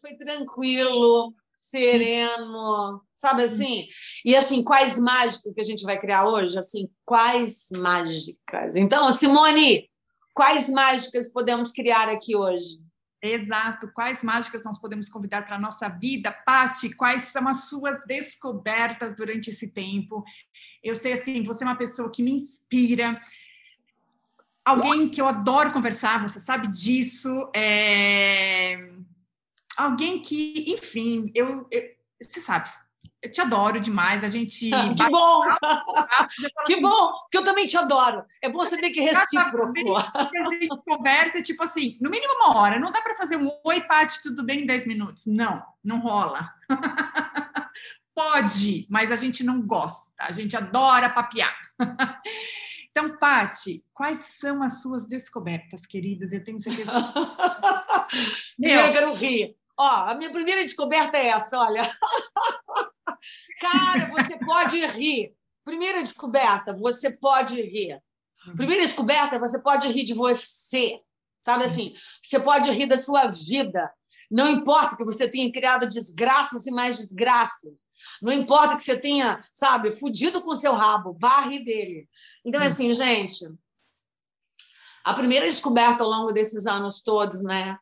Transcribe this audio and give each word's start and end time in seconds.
foi 0.00 0.14
tranquilo, 0.14 1.34
sereno, 1.54 3.02
sabe 3.14 3.42
assim? 3.42 3.86
E 4.24 4.34
assim, 4.34 4.64
quais 4.64 4.98
mágicas 4.98 5.52
que 5.54 5.60
a 5.60 5.64
gente 5.64 5.84
vai 5.84 6.00
criar 6.00 6.26
hoje? 6.26 6.58
Assim, 6.58 6.88
quais 7.04 7.68
mágicas? 7.76 8.76
Então, 8.76 9.12
Simone, 9.12 9.88
quais 10.34 10.70
mágicas 10.70 11.30
podemos 11.30 11.70
criar 11.70 12.08
aqui 12.08 12.34
hoje? 12.34 12.80
Exato. 13.22 13.90
Quais 13.92 14.22
mágicas 14.22 14.64
nós 14.64 14.78
podemos 14.78 15.08
convidar 15.10 15.44
para 15.44 15.56
a 15.56 15.60
nossa 15.60 15.88
vida? 15.88 16.32
Pati, 16.32 16.94
quais 16.96 17.24
são 17.24 17.46
as 17.46 17.68
suas 17.68 18.02
descobertas 18.06 19.14
durante 19.14 19.50
esse 19.50 19.68
tempo? 19.68 20.24
Eu 20.82 20.94
sei, 20.94 21.12
assim, 21.12 21.42
você 21.42 21.62
é 21.62 21.66
uma 21.66 21.76
pessoa 21.76 22.10
que 22.10 22.22
me 22.22 22.32
inspira, 22.32 23.20
alguém 24.64 25.08
que 25.08 25.20
eu 25.20 25.26
adoro 25.26 25.72
conversar, 25.72 26.26
você 26.26 26.40
sabe 26.40 26.68
disso. 26.68 27.50
É... 27.54 28.99
Alguém 29.80 30.20
que, 30.20 30.66
enfim, 30.68 31.32
eu, 31.34 31.66
eu, 31.70 31.82
você 32.20 32.38
sabe, 32.38 32.68
eu 33.22 33.30
te 33.30 33.40
adoro 33.40 33.80
demais. 33.80 34.22
A 34.22 34.28
gente. 34.28 34.68
que 34.96 35.10
bom! 35.10 35.42
que 36.66 36.80
bom, 36.80 37.12
porque 37.12 37.38
eu 37.38 37.44
também 37.44 37.66
te 37.66 37.78
adoro. 37.78 38.22
É 38.42 38.50
bom 38.50 38.62
saber 38.66 38.90
que 38.90 39.00
recíproco. 39.00 39.96
A 39.96 40.50
gente 40.50 40.68
conversa, 40.86 41.42
tipo 41.42 41.62
assim, 41.62 41.96
no 41.98 42.10
mínimo 42.10 42.34
uma 42.34 42.58
hora. 42.58 42.78
Não 42.78 42.92
dá 42.92 43.00
para 43.00 43.16
fazer 43.16 43.38
um 43.38 43.50
oi, 43.64 43.80
Paty, 43.80 44.22
tudo 44.22 44.44
bem 44.44 44.64
em 44.64 44.66
10 44.66 44.86
minutos. 44.86 45.22
Não, 45.26 45.64
não 45.82 45.98
rola. 46.00 46.50
Pode, 48.14 48.86
mas 48.90 49.10
a 49.10 49.16
gente 49.16 49.42
não 49.42 49.62
gosta. 49.62 50.12
A 50.18 50.32
gente 50.32 50.54
adora 50.56 51.08
papiar. 51.08 51.56
Então, 52.92 53.16
Pati, 53.18 53.84
quais 53.94 54.18
são 54.40 54.64
as 54.64 54.82
suas 54.82 55.06
descobertas, 55.06 55.86
queridas? 55.86 56.32
Eu 56.32 56.42
tenho 56.42 56.58
certeza. 56.58 56.90
Primeiro 58.60 58.88
eu 58.88 58.92
quero 58.92 59.14
rir. 59.14 59.56
Ó, 59.78 60.10
a 60.10 60.14
minha 60.14 60.30
primeira 60.30 60.62
descoberta 60.62 61.16
é 61.16 61.28
essa, 61.28 61.58
olha. 61.58 61.82
Cara, 63.60 64.10
você 64.10 64.38
pode 64.38 64.84
rir. 64.86 65.34
Primeira 65.64 66.00
descoberta, 66.00 66.74
você 66.74 67.18
pode 67.18 67.60
rir. 67.60 68.00
Primeira 68.56 68.82
descoberta, 68.82 69.38
você 69.38 69.62
pode 69.62 69.88
rir 69.88 70.04
de 70.04 70.14
você. 70.14 71.00
Sabe 71.42 71.64
assim? 71.64 71.94
Você 72.22 72.40
pode 72.40 72.70
rir 72.70 72.86
da 72.86 72.98
sua 72.98 73.28
vida. 73.28 73.92
Não 74.30 74.48
importa 74.48 74.96
que 74.96 75.04
você 75.04 75.28
tenha 75.28 75.50
criado 75.50 75.88
desgraças 75.88 76.66
e 76.66 76.70
mais 76.70 76.98
desgraças. 76.98 77.86
Não 78.22 78.32
importa 78.32 78.76
que 78.76 78.82
você 78.82 78.98
tenha, 78.98 79.42
sabe, 79.52 79.90
fudido 79.90 80.42
com 80.42 80.50
o 80.50 80.56
seu 80.56 80.72
rabo. 80.72 81.16
Rir 81.48 81.64
dele. 81.64 82.08
Então, 82.44 82.62
assim, 82.62 82.92
gente, 82.94 83.44
a 85.04 85.14
primeira 85.14 85.46
descoberta 85.46 86.02
ao 86.02 86.08
longo 86.08 86.32
desses 86.32 86.66
anos 86.66 87.02
todos, 87.02 87.42
né? 87.42 87.78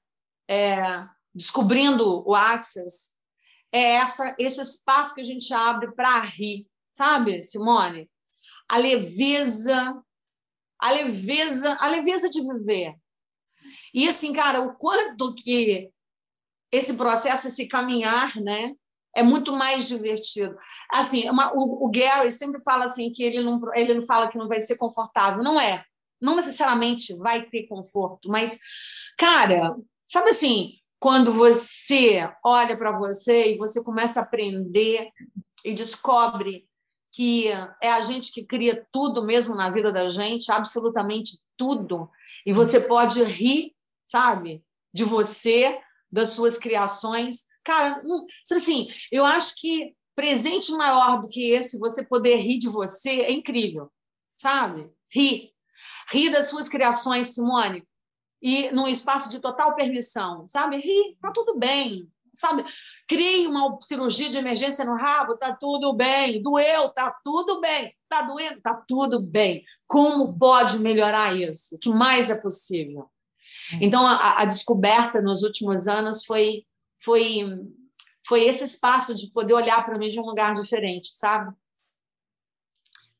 É, 0.49 1.07
descobrindo 1.39 2.29
o 2.29 2.35
Access, 2.35 3.15
é 3.73 3.93
essa, 3.95 4.35
esse 4.39 4.61
espaço 4.61 5.15
que 5.15 5.21
a 5.21 5.25
gente 5.25 5.55
abre 5.55 5.93
para 5.95 6.19
rir, 6.21 6.67
sabe, 6.93 7.45
Simone? 7.45 8.11
A 8.69 8.77
leveza, 8.77 10.03
a 10.81 10.91
leveza, 10.91 11.77
a 11.81 11.89
leveza 11.89 12.29
de 12.29 12.41
viver. 12.41 12.97
E 13.95 14.09
assim, 14.09 14.33
cara, 14.33 14.61
o 14.61 14.75
quanto 14.75 15.35
que 15.35 15.91
esse 16.73 16.97
processo, 16.97 17.47
esse 17.47 17.69
caminhar, 17.69 18.37
né, 18.41 18.73
é 19.15 19.23
muito 19.23 19.53
mais 19.53 19.87
divertido. 19.87 20.57
Assim, 20.91 21.31
uma, 21.31 21.53
o, 21.55 21.87
o, 21.87 21.91
Gary 21.91 22.33
sempre 22.33 22.61
fala 22.63 22.85
assim 22.85 23.13
que 23.13 23.23
ele 23.23 23.41
não, 23.41 23.61
ele 23.75 23.95
não 23.95 24.03
fala 24.03 24.29
que 24.29 24.37
não 24.37 24.49
vai 24.49 24.61
ser 24.61 24.77
confortável. 24.77 25.43
Não 25.43 25.61
é. 25.61 25.85
Não 26.21 26.37
necessariamente 26.37 27.17
vai 27.17 27.49
ter 27.49 27.69
conforto, 27.69 28.29
mas, 28.29 28.59
cara, 29.17 29.77
sabe 30.09 30.31
assim, 30.31 30.73
quando 30.99 31.33
você 31.33 32.29
olha 32.45 32.77
para 32.77 32.99
você 32.99 33.55
e 33.55 33.59
você 33.59 33.83
começa 33.83 34.21
a 34.21 34.23
aprender 34.25 35.09
e 35.65 35.73
descobre 35.73 36.69
que 37.13 37.49
é 37.83 37.91
a 37.91 38.01
gente 38.01 38.33
que 38.33 38.47
cria 38.47 38.87
tudo 38.93 39.25
mesmo 39.25 39.55
na 39.55 39.71
vida 39.71 39.93
da 39.93 40.09
gente, 40.09 40.53
absolutamente 40.53 41.39
tudo, 41.57 42.09
e 42.45 42.53
você 42.53 42.81
pode 42.81 43.23
rir, 43.23 43.75
sabe, 44.07 44.63
de 44.93 45.05
você, 45.05 45.81
das 46.11 46.31
suas 46.31 46.57
criações. 46.59 47.47
Cara, 47.65 48.03
não, 48.03 48.25
assim, 48.53 48.89
eu 49.11 49.25
acho 49.25 49.61
que 49.61 49.95
presente 50.15 50.73
maior 50.73 51.21
do 51.21 51.29
que 51.29 51.51
esse, 51.51 51.79
você 51.79 52.05
poder 52.05 52.37
rir 52.37 52.59
de 52.59 52.69
você, 52.69 53.23
é 53.23 53.33
incrível, 53.33 53.91
sabe? 54.37 54.91
Rir. 55.13 55.51
Rir 56.11 56.31
das 56.31 56.49
suas 56.49 56.69
criações, 56.69 57.35
Simone 57.35 57.87
e 58.41 58.71
num 58.71 58.87
espaço 58.87 59.31
de 59.31 59.41
total 59.41 59.75
permissão, 59.75 60.47
sabe? 60.49 60.77
Ri, 60.79 61.17
tá 61.21 61.31
tudo 61.33 61.59
bem, 61.59 62.09
sabe? 62.35 62.65
Crie 63.07 63.47
uma 63.47 63.79
cirurgia 63.81 64.29
de 64.29 64.39
emergência 64.39 64.85
no 64.85 64.97
rabo, 64.97 65.37
tá 65.37 65.55
tudo 65.55 65.93
bem. 65.93 66.41
Doeu, 66.41 66.89
tá 66.91 67.15
tudo 67.23 67.61
bem. 67.61 67.95
Tá 68.09 68.23
doendo, 68.23 68.61
tá 68.61 68.75
tudo 68.87 69.21
bem. 69.21 69.65
Como 69.87 70.39
pode 70.39 70.79
melhorar 70.79 71.37
isso? 71.37 71.77
O 71.77 71.79
que 71.79 71.91
mais 71.91 72.31
é 72.31 72.41
possível? 72.41 73.11
É. 73.73 73.85
Então, 73.85 74.07
a, 74.07 74.41
a 74.41 74.45
descoberta 74.45 75.21
nos 75.21 75.43
últimos 75.43 75.89
anos 75.89 76.25
foi, 76.25 76.65
foi, 77.03 77.45
foi 78.27 78.45
esse 78.45 78.65
espaço 78.65 79.15
de 79.15 79.31
poder 79.33 79.55
olhar 79.55 79.85
para 79.85 79.99
mim 79.99 80.09
de 80.09 80.21
um 80.21 80.25
lugar 80.25 80.55
diferente, 80.55 81.09
sabe? 81.15 81.55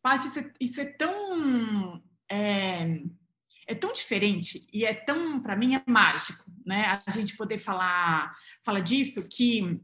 Paty, 0.01 0.29
isso, 0.29 0.39
é, 0.39 0.53
isso 0.61 0.81
é 0.81 0.85
tão 0.85 2.03
é 2.31 3.03
é 3.69 3.75
tão 3.75 3.93
diferente 3.93 4.67
e 4.73 4.85
é 4.85 4.95
tão, 4.95 5.41
para 5.41 5.55
mim, 5.55 5.75
é 5.75 5.83
mágico, 5.87 6.45
né? 6.65 7.01
A 7.07 7.11
gente 7.11 7.37
poder 7.37 7.59
falar, 7.59 8.35
falar 8.65 8.81
disso 8.81 9.29
que 9.29 9.79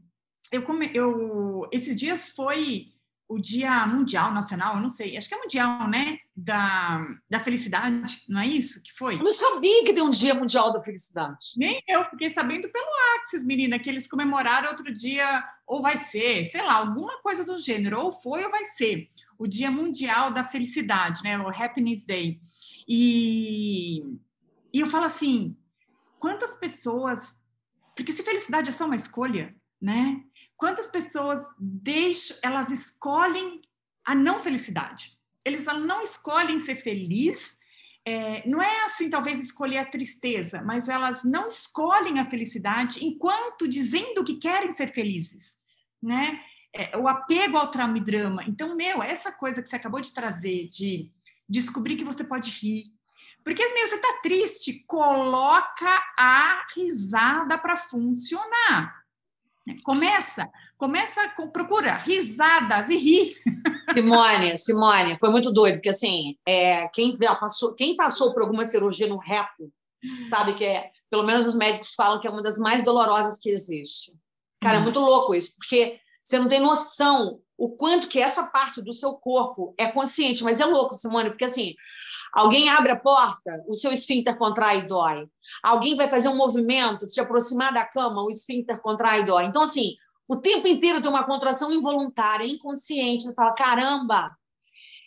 eu, 0.51 0.63
eu 0.93 1.69
esses 1.71 1.95
dias 1.95 2.29
foi 2.29 2.87
o 3.27 3.39
Dia 3.39 3.85
Mundial 3.87 4.31
Nacional, 4.31 4.75
eu 4.75 4.81
não 4.81 4.89
sei, 4.89 5.17
acho 5.17 5.27
que 5.27 5.35
é 5.35 5.37
mundial, 5.39 5.87
né? 5.87 6.17
Da, 6.35 7.07
da 7.29 7.39
felicidade, 7.39 8.23
não 8.27 8.41
é 8.41 8.47
isso 8.47 8.83
que 8.83 8.91
foi? 8.91 9.15
Eu 9.15 9.23
não 9.23 9.31
sabia 9.31 9.85
que 9.85 9.93
tem 9.93 10.03
um 10.03 10.11
Dia 10.11 10.33
Mundial 10.33 10.73
da 10.73 10.81
Felicidade. 10.81 11.37
Nem 11.55 11.81
eu, 11.87 12.03
fiquei 12.05 12.29
sabendo 12.29 12.69
pelo 12.69 12.85
Axis, 13.15 13.43
menina, 13.43 13.79
que 13.79 13.89
eles 13.89 14.07
comemoraram 14.07 14.69
outro 14.69 14.93
dia, 14.93 15.43
ou 15.65 15.81
vai 15.81 15.97
ser, 15.97 16.43
sei 16.45 16.61
lá, 16.61 16.73
alguma 16.73 17.21
coisa 17.21 17.43
do 17.43 17.57
gênero, 17.57 17.99
ou 17.99 18.11
foi 18.11 18.43
ou 18.43 18.51
vai 18.51 18.65
ser, 18.65 19.09
o 19.37 19.47
Dia 19.47 19.69
Mundial 19.71 20.31
da 20.31 20.43
Felicidade, 20.43 21.23
né? 21.23 21.37
O 21.39 21.49
Happiness 21.49 22.05
Day. 22.05 22.39
E, 22.87 24.03
e 24.73 24.79
eu 24.79 24.87
falo 24.87 25.05
assim, 25.05 25.57
quantas 26.19 26.55
pessoas, 26.55 27.41
porque 27.95 28.11
se 28.11 28.23
felicidade 28.23 28.69
é 28.69 28.73
só 28.73 28.85
uma 28.85 28.95
escolha, 28.95 29.55
né? 29.81 30.21
Quantas 30.57 30.89
pessoas 30.89 31.39
deixam, 31.59 32.37
elas 32.41 32.71
escolhem 32.71 33.61
a 34.05 34.15
não 34.15 34.39
felicidade. 34.39 35.11
Eles 35.43 35.65
não 35.65 36.01
escolhem 36.01 36.59
ser 36.59 36.75
feliz, 36.75 37.57
é, 38.07 38.47
não 38.47 38.61
é 38.61 38.85
assim, 38.85 39.09
talvez 39.09 39.39
escolher 39.39 39.79
a 39.79 39.85
tristeza, 39.85 40.61
mas 40.61 40.87
elas 40.87 41.23
não 41.23 41.47
escolhem 41.47 42.19
a 42.19 42.25
felicidade 42.25 43.03
enquanto 43.03 43.67
dizendo 43.67 44.23
que 44.23 44.35
querem 44.35 44.71
ser 44.71 44.87
felizes, 44.87 45.57
né? 46.01 46.39
É, 46.77 46.97
o 46.97 47.07
apego 47.07 47.57
ao 47.57 47.71
trauma 47.71 47.97
e 47.97 48.01
drama. 48.01 48.43
Então, 48.45 48.75
meu, 48.75 49.01
essa 49.01 49.31
coisa 49.31 49.63
que 49.63 49.69
você 49.69 49.77
acabou 49.77 50.01
de 50.01 50.13
trazer 50.13 50.67
de 50.67 51.09
descobrir 51.47 51.95
que 51.95 52.03
você 52.03 52.21
pode 52.21 52.51
rir. 52.51 52.83
Porque, 53.45 53.65
meu, 53.73 53.87
você 53.87 53.95
está 53.95 54.19
triste, 54.21 54.83
coloca 54.85 56.03
a 56.19 56.65
risada 56.75 57.57
para 57.57 57.77
funcionar. 57.77 59.05
Começa, 59.83 60.49
começa, 60.77 61.27
procura 61.53 61.95
risadas 61.95 62.89
e 62.89 62.97
ri. 62.97 63.35
Simone, 63.93 64.57
Simone, 64.57 65.17
foi 65.19 65.29
muito 65.29 65.51
doido, 65.51 65.75
porque 65.75 65.89
assim, 65.89 66.37
é, 66.45 66.87
quem, 66.89 67.15
passou, 67.17 67.73
quem 67.73 67.95
passou 67.95 68.33
por 68.33 68.41
alguma 68.41 68.65
cirurgia 68.65 69.07
no 69.07 69.17
reto, 69.17 69.71
sabe 70.25 70.53
que 70.53 70.65
é, 70.65 70.91
pelo 71.09 71.23
menos 71.23 71.47
os 71.47 71.55
médicos 71.55 71.93
falam 71.95 72.19
que 72.19 72.27
é 72.27 72.31
uma 72.31 72.43
das 72.43 72.59
mais 72.59 72.83
dolorosas 72.83 73.39
que 73.39 73.49
existe. 73.49 74.11
Cara, 74.61 74.77
hum. 74.77 74.81
é 74.81 74.83
muito 74.83 74.99
louco 74.99 75.33
isso, 75.33 75.55
porque 75.57 75.99
você 76.25 76.39
não 76.39 76.47
tem 76.47 76.59
noção 76.59 77.39
o 77.57 77.69
quanto 77.69 78.07
que 78.07 78.19
essa 78.19 78.47
parte 78.47 78.81
do 78.81 78.91
seu 78.91 79.13
corpo 79.13 79.75
é 79.77 79.87
consciente, 79.87 80.43
mas 80.43 80.59
é 80.59 80.65
louco, 80.65 80.93
Simone, 80.93 81.29
porque 81.29 81.45
assim, 81.45 81.75
alguém 82.33 82.67
abre 82.67 82.91
a 82.91 82.99
porta, 82.99 83.63
o 83.67 83.73
seu 83.73 83.93
esfíncter 83.93 84.35
contrai 84.37 84.79
e 84.79 84.87
dói. 84.87 85.27
Alguém 85.63 85.95
vai 85.95 86.09
fazer 86.09 86.27
um 86.27 86.35
movimento, 86.35 87.07
se 87.07 87.21
aproximar 87.21 87.71
da 87.71 87.85
cama, 87.85 88.23
o 88.23 88.29
esfíncter 88.29 88.81
contrai 88.81 89.21
e 89.21 89.25
dói. 89.25 89.45
Então, 89.45 89.61
assim, 89.61 89.93
o 90.27 90.35
tempo 90.35 90.67
inteiro 90.67 90.99
tem 90.99 91.09
uma 91.09 91.23
contração 91.23 91.71
involuntária, 91.71 92.45
inconsciente, 92.45 93.23
você 93.23 93.33
fala, 93.35 93.53
caramba, 93.53 94.35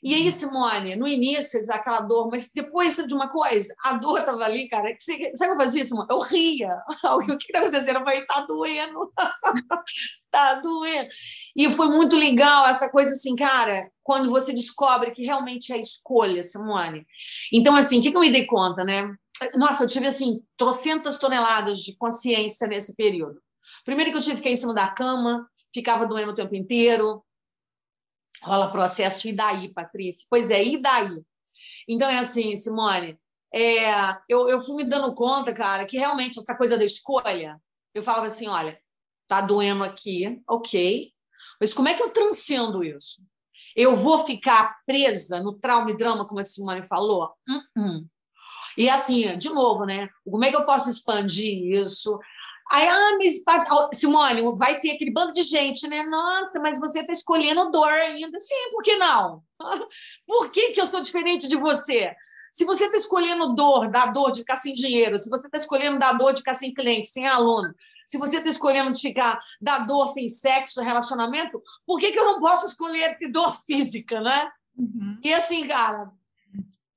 e 0.02 0.14
aí, 0.14 0.30
Simone, 0.30 0.94
no 0.94 1.08
início, 1.08 1.60
aquela 1.70 2.00
dor, 2.00 2.28
mas 2.30 2.50
depois 2.54 2.96
de 2.96 3.14
uma 3.14 3.28
coisa, 3.28 3.74
a 3.82 3.94
dor 3.94 4.20
estava 4.20 4.44
ali, 4.44 4.68
cara. 4.68 4.94
Sabe 5.00 5.24
o 5.24 5.36
que 5.36 5.44
eu 5.44 5.56
fazia, 5.56 5.84
Simone? 5.84 6.08
Eu 6.10 6.20
ria. 6.20 6.80
O 7.04 7.38
que 7.38 7.46
está 7.46 7.60
acontecendo? 7.60 7.96
Eu 7.96 8.04
falei, 8.04 8.24
tá 8.26 8.40
doendo. 8.42 9.12
tá 10.30 10.54
doendo. 10.56 11.08
E 11.56 11.70
foi 11.70 11.88
muito 11.88 12.16
legal 12.16 12.66
essa 12.66 12.90
coisa 12.90 13.12
assim, 13.12 13.34
cara, 13.34 13.90
quando 14.02 14.30
você 14.30 14.52
descobre 14.52 15.10
que 15.10 15.24
realmente 15.24 15.72
é 15.72 15.80
escolha, 15.80 16.42
Simone. 16.42 17.04
Então, 17.52 17.74
assim, 17.74 17.98
o 17.98 18.02
que, 18.02 18.10
que 18.10 18.16
eu 18.16 18.20
me 18.20 18.30
dei 18.30 18.46
conta, 18.46 18.84
né? 18.84 19.12
Nossa, 19.54 19.84
eu 19.84 19.88
tive, 19.88 20.06
assim, 20.06 20.40
trocentas 20.56 21.18
toneladas 21.18 21.80
de 21.80 21.96
consciência 21.96 22.66
nesse 22.66 22.94
período. 22.96 23.40
Primeiro 23.84 24.10
que 24.10 24.16
eu 24.16 24.22
tive 24.22 24.36
que 24.36 24.42
ficar 24.42 24.50
em 24.50 24.56
cima 24.56 24.74
da 24.74 24.88
cama, 24.88 25.48
ficava 25.74 26.06
doendo 26.06 26.32
o 26.32 26.34
tempo 26.34 26.54
inteiro. 26.54 27.22
Rola 28.43 28.70
processo, 28.70 29.29
e 29.29 29.32
daí, 29.32 29.73
Patrícia? 29.73 30.26
Pois 30.31 30.50
é, 30.50 30.62
e 30.62 30.81
daí? 30.81 31.23
Então 31.88 32.08
é 32.08 32.19
assim, 32.19 32.56
Simone, 32.56 33.19
é, 33.52 33.90
eu, 34.29 34.49
eu 34.49 34.61
fui 34.61 34.76
me 34.76 34.85
dando 34.85 35.14
conta, 35.14 35.52
cara, 35.52 35.87
que 35.87 35.99
realmente 35.99 36.38
essa 36.38 36.56
coisa 36.56 36.76
da 36.76 36.85
escolha, 36.85 37.61
eu 37.94 38.02
falava 38.02 38.26
assim, 38.26 38.46
olha, 38.46 38.79
tá 39.26 39.40
doendo 39.40 39.85
aqui, 39.85 40.40
ok, 40.49 41.12
mas 41.61 41.75
como 41.75 41.88
é 41.88 41.94
que 41.94 42.02
eu 42.02 42.11
transcendo 42.11 42.85
isso? 42.85 43.23
Eu 43.75 43.94
vou 43.94 44.25
ficar 44.25 44.79
presa 44.87 45.41
no 45.43 45.55
trauma 45.55 45.91
e 45.91 45.96
drama, 45.96 46.26
como 46.26 46.41
a 46.41 46.44
Simone 46.44 46.82
falou? 46.82 47.31
Uh 47.49 47.81
-uh. 47.81 48.06
E 48.76 48.88
assim, 48.88 49.37
de 49.38 49.49
novo, 49.49 49.84
né? 49.84 50.08
Como 50.25 50.44
é 50.44 50.50
que 50.50 50.56
eu 50.56 50.64
posso 50.64 50.88
expandir 50.88 51.81
isso? 51.81 52.19
Aí, 52.70 52.87
ah, 52.87 53.17
mas, 53.19 53.43
Simone, 53.99 54.43
vai 54.56 54.81
ter 54.81 54.91
aquele 54.91 55.11
bando 55.11 55.32
de 55.32 55.43
gente, 55.43 55.88
né? 55.88 56.03
Nossa, 56.03 56.61
mas 56.61 56.79
você 56.79 57.00
está 57.00 57.12
escolhendo 57.12 57.70
dor 57.70 57.88
ainda. 57.88 58.38
Sim, 58.38 58.70
por 58.73 58.82
que 58.82 58.97
não? 58.97 59.43
Por 60.26 60.50
que, 60.53 60.73
que 60.73 60.81
eu 60.81 60.87
sou 60.87 61.00
diferente 61.00 61.49
de 61.49 61.56
você? 61.56 62.15
Se 62.53 62.65
você 62.65 62.85
está 62.85 62.97
escolhendo 62.97 63.55
dor, 63.55 63.91
dar 63.91 64.12
dor 64.12 64.31
de 64.31 64.41
ficar 64.41 64.56
sem 64.56 64.75
dinheiro, 64.75 65.19
se 65.19 65.31
você 65.31 65.47
está 65.47 65.56
escolhendo 65.56 65.99
dar 65.99 66.12
dor 66.12 66.32
de 66.32 66.41
ficar 66.41 66.55
sem 66.55 66.75
cliente, 66.75 67.09
sem 67.09 67.26
aluno, 67.26 67.75
se 68.06 68.19
você 68.19 68.38
está 68.38 68.49
escolhendo 68.49 68.91
de 68.93 69.00
ficar 69.00 69.38
dar 69.61 69.87
dor 69.87 70.09
sem 70.09 70.29
sexo, 70.29 70.82
relacionamento, 70.82 71.62
por 71.87 71.99
que, 71.99 72.12
que 72.12 72.19
eu 72.19 72.25
não 72.25 72.41
posso 72.41 72.67
escolher 72.67 73.17
dor 73.31 73.56
física, 73.67 74.20
né? 74.20 74.50
Uhum. 74.76 75.19
E 75.23 75.32
assim, 75.32 75.67
cara, 75.67 76.11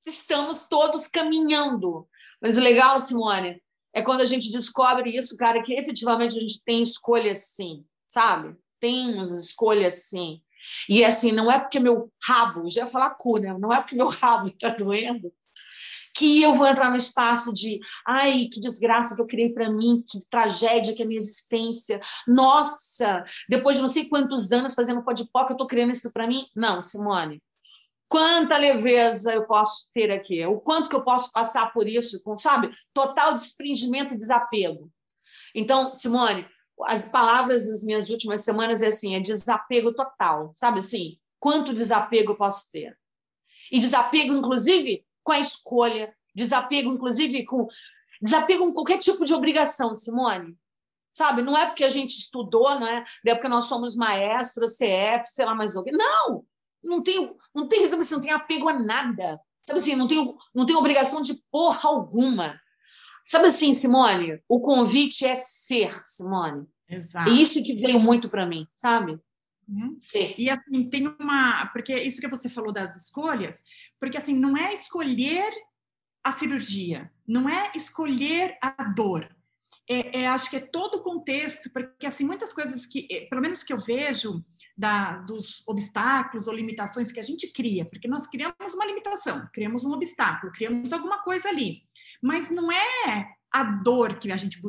estamos 0.05 0.63
todos 0.63 1.07
caminhando. 1.07 2.07
Mas 2.41 2.57
o 2.57 2.61
legal, 2.61 2.99
Simone, 2.99 3.61
é 3.93 4.01
quando 4.01 4.21
a 4.21 4.25
gente 4.25 4.51
descobre 4.51 5.15
isso, 5.15 5.35
cara, 5.37 5.61
que 5.61 5.73
efetivamente 5.73 6.37
a 6.37 6.39
gente 6.39 6.63
tem 6.63 6.81
escolhas 6.81 7.53
sim, 7.55 7.83
sabe? 8.07 8.55
Temos 8.79 9.37
escolhas 9.39 10.09
sim. 10.09 10.41
E 10.87 11.03
assim, 11.03 11.31
não 11.31 11.51
é 11.51 11.59
porque 11.59 11.79
meu 11.79 12.11
rabo, 12.23 12.69
já 12.69 12.81
ia 12.81 12.87
falar 12.87 13.11
cu, 13.11 13.39
né? 13.39 13.55
Não 13.57 13.73
é 13.73 13.81
porque 13.81 13.95
meu 13.95 14.07
rabo 14.09 14.47
está 14.47 14.69
doendo 14.69 15.31
que 16.13 16.41
eu 16.41 16.53
vou 16.53 16.67
entrar 16.67 16.89
no 16.89 16.97
espaço 16.97 17.53
de 17.53 17.79
ai, 18.05 18.47
que 18.51 18.59
desgraça 18.59 19.15
que 19.15 19.21
eu 19.21 19.27
criei 19.27 19.53
para 19.53 19.71
mim, 19.71 20.03
que 20.05 20.19
tragédia 20.29 20.93
que 20.93 21.01
é 21.01 21.05
a 21.05 21.07
minha 21.07 21.17
existência. 21.17 22.01
Nossa, 22.27 23.23
depois 23.47 23.77
de 23.77 23.81
não 23.81 23.89
sei 23.89 24.09
quantos 24.09 24.51
anos 24.51 24.73
fazendo 24.73 25.01
que 25.01 25.09
eu 25.09 25.25
estou 25.51 25.67
criando 25.67 25.91
isso 25.91 26.11
para 26.11 26.27
mim. 26.27 26.45
Não, 26.55 26.81
Simone 26.81 27.41
quanta 28.11 28.57
leveza 28.57 29.33
eu 29.33 29.47
posso 29.47 29.89
ter 29.93 30.11
aqui, 30.11 30.45
o 30.45 30.59
quanto 30.59 30.89
que 30.89 30.95
eu 30.97 31.01
posso 31.01 31.31
passar 31.31 31.71
por 31.71 31.87
isso, 31.87 32.21
com, 32.21 32.35
sabe, 32.35 32.69
total 32.93 33.33
desprendimento 33.35 34.13
e 34.13 34.17
desapego. 34.17 34.91
Então, 35.55 35.95
Simone, 35.95 36.45
as 36.87 37.05
palavras 37.05 37.65
das 37.65 37.85
minhas 37.85 38.09
últimas 38.09 38.43
semanas 38.43 38.81
é 38.81 38.87
assim, 38.87 39.15
é 39.15 39.21
desapego 39.21 39.93
total, 39.93 40.51
sabe 40.53 40.79
assim, 40.79 41.17
quanto 41.39 41.73
desapego 41.73 42.33
eu 42.33 42.35
posso 42.35 42.69
ter. 42.69 42.99
E 43.71 43.79
desapego, 43.79 44.33
inclusive, 44.33 45.05
com 45.23 45.31
a 45.31 45.39
escolha, 45.39 46.13
desapego, 46.35 46.91
inclusive, 46.91 47.45
com 47.45 47.65
desapego 48.21 48.65
com 48.65 48.73
qualquer 48.73 48.97
tipo 48.97 49.23
de 49.23 49.33
obrigação, 49.33 49.95
Simone. 49.95 50.57
Sabe? 51.13 51.41
Não 51.41 51.57
é 51.57 51.65
porque 51.65 51.85
a 51.85 51.89
gente 51.89 52.09
estudou, 52.09 52.77
não 52.77 52.87
é? 52.87 53.05
Não 53.23 53.31
é 53.31 53.35
porque 53.35 53.47
nós 53.47 53.65
somos 53.65 53.95
maestros, 53.95 54.73
CF, 54.73 55.27
sei 55.27 55.45
lá 55.45 55.55
mais 55.55 55.77
o 55.77 55.83
que. 55.83 55.91
Não! 55.93 56.45
Não 56.83 57.01
tenho, 57.01 57.35
não 57.53 57.67
tenho, 57.67 57.87
sabe 57.87 58.01
assim, 58.01 58.13
não 58.15 58.21
tenho 58.21 58.35
apego 58.35 58.69
a 58.69 58.79
nada. 58.79 59.39
Sabe 59.63 59.79
assim, 59.79 59.95
não 59.95 60.07
tenho, 60.07 60.35
não 60.53 60.65
tenho 60.65 60.79
obrigação 60.79 61.21
de 61.21 61.35
porra 61.51 61.89
alguma. 61.89 62.59
Sabe 63.23 63.47
assim, 63.47 63.73
Simone, 63.73 64.41
o 64.47 64.59
convite 64.59 65.25
é 65.25 65.35
ser, 65.35 66.01
Simone. 66.05 66.65
Exato. 66.89 67.29
É 67.29 67.33
isso 67.33 67.63
que 67.63 67.75
veio 67.75 67.99
muito 67.99 68.29
para 68.29 68.45
mim, 68.45 68.67
sabe? 68.75 69.19
Uhum. 69.67 69.95
Ser. 69.99 70.35
E 70.37 70.49
assim, 70.49 70.89
tem 70.89 71.07
uma. 71.19 71.67
Porque 71.67 71.95
isso 71.95 72.19
que 72.19 72.27
você 72.27 72.49
falou 72.49 72.73
das 72.73 72.95
escolhas, 72.95 73.63
porque 73.99 74.17
assim, 74.17 74.35
não 74.35 74.57
é 74.57 74.73
escolher 74.73 75.49
a 76.23 76.31
cirurgia, 76.31 77.11
não 77.27 77.47
é 77.47 77.71
escolher 77.75 78.57
a 78.61 78.71
dor, 78.83 79.29
é, 79.89 80.21
é, 80.21 80.27
acho 80.27 80.49
que 80.49 80.55
é 80.55 80.59
todo 80.59 80.95
o 80.95 81.03
contexto, 81.03 81.69
porque 81.71 82.05
assim 82.05 82.23
muitas 82.23 82.53
coisas 82.53 82.85
que, 82.85 83.07
é, 83.11 83.25
pelo 83.25 83.41
menos 83.41 83.63
que 83.63 83.73
eu 83.73 83.79
vejo 83.79 84.43
da, 84.77 85.17
dos 85.17 85.67
obstáculos 85.67 86.47
ou 86.47 86.53
limitações 86.53 87.11
que 87.11 87.19
a 87.19 87.23
gente 87.23 87.51
cria, 87.51 87.85
porque 87.85 88.07
nós 88.07 88.27
criamos 88.27 88.73
uma 88.73 88.85
limitação, 88.85 89.47
criamos 89.53 89.83
um 89.83 89.91
obstáculo, 89.91 90.51
criamos 90.53 90.93
alguma 90.93 91.21
coisa 91.23 91.49
ali, 91.49 91.83
mas 92.21 92.49
não 92.49 92.71
é 92.71 93.35
a 93.51 93.63
dor 93.63 94.17
que 94.17 94.31
a 94.31 94.37
gente 94.37 94.61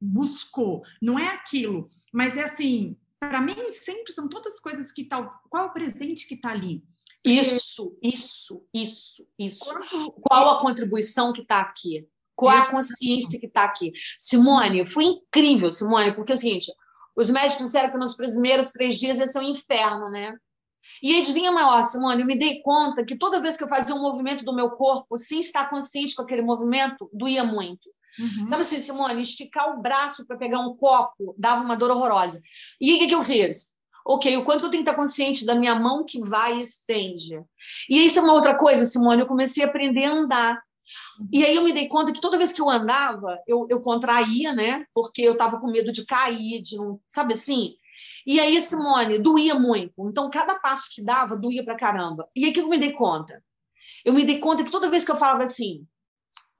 buscou, 0.00 0.82
não 1.02 1.18
é 1.18 1.28
aquilo, 1.28 1.88
mas 2.12 2.36
é 2.36 2.44
assim, 2.44 2.96
para 3.18 3.40
mim 3.40 3.70
sempre 3.72 4.12
são 4.12 4.28
todas 4.28 4.54
as 4.54 4.60
coisas 4.60 4.92
que 4.92 5.04
tal, 5.04 5.42
qual 5.50 5.64
é 5.64 5.66
o 5.66 5.72
presente 5.72 6.28
que 6.28 6.34
está 6.34 6.50
ali? 6.50 6.84
Isso, 7.24 7.98
isso, 8.02 8.64
isso, 8.72 9.28
isso. 9.38 9.64
Qual 10.20 10.50
a 10.50 10.60
contribuição 10.60 11.32
que 11.32 11.42
está 11.42 11.60
aqui? 11.60 12.08
Qual 12.38 12.56
a 12.56 12.66
consciência 12.66 13.40
que 13.40 13.46
está 13.46 13.64
aqui? 13.64 13.90
Simone, 14.20 14.86
foi 14.86 15.06
incrível, 15.06 15.72
Simone, 15.72 16.14
porque 16.14 16.30
é 16.30 16.34
o 16.36 16.38
seguinte: 16.38 16.70
os 17.16 17.28
médicos 17.30 17.64
disseram 17.64 17.90
que 17.90 17.98
nos 17.98 18.14
primeiros 18.14 18.70
três 18.70 18.96
dias 18.96 19.18
ia 19.18 19.26
ser 19.26 19.40
um 19.40 19.50
inferno, 19.50 20.08
né? 20.08 20.36
E 21.02 21.18
adivinha 21.18 21.50
maior, 21.50 21.84
Simone, 21.84 22.20
eu 22.20 22.26
me 22.26 22.38
dei 22.38 22.62
conta 22.62 23.04
que 23.04 23.18
toda 23.18 23.42
vez 23.42 23.56
que 23.56 23.64
eu 23.64 23.68
fazia 23.68 23.92
um 23.92 24.00
movimento 24.00 24.44
do 24.44 24.54
meu 24.54 24.70
corpo, 24.70 25.18
sem 25.18 25.40
estar 25.40 25.68
consciente 25.68 26.14
com 26.14 26.22
aquele 26.22 26.42
movimento, 26.42 27.10
doía 27.12 27.42
muito. 27.42 27.90
Uhum. 28.20 28.46
Sabe 28.46 28.62
assim, 28.62 28.80
Simone, 28.80 29.20
esticar 29.20 29.76
o 29.76 29.82
braço 29.82 30.24
para 30.24 30.38
pegar 30.38 30.60
um 30.60 30.76
copo 30.76 31.34
dava 31.36 31.62
uma 31.62 31.76
dor 31.76 31.90
horrorosa. 31.90 32.40
E 32.80 32.94
o 32.94 32.98
que, 33.00 33.08
que 33.08 33.14
eu 33.14 33.22
fiz? 33.22 33.76
Ok, 34.06 34.36
o 34.36 34.44
quanto 34.44 34.64
eu 34.64 34.70
tenho 34.70 34.84
que 34.84 34.90
estar 34.90 35.00
consciente 35.00 35.44
da 35.44 35.56
minha 35.56 35.74
mão 35.74 36.04
que 36.04 36.20
vai 36.20 36.58
e 36.58 36.62
estende. 36.62 37.42
E 37.90 38.04
isso 38.04 38.20
é 38.20 38.22
uma 38.22 38.32
outra 38.32 38.56
coisa, 38.56 38.84
Simone, 38.84 39.22
eu 39.22 39.26
comecei 39.26 39.64
a 39.64 39.66
aprender 39.66 40.04
a 40.04 40.12
andar. 40.12 40.67
E 41.32 41.44
aí 41.44 41.56
eu 41.56 41.62
me 41.62 41.72
dei 41.72 41.88
conta 41.88 42.12
que 42.12 42.20
toda 42.20 42.38
vez 42.38 42.52
que 42.52 42.60
eu 42.60 42.68
andava, 42.68 43.38
eu, 43.46 43.66
eu 43.68 43.80
contraía, 43.80 44.54
né? 44.54 44.86
Porque 44.94 45.22
eu 45.22 45.32
estava 45.32 45.60
com 45.60 45.70
medo 45.70 45.92
de 45.92 46.04
cair, 46.06 46.62
de 46.62 46.76
não, 46.76 47.00
sabe 47.06 47.34
assim? 47.34 47.74
E 48.26 48.38
aí, 48.38 48.60
Simone, 48.60 49.18
doía 49.18 49.54
muito. 49.54 50.08
Então, 50.08 50.30
cada 50.30 50.58
passo 50.58 50.88
que 50.94 51.02
dava, 51.02 51.36
doía 51.36 51.64
pra 51.64 51.76
caramba. 51.76 52.28
E 52.34 52.44
aí 52.44 52.52
que 52.52 52.60
eu 52.60 52.68
me 52.68 52.78
dei 52.78 52.92
conta? 52.92 53.42
Eu 54.04 54.12
me 54.12 54.24
dei 54.24 54.38
conta 54.38 54.64
que 54.64 54.70
toda 54.70 54.90
vez 54.90 55.04
que 55.04 55.10
eu 55.10 55.16
falava 55.16 55.44
assim, 55.44 55.86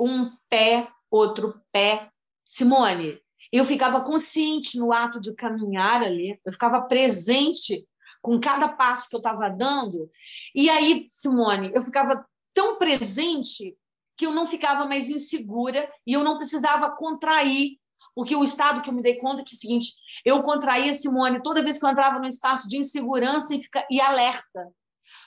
um 0.00 0.30
pé, 0.48 0.88
outro 1.10 1.60
pé, 1.72 2.10
Simone, 2.44 3.20
eu 3.52 3.64
ficava 3.64 4.00
consciente 4.00 4.78
no 4.78 4.92
ato 4.92 5.20
de 5.20 5.34
caminhar 5.34 6.02
ali, 6.02 6.40
eu 6.44 6.52
ficava 6.52 6.82
presente 6.82 7.86
com 8.20 8.40
cada 8.40 8.68
passo 8.68 9.08
que 9.08 9.16
eu 9.16 9.18
estava 9.18 9.48
dando. 9.48 10.10
E 10.54 10.68
aí, 10.68 11.04
Simone, 11.08 11.70
eu 11.74 11.80
ficava 11.80 12.26
tão 12.52 12.76
presente 12.76 13.76
que 14.18 14.26
eu 14.26 14.32
não 14.32 14.44
ficava 14.44 14.84
mais 14.84 15.08
insegura 15.08 15.88
e 16.04 16.12
eu 16.12 16.24
não 16.24 16.36
precisava 16.36 16.90
contrair, 16.90 17.78
porque 18.14 18.34
o 18.34 18.42
estado 18.42 18.82
que 18.82 18.90
eu 18.90 18.94
me 18.94 19.00
dei 19.00 19.16
conta 19.16 19.42
é 19.42 19.44
que 19.44 19.54
é 19.54 19.56
o 19.56 19.58
seguinte, 19.58 19.92
eu 20.24 20.42
contraía 20.42 20.92
Simone 20.92 21.40
toda 21.40 21.62
vez 21.62 21.78
que 21.78 21.86
eu 21.86 21.90
entrava 21.90 22.18
no 22.18 22.26
espaço 22.26 22.68
de 22.68 22.76
insegurança 22.76 23.54
e, 23.54 23.62
fica, 23.62 23.86
e 23.88 24.00
alerta. 24.00 24.68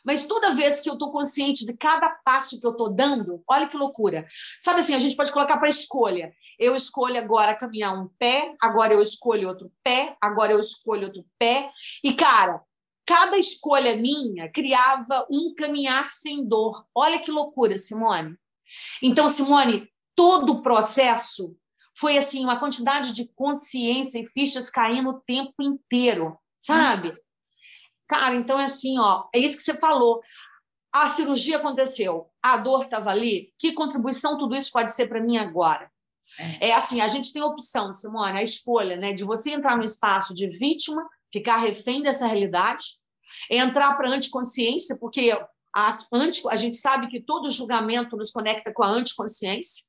Mas 0.05 0.27
toda 0.27 0.53
vez 0.53 0.81
que 0.81 0.89
eu 0.89 0.93
estou 0.93 1.11
consciente 1.11 1.65
de 1.65 1.77
cada 1.77 2.09
passo 2.25 2.59
que 2.59 2.65
eu 2.65 2.71
estou 2.71 2.89
dando, 2.89 3.41
olha 3.47 3.67
que 3.67 3.77
loucura. 3.77 4.27
Sabe 4.59 4.81
assim, 4.81 4.93
a 4.93 4.99
gente 4.99 5.15
pode 5.15 5.31
colocar 5.31 5.57
para 5.57 5.69
escolha. 5.69 6.33
Eu 6.59 6.75
escolho 6.75 7.17
agora 7.17 7.55
caminhar 7.55 7.97
um 7.97 8.09
pé, 8.19 8.53
agora 8.61 8.93
eu 8.93 9.01
escolho 9.01 9.47
outro 9.47 9.71
pé, 9.83 10.17
agora 10.21 10.51
eu 10.51 10.59
escolho 10.59 11.07
outro 11.07 11.25
pé. 11.39 11.71
E, 12.03 12.13
cara, 12.13 12.61
cada 13.05 13.37
escolha 13.37 13.95
minha 13.95 14.51
criava 14.51 15.25
um 15.29 15.53
caminhar 15.55 16.11
sem 16.11 16.45
dor. 16.45 16.85
Olha 16.93 17.19
que 17.19 17.31
loucura, 17.31 17.77
Simone. 17.77 18.35
Então, 19.01 19.27
Simone, 19.27 19.87
todo 20.15 20.53
o 20.53 20.61
processo 20.61 21.55
foi 21.97 22.17
assim 22.17 22.43
uma 22.43 22.59
quantidade 22.59 23.13
de 23.13 23.27
consciência 23.33 24.19
e 24.19 24.27
fichas 24.27 24.69
caindo 24.69 25.09
o 25.09 25.19
tempo 25.21 25.61
inteiro, 25.61 26.37
sabe? 26.59 27.13
Cara, 28.07 28.35
então 28.35 28.59
é 28.59 28.65
assim, 28.65 28.99
ó, 28.99 29.25
é 29.33 29.39
isso 29.39 29.57
que 29.57 29.63
você 29.63 29.77
falou. 29.77 30.21
A 30.91 31.07
cirurgia 31.09 31.57
aconteceu, 31.57 32.29
a 32.41 32.57
dor 32.57 32.83
estava 32.83 33.09
ali. 33.11 33.53
Que 33.57 33.73
contribuição 33.73 34.37
tudo 34.37 34.55
isso 34.55 34.71
pode 34.71 34.91
ser 34.93 35.07
para 35.07 35.21
mim 35.21 35.37
agora? 35.37 35.89
É. 36.37 36.69
é 36.69 36.73
assim, 36.73 37.01
a 37.01 37.07
gente 37.07 37.31
tem 37.31 37.41
a 37.41 37.45
opção, 37.45 37.91
Simone, 37.91 38.37
a 38.37 38.43
escolha, 38.43 38.95
né, 38.95 39.13
de 39.13 39.23
você 39.23 39.51
entrar 39.51 39.77
no 39.77 39.83
espaço 39.83 40.33
de 40.33 40.47
vítima, 40.47 41.07
ficar 41.31 41.57
refém 41.57 42.01
dessa 42.01 42.25
realidade, 42.25 42.83
entrar 43.49 43.95
para 43.95 44.09
a 44.09 44.11
anticonsciência, 44.11 44.97
porque 44.99 45.37
a, 45.75 45.97
anti, 46.11 46.41
a 46.49 46.55
gente 46.55 46.77
sabe 46.77 47.07
que 47.07 47.21
todo 47.21 47.49
julgamento 47.49 48.17
nos 48.17 48.31
conecta 48.31 48.73
com 48.73 48.83
a 48.83 48.91
anticonsciência. 48.91 49.85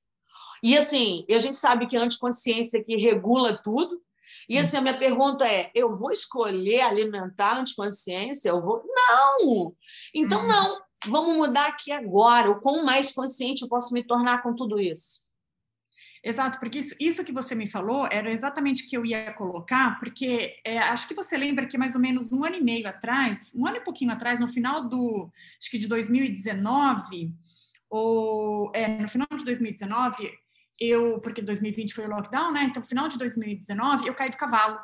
E 0.62 0.76
assim, 0.76 1.26
a 1.28 1.38
gente 1.38 1.58
sabe 1.58 1.86
que 1.86 1.96
a 1.96 2.02
anticonsciência 2.02 2.82
que 2.82 2.96
regula 2.96 3.60
tudo. 3.62 4.00
E 4.48 4.58
assim, 4.58 4.76
a 4.76 4.80
minha 4.80 4.96
pergunta 4.96 5.46
é: 5.46 5.70
eu 5.74 5.90
vou 5.90 6.12
escolher 6.12 6.82
alimentar 6.82 7.56
a 7.56 7.60
anticonsciência? 7.60 8.50
Eu 8.50 8.60
vou. 8.60 8.82
Não! 8.86 9.74
Então, 10.14 10.40
uhum. 10.40 10.48
não. 10.48 10.82
Vamos 11.08 11.34
mudar 11.34 11.66
aqui 11.66 11.90
agora. 11.90 12.48
O 12.48 12.60
quão 12.60 12.84
mais 12.84 13.12
consciente 13.12 13.62
eu 13.62 13.68
posso 13.68 13.92
me 13.92 14.04
tornar 14.04 14.40
com 14.40 14.54
tudo 14.54 14.78
isso? 14.80 15.31
Exato, 16.24 16.60
porque 16.60 16.78
isso, 16.78 16.94
isso, 17.00 17.24
que 17.24 17.32
você 17.32 17.52
me 17.52 17.66
falou 17.66 18.06
era 18.10 18.30
exatamente 18.30 18.84
o 18.84 18.88
que 18.88 18.96
eu 18.96 19.04
ia 19.04 19.32
colocar, 19.32 19.98
porque 19.98 20.54
é, 20.64 20.78
acho 20.78 21.08
que 21.08 21.14
você 21.14 21.36
lembra 21.36 21.66
que 21.66 21.76
mais 21.76 21.96
ou 21.96 22.00
menos 22.00 22.30
um 22.30 22.44
ano 22.44 22.56
e 22.56 22.62
meio 22.62 22.86
atrás, 22.86 23.52
um 23.56 23.66
ano 23.66 23.78
e 23.78 23.80
pouquinho 23.80 24.12
atrás, 24.12 24.38
no 24.38 24.46
final 24.46 24.88
do, 24.88 25.28
acho 25.60 25.68
que 25.68 25.78
de 25.78 25.88
2019, 25.88 27.32
ou 27.90 28.70
é, 28.72 28.86
no 29.00 29.08
final 29.08 29.26
de 29.36 29.44
2019, 29.44 30.30
eu, 30.78 31.18
porque 31.20 31.42
2020 31.42 31.92
foi 31.92 32.06
o 32.06 32.08
lockdown, 32.08 32.52
né? 32.52 32.64
Então, 32.64 32.80
no 32.80 32.88
final 32.88 33.08
de 33.08 33.18
2019, 33.18 34.06
eu 34.06 34.14
caí 34.14 34.30
do 34.30 34.36
cavalo. 34.36 34.78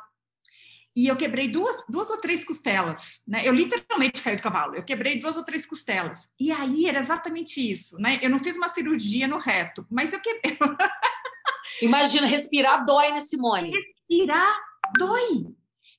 E 0.95 1.07
eu 1.07 1.15
quebrei 1.15 1.47
duas, 1.47 1.85
duas 1.87 2.09
ou 2.09 2.17
três 2.17 2.43
costelas, 2.43 3.21
né? 3.27 3.41
Eu 3.45 3.53
literalmente 3.53 4.21
caí 4.21 4.35
do 4.35 4.43
cavalo. 4.43 4.75
Eu 4.75 4.83
quebrei 4.83 5.19
duas 5.19 5.37
ou 5.37 5.43
três 5.43 5.65
costelas. 5.65 6.29
E 6.39 6.51
aí 6.51 6.87
era 6.87 6.99
exatamente 6.99 7.59
isso, 7.59 7.97
né? 7.97 8.19
Eu 8.21 8.29
não 8.29 8.39
fiz 8.39 8.57
uma 8.57 8.69
cirurgia 8.69 9.27
no 9.27 9.37
reto, 9.37 9.85
mas 9.89 10.13
eu 10.13 10.19
quebrei. 10.19 10.57
Imagina, 11.81 12.27
respirar 12.27 12.85
dói, 12.85 13.11
né, 13.11 13.19
Simone? 13.19 13.71
Respirar 13.71 14.55
dói. 14.97 15.45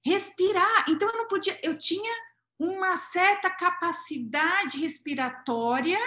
Respirar. 0.05 0.87
Então 0.89 1.09
eu 1.09 1.19
não 1.19 1.29
podia, 1.29 1.59
eu 1.63 1.77
tinha 1.77 2.13
uma 2.59 2.97
certa 2.97 3.49
capacidade 3.51 4.79
respiratória 4.79 5.99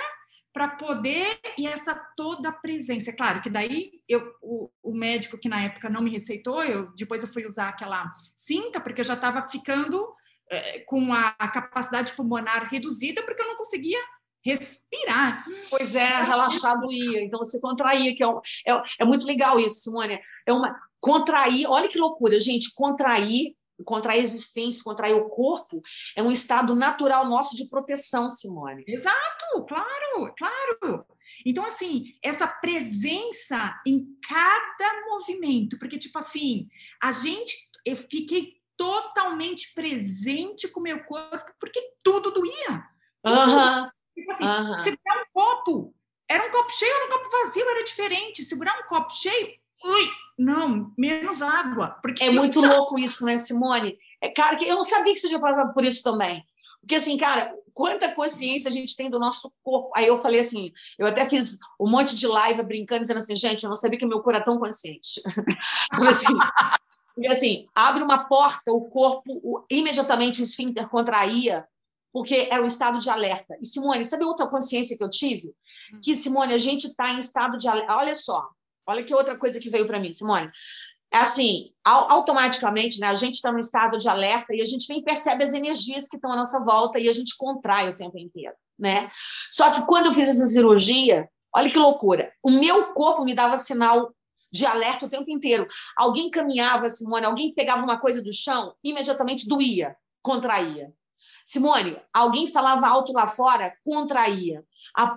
para 0.53 0.67
poder 0.67 1.39
e 1.58 1.65
essa 1.65 1.96
toda 2.15 2.50
a 2.50 2.53
presença. 2.53 3.10
É 3.10 3.13
claro 3.13 3.41
que 3.41 3.50
daí 3.50 3.91
eu, 4.08 4.32
o, 4.39 4.70
o, 4.84 4.93
médico 4.93 5.38
que 5.38 5.50
na 5.50 5.63
época 5.63 5.89
não 5.89 6.01
me 6.01 6.12
receitou, 6.12 6.63
eu 6.63 6.91
depois 6.96 7.24
eu 7.24 7.27
fui 7.27 7.46
usar 7.46 7.70
aquela 7.70 8.13
cinta 8.36 8.79
porque 8.79 9.01
eu 9.01 9.05
já 9.05 9.15
estava 9.15 9.48
ficando 9.48 10.13
é, 10.50 10.79
com 10.82 11.12
a, 11.12 11.36
a 11.39 11.48
capacidade 11.48 12.13
pulmonar 12.13 12.70
reduzida 12.70 13.24
porque 13.24 13.41
eu 13.41 13.48
não 13.48 13.55
conseguia 13.55 14.00
respirar. 14.44 15.46
Pois 15.70 15.96
é, 15.96 16.24
relaxar 16.24 16.80
doía. 16.80 17.24
Então 17.24 17.40
você 17.40 17.60
contraía, 17.60 18.16
que 18.16 18.24
é, 18.24 18.28
é, 18.68 18.84
é 19.00 19.06
muito 19.06 19.26
legal 19.26 19.60
isso, 19.60 19.82
Simone. 19.82 20.20
É 20.46 20.54
uma 20.54 20.76
contrair, 21.00 21.68
olha 21.68 21.90
que 21.90 22.00
loucura, 22.00 22.40
gente, 22.40 22.74
contrair, 22.74 23.58
contrair 23.84 24.20
a 24.20 24.24
existência, 24.24 24.84
contrair 24.84 25.14
o 25.14 25.30
corpo, 25.30 25.82
é 26.16 26.24
um 26.24 26.32
estado 26.32 26.74
natural 26.74 27.28
nosso 27.28 27.58
de 27.58 27.70
proteção, 27.70 28.30
Simone. 28.30 28.86
Exato, 28.88 29.66
claro, 29.68 30.34
claro. 30.38 31.06
Então, 31.46 31.66
assim, 31.66 32.14
essa 32.24 32.48
presença 32.48 33.78
em 33.86 34.06
cada 34.28 35.10
movimento, 35.10 35.78
porque, 35.78 35.98
tipo 35.98 36.18
assim, 36.18 36.70
a 37.02 37.12
gente, 37.12 37.54
eu 37.86 37.98
fiquei 37.98 38.54
totalmente 38.78 39.74
presente 39.74 40.70
com 40.70 40.80
o 40.80 40.84
meu 40.84 41.04
corpo, 41.04 41.52
porque 41.60 41.82
tudo 42.02 42.32
doía. 42.32 42.84
Tudo. 43.22 43.52
Uhum. 43.52 43.90
Tipo 44.15 44.32
assim, 44.32 44.46
uhum. 44.46 44.75
segurar 44.75 45.22
um 45.22 45.25
copo, 45.34 45.96
era 46.29 46.48
um 46.48 46.51
copo 46.51 46.72
cheio 46.72 46.96
ou 47.01 47.08
um 47.08 47.10
copo 47.10 47.29
vazio, 47.29 47.70
era 47.70 47.84
diferente. 47.84 48.43
Segurar 48.43 48.79
um 48.79 48.88
copo 48.88 49.12
cheio, 49.12 49.53
ui, 49.84 50.10
não, 50.38 50.91
menos 50.98 51.41
água. 51.41 51.98
Porque 52.01 52.24
é 52.24 52.32
muito 52.32 52.60
louco 52.60 53.00
isso, 53.00 53.25
né, 53.25 53.38
Simone? 53.38 53.98
É, 54.22 54.29
cara, 54.29 54.55
que 54.55 54.65
eu 54.65 54.75
não 54.75 54.84
sabia 54.84 55.13
que 55.13 55.20
você 55.20 55.27
tinha 55.27 55.39
passado 55.39 55.74
por 55.74 55.84
isso 55.84 56.03
também. 56.03 56.43
Porque, 56.79 56.96
assim, 56.96 57.17
cara, 57.17 57.53
quanta 57.74 58.13
consciência 58.13 58.70
a 58.70 58.72
gente 58.72 58.96
tem 58.96 59.10
do 59.10 59.20
nosso 59.20 59.51
corpo. 59.63 59.91
Aí 59.96 60.08
eu 60.08 60.17
falei 60.17 60.39
assim, 60.39 60.72
eu 60.98 61.08
até 61.08 61.25
fiz 61.25 61.58
um 61.79 61.89
monte 61.89 62.15
de 62.15 62.27
live 62.27 62.63
brincando, 62.63 63.01
dizendo 63.01 63.17
assim, 63.17 63.36
gente, 63.36 63.63
eu 63.63 63.70
não 63.70 63.75
sabia 63.75 63.98
que 63.98 64.05
o 64.05 64.08
meu 64.08 64.17
corpo 64.17 64.32
era 64.32 64.43
tão 64.43 64.60
consciente. 64.60 65.22
assim, 66.08 66.36
porque, 67.15 67.27
assim, 67.27 67.67
abre 67.74 68.03
uma 68.03 68.25
porta, 68.25 68.72
o 68.72 68.89
corpo, 68.89 69.39
o, 69.43 69.65
imediatamente 69.70 70.41
o 70.41 70.43
esfíncter 70.43 70.89
contraía, 70.89 71.65
porque 72.13 72.48
era 72.51 72.62
um 72.62 72.67
estado 72.67 73.00
de 73.00 73.10
alerta. 73.10 73.58
E, 73.60 73.65
Simone, 73.65 74.05
sabe 74.05 74.24
outra 74.24 74.48
consciência 74.48 74.96
que 74.96 75.03
eu 75.03 75.10
tive? 75.10 75.48
Hum. 75.91 76.00
Que, 76.01 76.15
Simone, 76.15 76.53
a 76.53 76.58
gente 76.60 76.86
está 76.86 77.12
em 77.12 77.17
estado 77.17 77.58
de 77.58 77.67
alerta. 77.67 77.96
Olha 77.96 78.13
só, 78.13 78.48
olha 78.86 79.03
que 79.03 79.13
outra 79.13 79.36
coisa 79.36 79.60
que 79.60 79.70
veio 79.70 79.88
para 79.88 80.00
mim, 80.00 80.12
Simone. 80.12 80.50
É 81.12 81.17
assim, 81.17 81.72
automaticamente, 81.84 83.00
né, 83.00 83.08
a 83.08 83.13
gente 83.13 83.36
está 83.36 83.51
no 83.51 83.60
estado 83.60 84.00
de 84.00 84.10
alerta 84.10 84.53
e 84.53 84.62
a 84.62 84.65
gente 84.65 84.89
nem 84.89 85.03
percebe 85.03 85.43
as 85.43 85.53
energias 85.53 86.08
que 86.08 86.15
estão 86.15 86.32
à 86.32 86.36
nossa 86.36 86.63
volta 86.65 87.00
e 87.00 87.08
a 87.08 87.12
gente 87.12 87.36
contrai 87.38 87.88
o 87.88 87.96
tempo 87.96 88.17
inteiro, 88.17 88.55
né? 88.79 89.12
Só 89.51 89.70
que 89.72 89.86
quando 89.86 90.08
eu 90.08 90.12
fiz 90.12 90.27
essa 90.27 90.48
cirurgia, 90.48 91.29
olha 91.55 91.70
que 91.70 91.77
loucura, 91.77 92.34
o 92.41 92.50
meu 92.50 92.93
corpo 92.93 93.24
me 93.24 93.36
dava 93.36 93.60
sinal 93.60 94.12
de 94.51 94.65
alerta 94.65 95.05
o 95.05 95.10
tempo 95.10 95.29
inteiro. 95.29 95.67
Alguém 95.96 96.32
caminhava, 96.32 96.89
Simone, 96.89 97.27
alguém 97.27 97.53
pegava 97.53 97.84
uma 97.84 98.00
coisa 98.00 98.24
do 98.24 98.34
chão, 98.34 98.74
imediatamente 98.84 99.48
doía, 99.48 99.96
contraía. 100.20 100.91
Simone, 101.46 101.98
alguém 102.14 102.48
falava 102.48 102.88
alto 102.88 103.12
lá 103.14 103.28
fora, 103.28 103.74
contraía. 103.84 104.64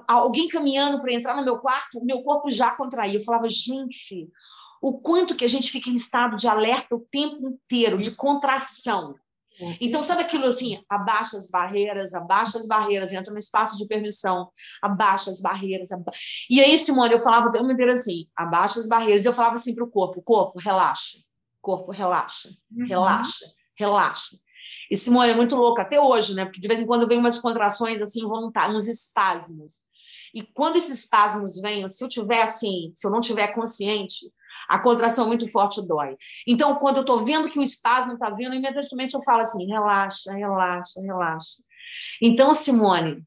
alguém 0.09 0.49
caminhando 0.49 1.01
para 1.01 1.13
entrar 1.13 1.37
no 1.37 1.45
meu 1.45 1.59
quarto, 1.59 2.05
meu 2.05 2.23
corpo 2.23 2.51
já 2.51 2.71
contraía. 2.73 3.19
Eu 3.19 3.25
falava, 3.25 3.49
gente, 3.49 4.29
o 4.81 4.99
quanto 4.99 5.35
que 5.35 5.45
a 5.45 5.49
gente 5.49 5.71
fica 5.71 5.91
em 5.91 5.95
estado 5.95 6.37
de 6.37 6.49
alerta 6.49 6.95
o 6.95 7.07
tempo 7.11 7.49
inteiro, 7.49 7.99
de 7.99 8.11
contração. 8.13 9.15
Então, 9.81 10.03
sabe 10.03 10.23
aquilo 10.23 10.47
assim? 10.47 10.83
Abaixa 10.89 11.39
as 11.39 11.51
barreiras, 11.51 12.15
abaixa 12.15 12.59
as 12.59 12.67
barreiras, 12.67 13.13
entra 13.13 13.33
no 13.33 13.39
espaço 13.39 13.79
de 13.79 13.87
permissão, 13.87 14.51
abaixa 14.83 15.31
as 15.31 15.41
barreiras. 15.41 15.91
Aba... 15.91 16.13
E 16.51 16.61
aí, 16.61 16.77
Simone, 16.77 17.15
eu 17.15 17.21
falava 17.21 17.49
o 17.49 17.51
tempo 17.51 17.71
inteiro 17.71 17.93
assim: 17.93 18.27
abaixa 18.37 18.79
as 18.79 18.87
barreiras. 18.87 19.25
Eu 19.25 19.33
falava 19.33 19.55
assim 19.55 19.75
para 19.75 19.85
o 19.85 19.91
corpo: 19.91 20.21
corpo, 20.21 20.59
relaxa, 20.59 21.17
corpo, 21.63 21.91
relaxa, 21.91 22.51
uhum. 22.71 22.87
relaxa, 22.87 23.47
relaxa. 23.79 24.37
E 24.91 24.97
Simone 24.97 25.33
é 25.33 25.37
muito 25.37 25.57
louca 25.57 25.83
até 25.83 26.01
hoje, 26.01 26.35
né? 26.35 26.45
Porque 26.45 26.61
de 26.61 26.69
vez 26.69 26.81
em 26.81 26.87
quando 26.87 27.09
vem 27.09 27.19
umas 27.19 27.39
contrações 27.39 28.01
assim 28.01 28.21
involuntárias, 28.21 28.77
uns 28.77 28.89
espasmos. 28.89 29.83
E 30.35 30.43
quando 30.43 30.77
esses 30.77 31.01
espasmos 31.01 31.61
vêm, 31.61 31.89
se 31.89 32.05
eu 32.05 32.09
tiver 32.09 32.43
assim, 32.43 32.93
se 32.95 33.07
eu 33.07 33.11
não 33.11 33.21
tiver 33.21 33.49
consciente, 33.49 34.27
a 34.69 34.79
contração 34.79 35.27
muito 35.27 35.51
forte 35.51 35.87
dói. 35.87 36.17
Então, 36.47 36.77
quando 36.77 36.99
eu 36.99 37.01
estou 37.03 37.19
vendo 37.19 37.49
que 37.49 37.59
o 37.59 37.63
espasmo 37.63 38.15
está 38.15 38.31
vindo, 38.31 38.55
imediatamente 38.55 39.15
eu 39.15 39.23
falo 39.23 39.43
assim: 39.43 39.67
relaxa, 39.67 40.33
relaxa, 40.33 41.01
relaxa. 41.01 41.63
Então, 42.21 42.53
Simone, 42.53 43.23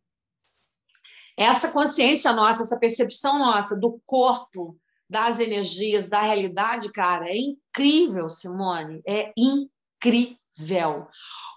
essa 1.37 1.71
consciência 1.71 2.33
nossa, 2.33 2.63
essa 2.63 2.77
percepção 2.77 3.39
nossa 3.39 3.77
do 3.77 4.01
corpo, 4.05 4.77
das 5.09 5.39
energias, 5.39 6.09
da 6.09 6.21
realidade, 6.21 6.91
cara, 6.91 7.29
é 7.29 7.37
incrível, 7.37 8.29
Simone, 8.29 9.01
é 9.07 9.31
incrível 9.37 10.37
véu. 10.59 11.07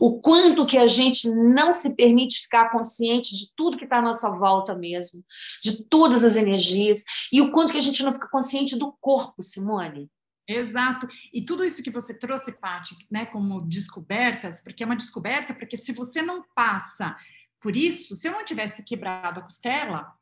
O 0.01 0.21
quanto 0.21 0.67
que 0.67 0.79
a 0.79 0.87
gente 0.87 1.29
não 1.31 1.73
se 1.73 1.95
permite 1.95 2.43
ficar 2.43 2.71
consciente 2.71 3.37
de 3.37 3.55
tudo 3.57 3.77
que 3.77 3.85
está 3.85 3.99
à 3.99 4.03
nossa 4.03 4.31
volta 4.39 4.75
mesmo, 4.75 5.25
de 5.63 5.85
todas 5.85 6.25
as 6.25 6.37
energias, 6.37 7.05
e 7.33 7.41
o 7.41 7.51
quanto 7.51 7.73
que 7.73 7.79
a 7.79 7.83
gente 7.83 8.03
não 8.03 8.13
fica 8.13 8.29
consciente 8.29 8.77
do 8.77 8.93
corpo, 9.01 9.43
Simone. 9.43 10.11
Exato. 10.49 11.07
E 11.33 11.45
tudo 11.45 11.65
isso 11.65 11.83
que 11.83 11.91
você 11.91 12.13
trouxe, 12.13 12.53
Paty, 12.53 12.97
né, 13.11 13.27
como 13.27 13.63
descobertas, 13.63 14.63
porque 14.63 14.83
é 14.83 14.87
uma 14.87 14.97
descoberta, 14.97 15.55
porque 15.55 15.77
se 15.77 15.93
você 15.93 16.21
não 16.21 16.45
passa 16.55 17.17
por 17.61 17.77
isso, 17.77 18.17
se 18.17 18.27
eu 18.27 18.33
não 18.33 18.45
tivesse 18.45 18.85
quebrado 18.85 19.39
a 19.39 19.43
costela, 19.43 20.13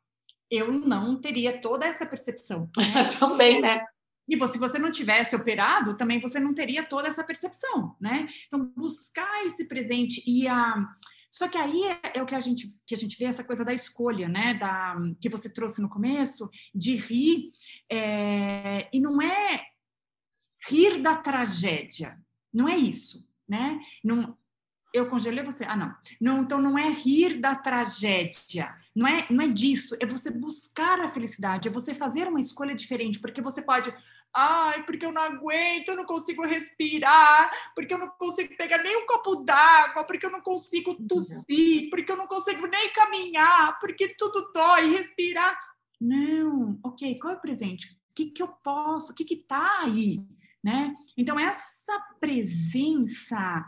eu 0.49 0.71
não 0.71 1.19
teria 1.19 1.59
toda 1.59 1.87
essa 1.87 2.05
percepção. 2.05 2.69
Né? 2.77 3.09
Também, 3.19 3.59
né? 3.59 3.83
E 4.31 4.47
se 4.47 4.57
você 4.57 4.79
não 4.79 4.89
tivesse 4.89 5.35
operado, 5.35 5.97
também 5.97 6.21
você 6.21 6.39
não 6.39 6.53
teria 6.53 6.85
toda 6.85 7.09
essa 7.09 7.21
percepção, 7.21 7.97
né? 7.99 8.29
Então, 8.47 8.71
buscar 8.77 9.45
esse 9.45 9.65
presente 9.65 10.23
e 10.25 10.47
a. 10.47 10.87
Só 11.29 11.49
que 11.49 11.57
aí 11.57 11.83
é, 11.83 11.99
é, 12.15 12.23
o 12.23 12.25
que 12.25 12.33
a 12.33 12.39
gente 12.39 12.73
que 12.85 12.95
a 12.95 12.97
gente 12.97 13.17
vê 13.17 13.25
essa 13.25 13.43
coisa 13.43 13.65
da 13.65 13.73
escolha, 13.73 14.29
né? 14.29 14.53
Da 14.53 14.95
que 15.19 15.27
você 15.27 15.53
trouxe 15.53 15.81
no 15.81 15.89
começo 15.89 16.49
de 16.73 16.95
rir 16.95 17.51
é, 17.91 18.87
e 18.93 19.01
não 19.01 19.21
é 19.21 19.65
rir 20.69 21.01
da 21.01 21.17
tragédia, 21.17 22.17
não 22.53 22.69
é 22.69 22.77
isso, 22.77 23.29
né? 23.49 23.81
Não, 24.01 24.37
eu 24.93 25.07
congelei 25.07 25.43
você. 25.43 25.63
Ah, 25.65 25.75
não. 25.75 25.95
não. 26.19 26.43
Então 26.43 26.61
não 26.61 26.77
é 26.77 26.89
rir 26.89 27.39
da 27.39 27.55
tragédia. 27.55 28.75
Não 28.93 29.07
é, 29.07 29.25
não 29.29 29.43
é 29.43 29.47
disso. 29.47 29.95
É 29.99 30.05
você 30.05 30.29
buscar 30.29 30.99
a 30.99 31.09
felicidade. 31.09 31.67
É 31.67 31.71
você 31.71 31.93
fazer 31.93 32.27
uma 32.27 32.39
escolha 32.39 32.75
diferente. 32.75 33.19
Porque 33.19 33.41
você 33.41 33.61
pode. 33.61 33.93
Ai, 34.33 34.83
porque 34.83 35.05
eu 35.05 35.11
não 35.11 35.21
aguento, 35.21 35.89
eu 35.89 35.95
não 35.95 36.05
consigo 36.05 36.45
respirar, 36.45 37.51
porque 37.75 37.93
eu 37.93 37.97
não 37.97 38.09
consigo 38.09 38.55
pegar 38.55 38.77
nem 38.77 38.95
um 38.95 39.05
copo 39.05 39.43
d'água, 39.43 40.05
porque 40.05 40.25
eu 40.25 40.31
não 40.31 40.41
consigo 40.41 40.95
tossir, 41.07 41.89
porque 41.89 42.11
eu 42.11 42.17
não 42.17 42.27
consigo 42.27 42.65
nem 42.67 42.89
caminhar, 42.93 43.77
porque 43.79 44.15
tudo 44.15 44.51
dói, 44.53 44.91
respirar. 44.91 45.57
Não, 45.99 46.79
ok, 46.83 47.19
qual 47.19 47.33
é 47.33 47.37
o 47.37 47.41
presente? 47.41 47.87
O 47.87 48.13
que, 48.15 48.31
que 48.31 48.41
eu 48.41 48.47
posso? 48.47 49.11
O 49.11 49.15
que 49.15 49.33
está 49.33 49.81
aí? 49.81 50.25
Né? 50.63 50.93
Então, 51.17 51.39
essa 51.39 51.99
presença 52.19 53.65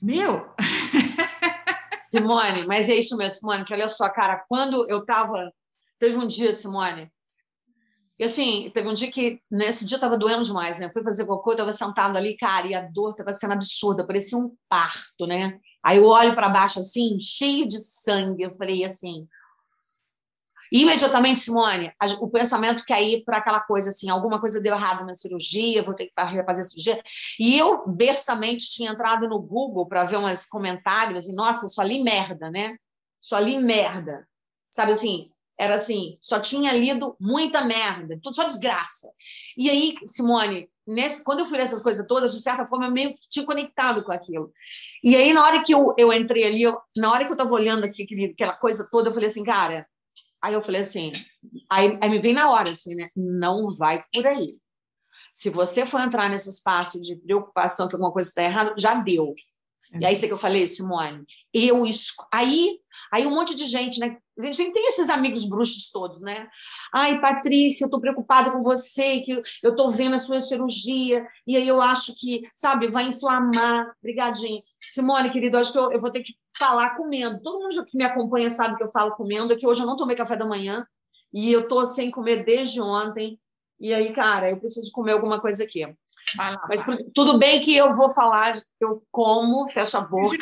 meu! 0.00 0.54
Simone, 2.12 2.66
mas 2.66 2.88
é 2.88 2.94
isso 2.94 3.16
mesmo, 3.16 3.40
Simone, 3.40 3.64
que 3.64 3.74
olha 3.74 3.88
só, 3.88 4.08
cara, 4.08 4.44
quando 4.48 4.88
eu 4.88 5.04
tava. 5.04 5.52
Teve 5.98 6.18
um 6.18 6.26
dia, 6.26 6.52
Simone, 6.52 7.10
e 8.18 8.24
assim, 8.24 8.70
teve 8.72 8.88
um 8.88 8.94
dia 8.94 9.10
que 9.10 9.40
nesse 9.50 9.84
dia 9.84 9.98
tava 9.98 10.16
doendo 10.16 10.44
demais, 10.44 10.78
né? 10.78 10.90
Fui 10.92 11.04
fazer 11.04 11.26
cocô, 11.26 11.54
tava 11.54 11.72
sentado 11.72 12.16
ali, 12.16 12.36
cara, 12.36 12.66
e 12.66 12.74
a 12.74 12.80
dor 12.80 13.14
tava 13.14 13.32
sendo 13.32 13.52
absurda, 13.52 14.06
parecia 14.06 14.38
um 14.38 14.56
parto, 14.68 15.26
né? 15.26 15.58
Aí 15.82 15.98
eu 15.98 16.06
olho 16.06 16.34
para 16.34 16.48
baixo 16.48 16.80
assim, 16.80 17.18
cheio 17.20 17.68
de 17.68 17.78
sangue, 17.78 18.42
eu 18.42 18.56
falei 18.56 18.84
assim: 18.84 19.28
Imediatamente, 20.72 21.40
Simone, 21.40 21.92
o 22.20 22.28
pensamento 22.28 22.84
quer 22.84 23.02
ir 23.02 23.24
para 23.24 23.38
aquela 23.38 23.60
coisa 23.60 23.90
assim: 23.90 24.10
alguma 24.10 24.40
coisa 24.40 24.60
deu 24.60 24.74
errado 24.74 25.04
na 25.04 25.14
cirurgia, 25.14 25.82
vou 25.82 25.94
ter 25.94 26.06
que 26.06 26.14
fazer 26.14 26.64
cirurgia. 26.64 27.02
E 27.38 27.56
eu, 27.56 27.86
bestamente, 27.86 28.66
tinha 28.66 28.90
entrado 28.90 29.28
no 29.28 29.40
Google 29.40 29.86
para 29.86 30.04
ver 30.04 30.16
umas 30.16 30.46
comentários 30.46 31.28
e, 31.28 31.32
nossa, 31.32 31.68
só 31.68 31.82
li 31.82 32.02
merda, 32.02 32.50
né? 32.50 32.76
Só 33.20 33.38
li 33.38 33.58
merda. 33.58 34.26
Sabe 34.70 34.92
assim? 34.92 35.30
Era 35.58 35.76
assim, 35.76 36.18
só 36.20 36.38
tinha 36.38 36.72
lido 36.72 37.16
muita 37.18 37.64
merda, 37.64 38.18
tudo 38.22 38.34
só 38.34 38.44
desgraça. 38.44 39.10
E 39.56 39.70
aí, 39.70 39.94
Simone, 40.06 40.68
nesse, 40.86 41.24
quando 41.24 41.40
eu 41.40 41.46
fui 41.46 41.58
essas 41.58 41.82
coisas 41.82 42.06
todas, 42.06 42.32
de 42.32 42.40
certa 42.40 42.66
forma, 42.66 42.86
eu 42.86 42.92
meio 42.92 43.14
que 43.14 43.28
tinha 43.28 43.46
conectado 43.46 44.04
com 44.04 44.12
aquilo. 44.12 44.52
E 45.02 45.16
aí, 45.16 45.32
na 45.32 45.44
hora 45.44 45.62
que 45.62 45.72
eu, 45.72 45.94
eu 45.96 46.12
entrei 46.12 46.44
ali, 46.44 46.62
eu, 46.62 46.78
na 46.96 47.10
hora 47.10 47.24
que 47.24 47.30
eu 47.30 47.34
estava 47.34 47.52
olhando 47.52 47.84
aqui, 47.84 48.02
aquele, 48.02 48.26
aquela 48.26 48.54
coisa 48.54 48.86
toda, 48.90 49.08
eu 49.08 49.12
falei 49.12 49.28
assim, 49.28 49.44
cara, 49.44 49.86
Aí 50.46 50.54
eu 50.54 50.60
falei 50.60 50.82
assim, 50.82 51.12
aí, 51.68 51.98
aí 52.00 52.08
me 52.08 52.20
vem 52.20 52.32
na 52.32 52.50
hora 52.50 52.70
assim, 52.70 52.94
né? 52.94 53.08
Não 53.16 53.74
vai 53.74 54.04
por 54.12 54.26
aí. 54.26 54.60
Se 55.34 55.50
você 55.50 55.84
for 55.84 56.00
entrar 56.00 56.30
nesse 56.30 56.48
espaço 56.48 57.00
de 57.00 57.16
preocupação 57.16 57.88
que 57.88 57.94
alguma 57.94 58.12
coisa 58.12 58.28
está 58.28 58.42
errada, 58.42 58.74
já 58.78 58.94
deu. 58.94 59.34
E 60.00 60.04
aí, 60.04 60.16
sei 60.16 60.28
que 60.28 60.34
eu 60.34 60.38
falei, 60.38 60.66
Simone, 60.66 61.24
eu. 61.52 61.84
Aí, 62.32 62.78
aí 63.12 63.26
um 63.26 63.30
monte 63.30 63.54
de 63.54 63.64
gente, 63.64 64.00
né? 64.00 64.16
A 64.38 64.52
gente 64.52 64.72
tem 64.72 64.86
esses 64.88 65.08
amigos 65.08 65.48
bruxos 65.48 65.90
todos, 65.90 66.20
né? 66.20 66.46
Ai, 66.92 67.20
Patrícia, 67.20 67.84
eu 67.84 67.86
estou 67.86 68.00
preocupada 68.00 68.50
com 68.50 68.60
você, 68.60 69.20
que 69.20 69.32
eu 69.62 69.70
estou 69.70 69.90
vendo 69.90 70.14
a 70.14 70.18
sua 70.18 70.40
cirurgia, 70.40 71.26
e 71.46 71.56
aí 71.56 71.66
eu 71.66 71.80
acho 71.80 72.14
que, 72.18 72.42
sabe, 72.54 72.88
vai 72.88 73.04
inflamar. 73.04 73.94
Obrigadinho. 74.00 74.62
Simone, 74.80 75.30
querido, 75.30 75.56
acho 75.56 75.72
que 75.72 75.78
eu, 75.78 75.90
eu 75.92 75.98
vou 75.98 76.10
ter 76.10 76.22
que 76.22 76.34
falar 76.58 76.96
comendo. 76.96 77.40
Todo 77.42 77.60
mundo 77.60 77.84
que 77.86 77.96
me 77.96 78.04
acompanha 78.04 78.50
sabe 78.50 78.76
que 78.76 78.82
eu 78.82 78.90
falo 78.90 79.14
comendo, 79.16 79.52
é 79.52 79.56
que 79.56 79.66
hoje 79.66 79.80
eu 79.80 79.86
não 79.86 79.96
tomei 79.96 80.16
café 80.16 80.36
da 80.36 80.46
manhã, 80.46 80.86
e 81.32 81.52
eu 81.52 81.60
estou 81.60 81.84
sem 81.86 82.10
comer 82.10 82.44
desde 82.44 82.80
ontem. 82.80 83.38
E 83.78 83.92
aí, 83.92 84.12
cara, 84.12 84.50
eu 84.50 84.58
preciso 84.58 84.90
comer 84.92 85.12
alguma 85.12 85.40
coisa 85.40 85.64
aqui. 85.64 85.86
Mas 86.68 86.84
tudo 87.14 87.38
bem 87.38 87.60
que 87.60 87.76
eu 87.76 87.90
vou 87.90 88.10
falar, 88.10 88.54
eu 88.80 89.02
como, 89.10 89.68
fecha 89.68 89.98
a 89.98 90.06
boca. 90.06 90.36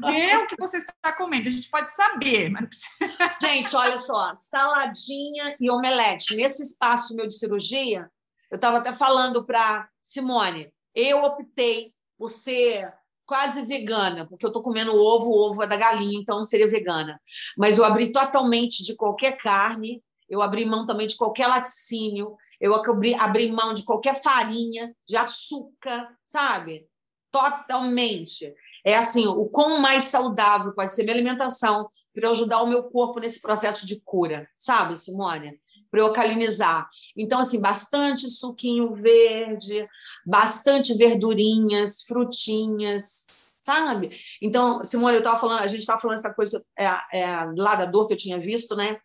Ver 0.00 0.38
o 0.38 0.46
que 0.46 0.56
você 0.58 0.78
está 0.78 1.12
comendo, 1.16 1.48
a 1.48 1.52
gente 1.52 1.68
pode 1.68 1.90
saber, 1.90 2.50
mas 2.50 2.80
Gente, 3.42 3.76
olha 3.76 3.98
só, 3.98 4.32
saladinha 4.34 5.56
e 5.60 5.70
omelete. 5.70 6.36
Nesse 6.36 6.62
espaço 6.62 7.14
meu 7.14 7.26
de 7.26 7.34
cirurgia, 7.34 8.10
eu 8.50 8.56
estava 8.56 8.78
até 8.78 8.92
falando 8.92 9.44
para 9.44 9.88
Simone, 10.02 10.72
eu 10.94 11.22
optei 11.24 11.92
por 12.18 12.30
ser 12.30 12.92
quase 13.26 13.62
vegana, 13.62 14.26
porque 14.26 14.44
eu 14.44 14.48
estou 14.48 14.62
comendo 14.62 14.92
ovo, 14.92 15.30
o 15.30 15.48
ovo 15.48 15.62
é 15.62 15.66
da 15.66 15.76
galinha, 15.76 16.18
então 16.18 16.38
não 16.38 16.44
seria 16.44 16.66
vegana. 16.66 17.20
Mas 17.56 17.78
eu 17.78 17.84
abri 17.84 18.10
totalmente 18.10 18.82
de 18.82 18.96
qualquer 18.96 19.36
carne, 19.36 20.02
eu 20.28 20.42
abri 20.42 20.64
mão 20.64 20.84
também 20.84 21.06
de 21.06 21.16
qualquer 21.16 21.46
laticínio, 21.46 22.36
eu 22.60 22.74
abri, 22.74 23.14
abri 23.14 23.50
mão 23.50 23.72
de 23.72 23.84
qualquer 23.84 24.20
farinha, 24.20 24.94
de 25.06 25.16
açúcar, 25.16 26.14
sabe? 26.24 26.86
Totalmente. 27.30 28.54
É 28.84 28.96
assim, 28.96 29.26
o 29.26 29.46
quão 29.46 29.80
mais 29.80 30.04
saudável 30.04 30.72
pode 30.74 30.92
ser 30.92 31.02
minha 31.02 31.14
alimentação 31.14 31.88
para 32.14 32.28
ajudar 32.30 32.62
o 32.62 32.66
meu 32.66 32.84
corpo 32.84 33.20
nesse 33.20 33.40
processo 33.40 33.86
de 33.86 34.00
cura, 34.00 34.48
sabe, 34.58 34.96
Simone? 34.96 35.60
Para 35.90 36.00
eu 36.00 36.06
alcalinizar. 36.06 36.88
Então, 37.16 37.40
assim, 37.40 37.60
bastante 37.60 38.28
suquinho 38.28 38.94
verde, 38.94 39.88
bastante 40.26 40.94
verdurinhas, 40.94 42.02
frutinhas, 42.02 43.26
sabe? 43.56 44.10
Então, 44.40 44.84
Simone, 44.84 45.14
eu 45.14 45.18
estava 45.20 45.38
falando, 45.38 45.60
a 45.60 45.66
gente 45.66 45.80
estava 45.80 46.00
falando 46.00 46.18
essa 46.18 46.34
coisa 46.34 46.62
é, 46.78 46.86
é, 47.12 47.44
lá 47.56 47.74
da 47.74 47.86
dor 47.86 48.06
que 48.06 48.14
eu 48.14 48.18
tinha 48.18 48.38
visto, 48.38 48.76
né? 48.76 48.98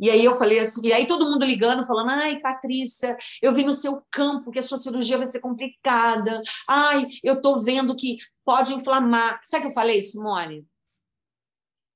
E 0.00 0.10
aí 0.10 0.24
eu 0.24 0.34
falei 0.34 0.60
assim, 0.60 0.86
e 0.86 0.92
aí 0.92 1.06
todo 1.06 1.28
mundo 1.28 1.44
ligando, 1.44 1.86
falando, 1.86 2.10
ai, 2.10 2.38
Patrícia, 2.40 3.16
eu 3.42 3.52
vi 3.52 3.64
no 3.64 3.72
seu 3.72 4.02
campo 4.10 4.50
que 4.50 4.58
a 4.58 4.62
sua 4.62 4.78
cirurgia 4.78 5.18
vai 5.18 5.26
ser 5.26 5.40
complicada, 5.40 6.40
ai, 6.68 7.06
eu 7.22 7.34
estou 7.34 7.62
vendo 7.62 7.96
que 7.96 8.16
pode 8.44 8.72
inflamar. 8.72 9.40
Sabe 9.44 9.64
o 9.64 9.66
que 9.66 9.72
eu 9.72 9.74
falei, 9.74 10.00
Simone? 10.02 10.64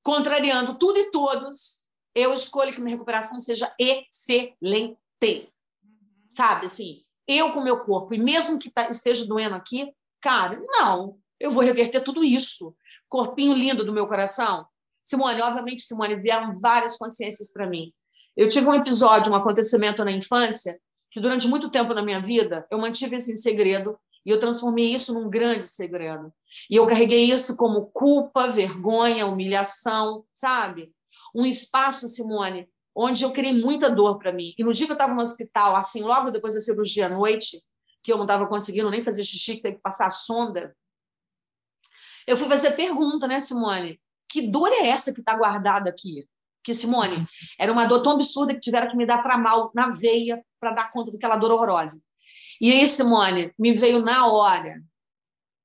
Contrariando 0.03 0.75
tudo 0.75 0.99
e 0.99 1.11
todos, 1.13 1.89
eu 2.15 2.35
escolho 2.35 2.73
que 2.73 2.81
minha 2.81 2.97
recuperação 2.97 3.39
seja 3.39 3.73
excelente. 3.79 4.99
Sabe, 6.33 6.67
assim, 6.67 7.05
eu 7.29 7.53
com 7.53 7.63
meu 7.63 7.85
corpo, 7.85 8.15
e 8.15 8.19
mesmo 8.19 8.59
que 8.59 8.71
tá, 8.71 8.89
esteja 8.89 9.27
doendo 9.27 9.55
aqui, 9.55 9.93
cara, 10.21 10.61
não, 10.67 11.19
eu 11.39 11.51
vou 11.51 11.63
reverter 11.63 12.01
tudo 12.01 12.25
isso. 12.25 12.75
Corpinho 13.09 13.55
lindo 13.55 13.85
do 13.85 13.93
meu 13.93 14.07
coração, 14.07 14.67
Simone, 15.05 15.41
obviamente, 15.43 15.83
Simone, 15.83 16.17
vieram 16.17 16.53
várias 16.61 16.97
consciências 16.97 17.53
para 17.53 17.67
mim. 17.67 17.93
Eu 18.37 18.49
tive 18.49 18.67
um 18.67 18.75
episódio, 18.75 19.33
um 19.33 19.37
acontecimento 19.37 20.05
na 20.05 20.13
infância, 20.13 20.73
que 21.11 21.21
durante 21.21 21.47
muito 21.49 21.71
tempo 21.71 21.93
na 21.93 22.03
minha 22.03 22.21
vida 22.21 22.67
eu 22.71 22.79
mantive 22.79 23.17
esse 23.17 23.37
segredo 23.37 23.99
e 24.25 24.31
eu 24.31 24.39
transformei 24.39 24.87
isso 24.87 25.13
num 25.13 25.29
grande 25.29 25.67
segredo. 25.67 26.33
E 26.71 26.77
eu 26.77 26.87
carreguei 26.87 27.25
isso 27.25 27.57
como 27.57 27.87
culpa, 27.87 28.49
vergonha, 28.49 29.27
humilhação, 29.27 30.25
sabe? 30.33 30.93
Um 31.35 31.45
espaço, 31.45 32.09
Simone, 32.09 32.69
onde 32.95 33.25
eu 33.25 33.33
criei 33.33 33.53
muita 33.53 33.91
dor 33.91 34.19
para 34.19 34.33
mim. 34.33 34.55
E 34.57 34.65
no 34.65 34.73
dia 34.73 34.87
que 34.87 34.93
eu 34.93 34.95
estava 34.95 35.15
no 35.15 35.21
hospital, 35.21 35.77
assim, 35.77 36.03
logo 36.03 36.31
depois 36.31 36.55
da 36.55 36.61
cirurgia 36.61 37.07
à 37.07 37.09
noite, 37.09 37.59
que 38.03 38.13
eu 38.13 38.17
não 38.17 38.25
estava 38.25 38.47
conseguindo 38.47 38.91
nem 38.91 39.03
fazer 39.03 39.25
xixi, 39.25 39.57
que 39.57 39.63
teve 39.63 39.77
que 39.77 39.83
passar 39.83 40.07
a 40.07 40.11
sonda, 40.11 40.75
eu 42.27 42.37
fui 42.37 42.49
fazer 42.49 42.73
pergunta, 42.73 43.27
né, 43.27 43.41
Simone? 43.41 44.01
Que 44.29 44.43
dor 44.43 44.69
é 44.73 44.89
essa 44.89 45.13
que 45.13 45.21
está 45.21 45.37
guardada 45.37 45.91
aqui? 45.91 46.27
Que, 46.65 46.73
Simone, 46.73 47.27
era 47.59 47.73
uma 47.73 47.87
dor 47.87 48.03
tão 48.03 48.13
absurda 48.13 48.55
que 48.55 48.61
tiveram 48.61 48.91
que 48.91 48.97
me 48.97 49.07
dar 49.07 49.23
para 49.23 49.37
mal 49.37 49.71
na 49.75 49.89
veia 49.89 50.43
para 50.61 50.73
dar 50.73 50.91
conta 50.91 51.11
daquela 51.11 51.37
dor 51.37 51.53
horrorosa. 51.53 52.01
E 52.61 52.71
aí, 52.71 52.87
Simone, 52.87 53.53
me 53.59 53.73
veio 53.73 54.01
na 54.01 54.29
hora 54.29 54.81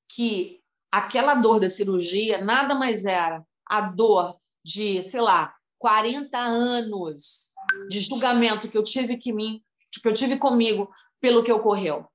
que 0.09 0.59
aquela 0.91 1.35
dor 1.35 1.59
da 1.59 1.69
cirurgia 1.69 2.43
nada 2.43 2.73
mais 2.73 3.05
era 3.05 3.45
a 3.65 3.81
dor 3.81 4.37
de, 4.63 5.03
sei 5.03 5.21
lá, 5.21 5.53
40 5.77 6.37
anos 6.37 7.53
de 7.89 7.99
julgamento 7.99 8.69
que 8.69 8.77
eu 8.77 8.83
tive 8.83 9.17
que 9.17 9.31
mim, 9.31 9.61
que 10.01 10.07
eu 10.07 10.13
tive 10.13 10.37
comigo 10.37 10.89
pelo 11.21 11.43
que 11.43 11.51
ocorreu. 11.51 12.07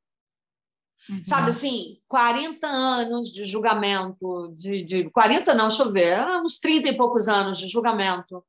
Uhum. 1.08 1.24
Sabe 1.24 1.50
assim, 1.50 1.98
40 2.08 2.66
anos 2.66 3.30
de 3.30 3.44
julgamento, 3.44 4.52
de, 4.54 4.84
de 4.84 5.10
40 5.10 5.52
não, 5.54 5.68
deixa 5.68 5.82
eu 5.82 5.92
ver, 5.92 6.24
uns 6.44 6.58
30 6.58 6.88
e 6.88 6.96
poucos 6.96 7.28
anos 7.28 7.58
de 7.58 7.66
julgamento, 7.66 8.44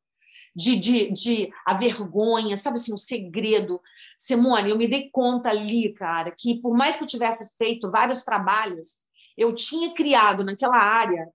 de, 0.55 0.75
de, 0.75 1.11
de 1.11 1.53
a 1.65 1.73
vergonha, 1.73 2.55
sabe 2.57 2.77
assim, 2.77 2.93
o 2.93 2.97
segredo. 2.97 3.81
Simone, 4.17 4.69
eu 4.69 4.77
me 4.77 4.87
dei 4.87 5.09
conta 5.11 5.49
ali, 5.49 5.93
cara, 5.93 6.31
que 6.31 6.61
por 6.61 6.75
mais 6.75 6.95
que 6.95 7.03
eu 7.03 7.07
tivesse 7.07 7.57
feito 7.57 7.89
vários 7.89 8.21
trabalhos, 8.21 8.99
eu 9.35 9.53
tinha 9.53 9.93
criado 9.93 10.43
naquela 10.43 10.77
área 10.77 11.27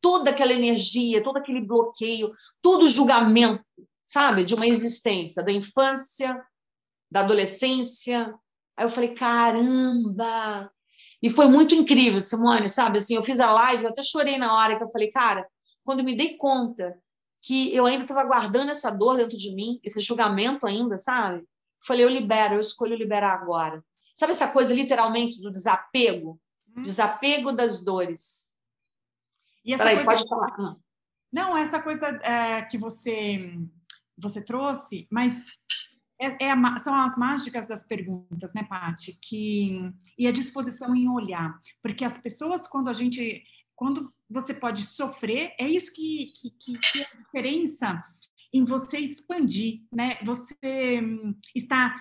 toda 0.00 0.30
aquela 0.30 0.52
energia, 0.52 1.22
todo 1.22 1.36
aquele 1.36 1.60
bloqueio, 1.60 2.32
todo 2.60 2.84
o 2.84 2.88
julgamento, 2.88 3.64
sabe, 4.06 4.44
de 4.44 4.54
uma 4.54 4.66
existência, 4.66 5.42
da 5.42 5.52
infância, 5.52 6.44
da 7.10 7.20
adolescência, 7.20 8.34
Aí 8.76 8.84
eu 8.84 8.88
falei, 8.88 9.14
caramba! 9.14 10.70
E 11.22 11.30
foi 11.30 11.46
muito 11.46 11.74
incrível, 11.74 12.20
Simone, 12.20 12.68
sabe? 12.68 12.98
Assim, 12.98 13.14
eu 13.14 13.22
fiz 13.22 13.38
a 13.38 13.52
live, 13.52 13.84
eu 13.84 13.90
até 13.90 14.02
chorei 14.02 14.38
na 14.38 14.56
hora 14.56 14.76
que 14.76 14.82
eu 14.82 14.88
falei, 14.88 15.10
cara, 15.10 15.46
quando 15.84 16.02
me 16.02 16.16
dei 16.16 16.36
conta 16.36 16.98
que 17.40 17.74
eu 17.74 17.86
ainda 17.86 18.04
estava 18.04 18.24
guardando 18.24 18.70
essa 18.70 18.90
dor 18.90 19.16
dentro 19.16 19.36
de 19.36 19.54
mim, 19.54 19.80
esse 19.82 20.00
julgamento 20.00 20.66
ainda, 20.66 20.98
sabe? 20.98 21.44
Falei, 21.84 22.04
eu 22.04 22.08
libero, 22.08 22.54
eu 22.54 22.60
escolho 22.60 22.96
liberar 22.96 23.34
agora. 23.34 23.84
Sabe 24.14 24.32
essa 24.32 24.52
coisa 24.52 24.74
literalmente 24.74 25.40
do 25.40 25.50
desapego? 25.50 26.40
Hum. 26.76 26.82
Desapego 26.82 27.52
das 27.52 27.84
dores. 27.84 28.56
E 29.64 29.74
essa 29.74 29.84
Peraí, 29.84 30.04
coisa... 30.04 30.24
pode 30.24 30.28
falar. 30.28 30.76
Não, 31.32 31.56
essa 31.56 31.80
coisa 31.80 32.06
é, 32.22 32.62
que 32.62 32.78
você 32.78 33.58
você 34.18 34.44
trouxe, 34.44 35.08
mas 35.10 35.42
é, 36.22 36.44
é 36.44 36.50
a, 36.52 36.78
são 36.78 36.94
as 36.94 37.16
mágicas 37.16 37.66
das 37.66 37.84
perguntas, 37.84 38.54
né, 38.54 38.62
Paty? 38.62 39.18
Que, 39.20 39.92
e 40.16 40.28
a 40.28 40.32
disposição 40.32 40.94
em 40.94 41.08
olhar. 41.08 41.60
Porque 41.82 42.04
as 42.04 42.16
pessoas, 42.16 42.68
quando 42.68 42.88
a 42.88 42.92
gente. 42.92 43.42
Quando 43.74 44.14
você 44.30 44.54
pode 44.54 44.84
sofrer, 44.84 45.54
é 45.58 45.68
isso 45.68 45.92
que, 45.92 46.32
que, 46.36 46.50
que, 46.50 46.78
que 46.78 47.00
é 47.00 47.02
a 47.02 47.22
diferença 47.22 48.04
em 48.54 48.64
você 48.64 48.98
expandir, 48.98 49.82
né? 49.92 50.18
Você 50.22 51.00
hum, 51.02 51.34
está. 51.54 52.00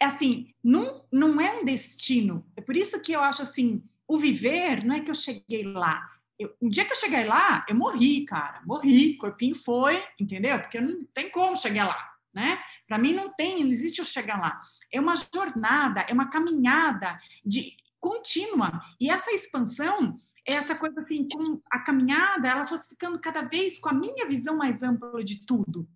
É 0.00 0.04
assim, 0.04 0.52
não, 0.62 1.04
não 1.10 1.40
é 1.40 1.58
um 1.58 1.64
destino. 1.64 2.46
É 2.54 2.60
por 2.60 2.76
isso 2.76 3.00
que 3.00 3.12
eu 3.12 3.22
acho 3.22 3.40
assim: 3.40 3.82
o 4.06 4.18
viver 4.18 4.84
não 4.84 4.96
é 4.96 5.00
que 5.00 5.10
eu 5.10 5.14
cheguei 5.14 5.62
lá. 5.64 6.06
Eu, 6.38 6.54
um 6.60 6.68
dia 6.68 6.84
que 6.84 6.92
eu 6.92 6.96
cheguei 6.96 7.24
lá, 7.24 7.64
eu 7.68 7.74
morri, 7.74 8.24
cara. 8.26 8.60
Morri, 8.66 9.16
corpinho 9.16 9.56
foi, 9.56 10.00
entendeu? 10.20 10.58
Porque 10.60 10.80
não 10.80 11.04
tem 11.14 11.30
como 11.30 11.56
chegar 11.56 11.86
lá 11.86 12.07
né? 12.38 12.58
Para 12.86 12.98
mim 12.98 13.12
não 13.12 13.32
tem, 13.34 13.64
não 13.64 13.70
existe 13.70 13.98
eu 13.98 14.04
chegar 14.04 14.40
lá. 14.40 14.60
É 14.92 15.00
uma 15.00 15.14
jornada, 15.14 16.00
é 16.02 16.12
uma 16.12 16.30
caminhada 16.30 17.20
de 17.44 17.76
contínua. 18.00 18.80
E 19.00 19.10
essa 19.10 19.32
expansão 19.32 20.16
essa 20.56 20.74
coisa 20.74 21.00
assim, 21.00 21.28
com 21.28 21.60
a 21.70 21.80
caminhada, 21.80 22.48
ela 22.48 22.66
fosse 22.66 22.88
ficando 22.88 23.20
cada 23.20 23.42
vez 23.42 23.78
com 23.78 23.90
a 23.90 23.92
minha 23.92 24.26
visão 24.26 24.56
mais 24.56 24.82
ampla 24.82 25.22
de 25.22 25.44
tudo. 25.44 25.86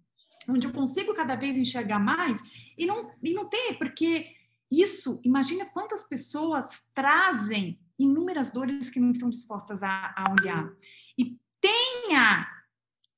onde 0.49 0.67
eu 0.67 0.73
consigo 0.73 1.15
cada 1.15 1.37
vez 1.37 1.57
enxergar 1.57 2.01
mais 2.01 2.39
e 2.77 2.85
não, 2.85 3.13
e 3.23 3.33
não 3.33 3.49
ter, 3.49 3.79
porque 3.79 4.27
isso, 4.71 5.21
imagina 5.25 5.65
quantas 5.67 6.07
pessoas 6.09 6.83
trazem 6.93 7.79
inúmeras 7.99 8.51
dores 8.51 8.91
que 8.91 8.99
não 8.99 9.13
estão 9.13 9.31
dispostas 9.31 9.83
a, 9.83 10.13
a 10.17 10.33
olhar. 10.33 10.69
E 11.17 11.39
tenha 11.61 12.47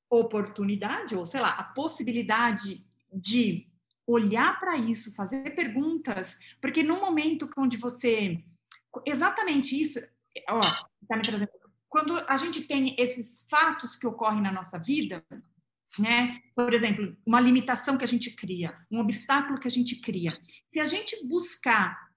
oportunidade, 0.09 1.15
ou 1.15 1.25
sei 1.25 1.41
lá, 1.41 1.49
a 1.49 1.63
possibilidade 1.63 2.85
de 3.15 3.67
olhar 4.07 4.59
para 4.59 4.77
isso, 4.77 5.15
fazer 5.15 5.55
perguntas, 5.55 6.37
porque 6.61 6.83
no 6.83 6.99
momento 6.99 7.49
onde 7.57 7.77
você. 7.77 8.43
Exatamente 9.05 9.79
isso, 9.79 9.99
ó, 10.49 10.59
tá 11.07 11.17
me 11.17 11.23
trazendo. 11.23 11.49
Quando 11.89 12.17
a 12.27 12.37
gente 12.37 12.61
tem 12.61 12.95
esses 12.99 13.45
fatos 13.49 13.95
que 13.95 14.05
ocorrem 14.05 14.41
na 14.41 14.51
nossa 14.51 14.77
vida, 14.77 15.23
né? 15.97 16.41
Por 16.53 16.73
exemplo, 16.73 17.15
uma 17.25 17.39
limitação 17.39 17.97
que 17.97 18.03
a 18.03 18.07
gente 18.07 18.31
cria, 18.31 18.77
um 18.91 18.99
obstáculo 18.99 19.59
que 19.59 19.67
a 19.67 19.71
gente 19.71 20.01
cria. 20.01 20.37
Se 20.67 20.79
a 20.79 20.85
gente 20.85 21.25
buscar 21.27 22.09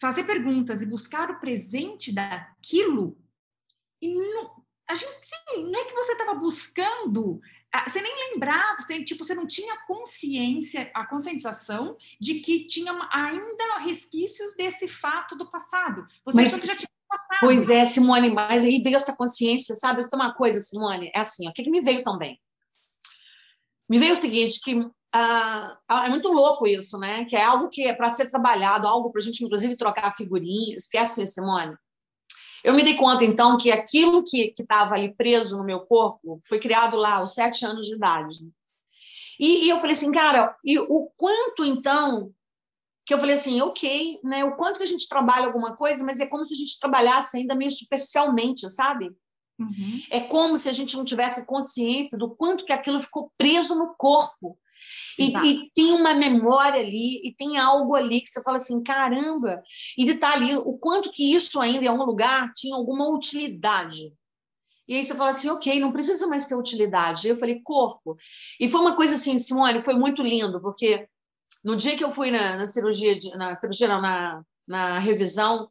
fazer 0.00 0.24
perguntas 0.24 0.82
e 0.82 0.86
buscar 0.86 1.30
o 1.30 1.40
presente 1.40 2.12
daquilo, 2.12 3.18
e 4.00 4.14
não, 4.14 4.62
a 4.88 4.94
gente 4.94 5.10
sim, 5.22 5.64
não 5.64 5.80
é 5.80 5.84
que 5.84 5.94
você 5.94 6.12
estava 6.12 6.34
buscando, 6.34 7.40
você 7.86 8.00
nem 8.00 8.32
lembrava, 8.32 8.80
você, 8.80 9.02
tipo, 9.04 9.24
você 9.24 9.34
não 9.34 9.46
tinha 9.46 9.76
consciência, 9.86 10.90
a 10.94 11.06
conscientização 11.06 11.96
de 12.20 12.40
que 12.40 12.66
tinha 12.66 12.92
ainda 13.10 13.78
resquícios 13.78 14.54
desse 14.56 14.88
fato 14.88 15.36
do 15.36 15.50
passado. 15.50 16.06
Você 16.24 16.36
Mas, 16.36 16.52
já 16.52 16.74
tinha 16.74 16.88
passado. 17.08 17.40
Pois 17.40 17.68
é, 17.70 17.84
Simone, 17.84 18.30
mas 18.30 18.64
aí 18.64 18.80
veio 18.82 18.96
essa 18.96 19.16
consciência, 19.16 19.74
sabe? 19.74 20.00
Isso 20.00 20.14
é 20.14 20.16
uma 20.16 20.34
coisa, 20.34 20.60
Simone, 20.60 21.10
é 21.14 21.20
assim, 21.20 21.48
o 21.48 21.52
que, 21.52 21.62
que 21.62 21.70
me 21.70 21.80
veio 21.80 22.02
também? 22.02 22.40
Me 23.88 23.98
veio 23.98 24.14
o 24.14 24.16
seguinte, 24.16 24.60
que 24.62 24.80
ah, 25.12 25.78
é 26.04 26.08
muito 26.08 26.28
louco 26.28 26.66
isso, 26.66 26.98
né? 26.98 27.24
Que 27.24 27.36
é 27.36 27.44
algo 27.44 27.68
que 27.68 27.82
é 27.82 27.94
para 27.94 28.10
ser 28.10 28.28
trabalhado, 28.30 28.88
algo 28.88 29.10
para 29.10 29.20
a 29.20 29.24
gente, 29.24 29.44
inclusive, 29.44 29.76
trocar 29.76 30.12
figurinhas, 30.12 30.86
que 30.86 30.98
é 30.98 31.00
assim, 31.00 31.24
Simone. 31.24 31.76
Eu 32.66 32.74
me 32.74 32.82
dei 32.82 32.96
conta, 32.96 33.24
então, 33.24 33.56
que 33.56 33.70
aquilo 33.70 34.24
que 34.24 34.52
estava 34.58 34.96
ali 34.96 35.14
preso 35.14 35.56
no 35.56 35.64
meu 35.64 35.86
corpo 35.86 36.40
foi 36.48 36.58
criado 36.58 36.96
lá 36.96 37.18
aos 37.18 37.32
sete 37.32 37.64
anos 37.64 37.86
de 37.86 37.94
idade. 37.94 38.40
E, 39.38 39.66
e, 39.66 39.68
eu 39.68 39.78
falei 39.78 39.92
assim, 39.92 40.10
cara, 40.10 40.56
e 40.64 40.76
o 40.76 41.08
quanto, 41.16 41.64
então, 41.64 42.32
que 43.06 43.14
eu 43.14 43.20
falei 43.20 43.36
assim, 43.36 43.60
ok, 43.60 44.18
né? 44.24 44.44
O 44.44 44.56
quanto 44.56 44.78
que 44.78 44.82
a 44.82 44.86
gente 44.86 45.08
trabalha 45.08 45.46
alguma 45.46 45.76
coisa, 45.76 46.02
mas 46.02 46.18
é 46.18 46.26
como 46.26 46.44
se 46.44 46.54
a 46.54 46.56
gente 46.56 46.80
trabalhasse 46.80 47.36
ainda 47.36 47.54
meio 47.54 47.70
superficialmente, 47.70 48.68
sabe? 48.68 49.12
Uhum. 49.60 50.02
É 50.10 50.18
como 50.22 50.58
se 50.58 50.68
a 50.68 50.72
gente 50.72 50.96
não 50.96 51.04
tivesse 51.04 51.46
consciência 51.46 52.18
do 52.18 52.34
quanto 52.34 52.64
que 52.64 52.72
aquilo 52.72 52.98
ficou 52.98 53.30
preso 53.38 53.76
no 53.76 53.94
corpo. 53.94 54.58
E, 55.18 55.34
e, 55.34 55.70
tem 55.74 55.92
uma 55.92 56.14
memória 56.14 56.80
ali, 56.80 57.26
e 57.26 57.34
tem 57.34 57.58
algo 57.58 57.94
ali 57.94 58.20
que 58.20 58.28
você 58.28 58.42
fala 58.42 58.56
assim, 58.56 58.82
caramba, 58.82 59.62
e 59.96 60.04
de 60.04 60.12
estar 60.12 60.32
tá 60.32 60.36
ali, 60.36 60.54
o 60.56 60.74
quanto 60.74 61.10
que 61.10 61.34
isso 61.34 61.60
ainda 61.60 61.84
em 61.84 61.88
algum 61.88 62.04
lugar 62.04 62.52
tinha 62.54 62.74
alguma 62.76 63.08
utilidade. 63.08 64.12
E 64.88 64.94
aí 64.94 65.02
você 65.02 65.14
fala 65.14 65.30
assim, 65.30 65.48
ok, 65.48 65.80
não 65.80 65.92
precisa 65.92 66.26
mais 66.28 66.46
ter 66.46 66.54
utilidade. 66.54 67.28
Eu 67.28 67.36
falei, 67.36 67.60
corpo. 67.62 68.16
E 68.60 68.68
foi 68.68 68.80
uma 68.80 68.94
coisa 68.94 69.14
assim, 69.14 69.38
Simone, 69.38 69.82
foi 69.82 69.94
muito 69.94 70.22
lindo, 70.22 70.60
porque 70.60 71.08
no 71.64 71.74
dia 71.76 71.96
que 71.96 72.04
eu 72.04 72.10
fui 72.10 72.30
na, 72.30 72.56
na 72.56 72.66
cirurgia, 72.66 73.18
de, 73.18 73.30
na 73.36 73.56
cirurgia 73.56 73.88
não, 73.88 74.00
na, 74.00 74.44
na 74.66 74.98
revisão, 74.98 75.68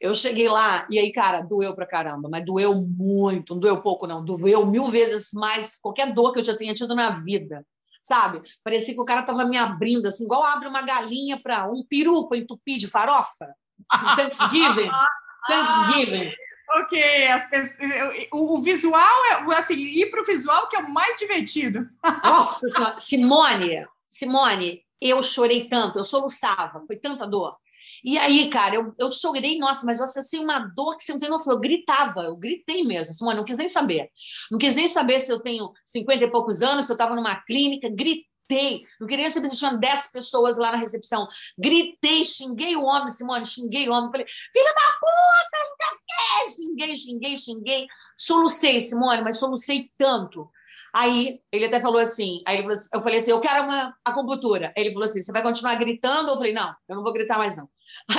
eu 0.00 0.14
cheguei 0.14 0.48
lá 0.48 0.86
e 0.90 0.98
aí, 0.98 1.12
cara, 1.12 1.40
doeu 1.40 1.74
pra 1.74 1.86
caramba, 1.86 2.28
mas 2.28 2.44
doeu 2.44 2.74
muito, 2.74 3.54
não 3.54 3.60
doeu 3.60 3.80
pouco, 3.82 4.06
não, 4.06 4.24
doeu 4.24 4.66
mil 4.66 4.86
vezes 4.86 5.30
mais 5.32 5.68
que 5.68 5.80
qualquer 5.80 6.12
dor 6.12 6.32
que 6.32 6.40
eu 6.40 6.44
já 6.44 6.56
tenha 6.56 6.74
tido 6.74 6.94
na 6.94 7.10
vida, 7.10 7.64
sabe? 8.02 8.42
Parecia 8.64 8.94
que 8.94 9.00
o 9.00 9.04
cara 9.04 9.22
tava 9.22 9.44
me 9.44 9.56
abrindo, 9.56 10.06
assim, 10.06 10.24
igual 10.24 10.44
abre 10.44 10.68
uma 10.68 10.82
galinha 10.82 11.40
para 11.40 11.70
um 11.70 11.84
peru 11.88 12.28
para 12.28 12.38
entupir 12.38 12.78
de 12.78 12.88
farofa. 12.88 13.54
Thanksgiving. 14.16 14.90
Thanksgiving. 15.48 16.32
Ok, 16.74 17.28
as 17.28 17.50
pessoas, 17.50 17.90
o, 18.32 18.54
o, 18.54 18.62
visual 18.62 19.24
é 19.26 19.58
assim, 19.58 19.74
ir 19.74 20.10
para 20.10 20.22
o 20.22 20.24
visual 20.24 20.68
que 20.68 20.76
é 20.76 20.80
o 20.80 20.90
mais 20.92 21.18
divertido. 21.18 21.86
Nossa 22.24 22.96
Simone, 22.98 23.86
Simone, 24.08 24.82
eu 25.00 25.22
chorei 25.22 25.68
tanto, 25.68 25.98
eu 25.98 26.04
soluçava, 26.04 26.82
foi 26.86 26.96
tanta 26.96 27.26
dor. 27.26 27.56
E 28.04 28.18
aí, 28.18 28.50
cara, 28.50 28.74
eu, 28.74 28.92
eu 28.98 29.12
chorei, 29.12 29.58
nossa, 29.58 29.86
mas 29.86 29.98
eu 29.98 30.04
acessei 30.04 30.40
uma 30.40 30.58
dor 30.58 30.96
que 30.96 31.04
você 31.04 31.12
não 31.12 31.20
tem 31.20 31.28
noção. 31.28 31.52
Eu 31.52 31.60
gritava, 31.60 32.22
eu 32.22 32.36
gritei 32.36 32.84
mesmo. 32.84 33.14
Simone, 33.14 33.36
não 33.36 33.44
quis 33.44 33.56
nem 33.56 33.68
saber. 33.68 34.10
Não 34.50 34.58
quis 34.58 34.74
nem 34.74 34.88
saber 34.88 35.20
se 35.20 35.30
eu 35.30 35.40
tenho 35.40 35.70
50 35.86 36.24
e 36.24 36.30
poucos 36.30 36.62
anos, 36.62 36.86
se 36.86 36.92
eu 36.92 36.94
estava 36.94 37.14
numa 37.14 37.36
clínica, 37.44 37.88
gritei. 37.88 38.82
Não 39.00 39.06
queria 39.06 39.30
saber 39.30 39.48
se 39.48 39.56
tinha 39.56 39.76
10 39.76 40.12
pessoas 40.12 40.56
lá 40.58 40.72
na 40.72 40.78
recepção. 40.78 41.26
Gritei, 41.56 42.24
xinguei 42.24 42.74
o 42.76 42.82
homem, 42.82 43.08
Simone, 43.08 43.44
xinguei 43.46 43.88
o 43.88 43.92
homem. 43.92 44.10
Falei, 44.10 44.26
filho 44.26 44.74
da 44.74 44.92
puta, 45.00 45.58
não 45.64 45.74
sei 45.76 45.86
o 45.86 46.00
quê. 46.06 46.50
Xinguei, 46.50 46.96
xinguei, 46.96 47.36
xinguei. 47.36 47.86
Solucei, 48.16 48.80
Simone, 48.80 49.22
mas 49.22 49.38
solucei 49.38 49.90
tanto. 49.96 50.50
Aí 50.94 51.40
ele 51.50 51.64
até 51.64 51.80
falou 51.80 51.98
assim, 51.98 52.42
aí 52.46 52.62
eu 52.62 53.00
falei 53.00 53.18
assim, 53.18 53.30
eu 53.30 53.40
quero 53.40 53.64
uma 53.64 53.96
acupuntura. 54.04 54.72
Ele 54.76 54.92
falou 54.92 55.08
assim, 55.08 55.22
você 55.22 55.32
vai 55.32 55.42
continuar 55.42 55.76
gritando? 55.76 56.30
Eu 56.30 56.36
falei, 56.36 56.52
não, 56.52 56.74
eu 56.86 56.96
não 56.96 57.02
vou 57.02 57.14
gritar 57.14 57.38
mais 57.38 57.56
não. 57.56 57.66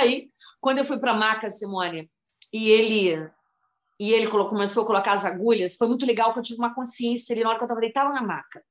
Aí, 0.00 0.28
quando 0.60 0.78
eu 0.78 0.84
fui 0.84 0.98
para 0.98 1.12
a 1.12 1.16
maca, 1.16 1.50
Simone, 1.50 2.10
e 2.52 2.70
ele 2.70 3.30
e 3.98 4.12
ele 4.12 4.26
começou 4.26 4.82
a 4.82 4.86
colocar 4.86 5.12
as 5.12 5.24
agulhas, 5.24 5.76
foi 5.76 5.86
muito 5.86 6.04
legal 6.04 6.32
que 6.32 6.40
eu 6.40 6.42
tive 6.42 6.58
uma 6.58 6.74
consciência 6.74 7.32
ali 7.32 7.42
na 7.42 7.50
hora 7.50 7.58
que 7.58 7.62
eu 7.62 7.66
estava 7.66 7.80
deitada 7.80 8.12
na 8.12 8.22
maca. 8.22 8.64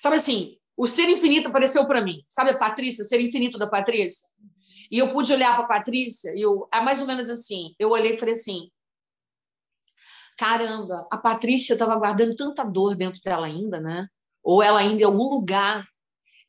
Sabe 0.00 0.16
assim, 0.16 0.58
o 0.76 0.86
ser 0.86 1.08
infinito 1.08 1.48
apareceu 1.48 1.86
para 1.86 2.02
mim. 2.02 2.22
Sabe 2.28 2.50
a 2.50 2.58
Patrícia, 2.58 3.02
o 3.02 3.06
ser 3.06 3.20
infinito 3.20 3.58
da 3.58 3.66
Patrícia? 3.66 4.28
E 4.90 4.98
eu 4.98 5.10
pude 5.10 5.32
olhar 5.32 5.54
para 5.54 5.64
a 5.64 5.68
Patrícia, 5.68 6.32
e 6.34 6.40
eu, 6.40 6.68
é 6.72 6.80
mais 6.80 7.00
ou 7.00 7.06
menos 7.06 7.28
assim, 7.28 7.74
eu 7.78 7.90
olhei 7.90 8.12
e 8.12 8.16
falei 8.16 8.34
assim, 8.34 8.70
caramba, 10.36 11.06
a 11.10 11.16
Patrícia 11.16 11.72
estava 11.72 11.96
guardando 11.96 12.36
tanta 12.36 12.64
dor 12.64 12.94
dentro 12.94 13.20
dela 13.22 13.46
ainda, 13.46 13.80
né? 13.80 14.08
Ou 14.42 14.62
ela 14.62 14.80
ainda 14.80 15.02
em 15.02 15.04
algum 15.04 15.28
lugar, 15.28 15.86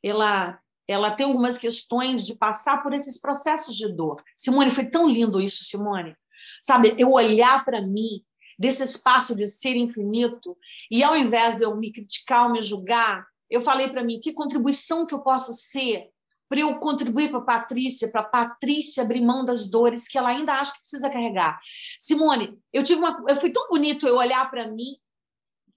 ela 0.04 0.60
ela 0.90 1.12
tem 1.12 1.28
algumas 1.28 1.58
questões 1.60 2.26
de 2.26 2.36
passar 2.36 2.82
por 2.82 2.94
esses 2.94 3.22
processos 3.22 3.76
de 3.76 3.88
dor. 3.88 4.24
Simone, 4.36 4.72
foi 4.72 4.86
tão 4.86 5.08
lindo 5.08 5.40
isso, 5.40 5.64
Simone. 5.64 6.16
Sabe, 6.62 6.96
eu 6.98 7.12
olhar 7.12 7.64
para 7.64 7.80
mim 7.80 8.24
desse 8.58 8.84
espaço 8.84 9.36
de 9.36 9.46
ser 9.46 9.76
infinito 9.76 10.58
e 10.90 11.04
ao 11.04 11.16
invés 11.16 11.58
de 11.58 11.64
eu 11.64 11.76
me 11.76 11.92
criticar 11.92 12.48
ou 12.48 12.54
me 12.54 12.62
julgar, 12.62 13.24
eu 13.50 13.62
falei 13.62 13.88
para 13.88 14.04
mim 14.04 14.20
que 14.20 14.34
contribuição 14.34 15.06
que 15.06 15.14
eu 15.14 15.20
posso 15.20 15.54
ser 15.54 16.10
para 16.50 16.62
eu 16.62 16.80
contribuir 16.80 17.30
para 17.30 17.42
Patrícia, 17.42 18.12
para 18.12 18.24
Patrícia 18.24 19.04
abrir 19.04 19.22
mão 19.22 19.46
das 19.46 19.70
dores 19.70 20.08
que 20.08 20.18
ela 20.18 20.30
ainda 20.30 20.56
acha 20.56 20.74
que 20.74 20.80
precisa 20.80 21.08
carregar. 21.08 21.60
Simone, 22.00 22.58
eu 22.74 22.84
tive 22.84 23.00
uma, 23.00 23.24
eu 23.28 23.36
fui 23.36 23.52
tão 23.52 23.68
bonito 23.70 24.08
eu 24.08 24.16
olhar 24.18 24.50
para 24.50 24.68
mim, 24.68 24.98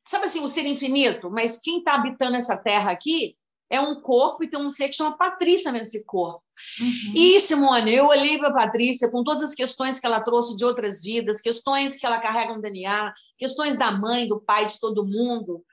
sabe 0.08 0.24
assim, 0.24 0.42
o 0.42 0.48
ser 0.48 0.64
infinito, 0.64 1.30
mas 1.30 1.60
quem 1.60 1.80
está 1.80 1.96
habitando 1.96 2.36
essa 2.36 2.56
terra 2.56 2.90
aqui 2.90 3.36
é 3.72 3.80
um 3.80 4.00
corpo 4.00 4.44
e 4.44 4.48
tem 4.50 4.60
um 4.60 4.68
ser 4.68 4.88
que 4.88 4.94
chama 4.94 5.16
Patrícia 5.16 5.72
nesse 5.72 6.04
corpo. 6.04 6.44
Uhum. 6.78 7.12
E, 7.14 7.40
Simone, 7.40 7.94
eu 7.94 8.06
olhei 8.06 8.36
para 8.36 8.48
a 8.48 8.52
Patrícia 8.52 9.10
com 9.10 9.24
todas 9.24 9.42
as 9.42 9.54
questões 9.54 9.98
que 9.98 10.06
ela 10.06 10.20
trouxe 10.20 10.54
de 10.56 10.64
outras 10.64 11.02
vidas, 11.02 11.40
questões 11.40 11.96
que 11.96 12.04
ela 12.04 12.20
carrega 12.20 12.54
no 12.54 12.60
DNA, 12.60 13.14
questões 13.38 13.78
da 13.78 13.90
mãe, 13.90 14.28
do 14.28 14.38
pai, 14.38 14.66
de 14.66 14.78
todo 14.78 15.06
mundo. 15.06 15.64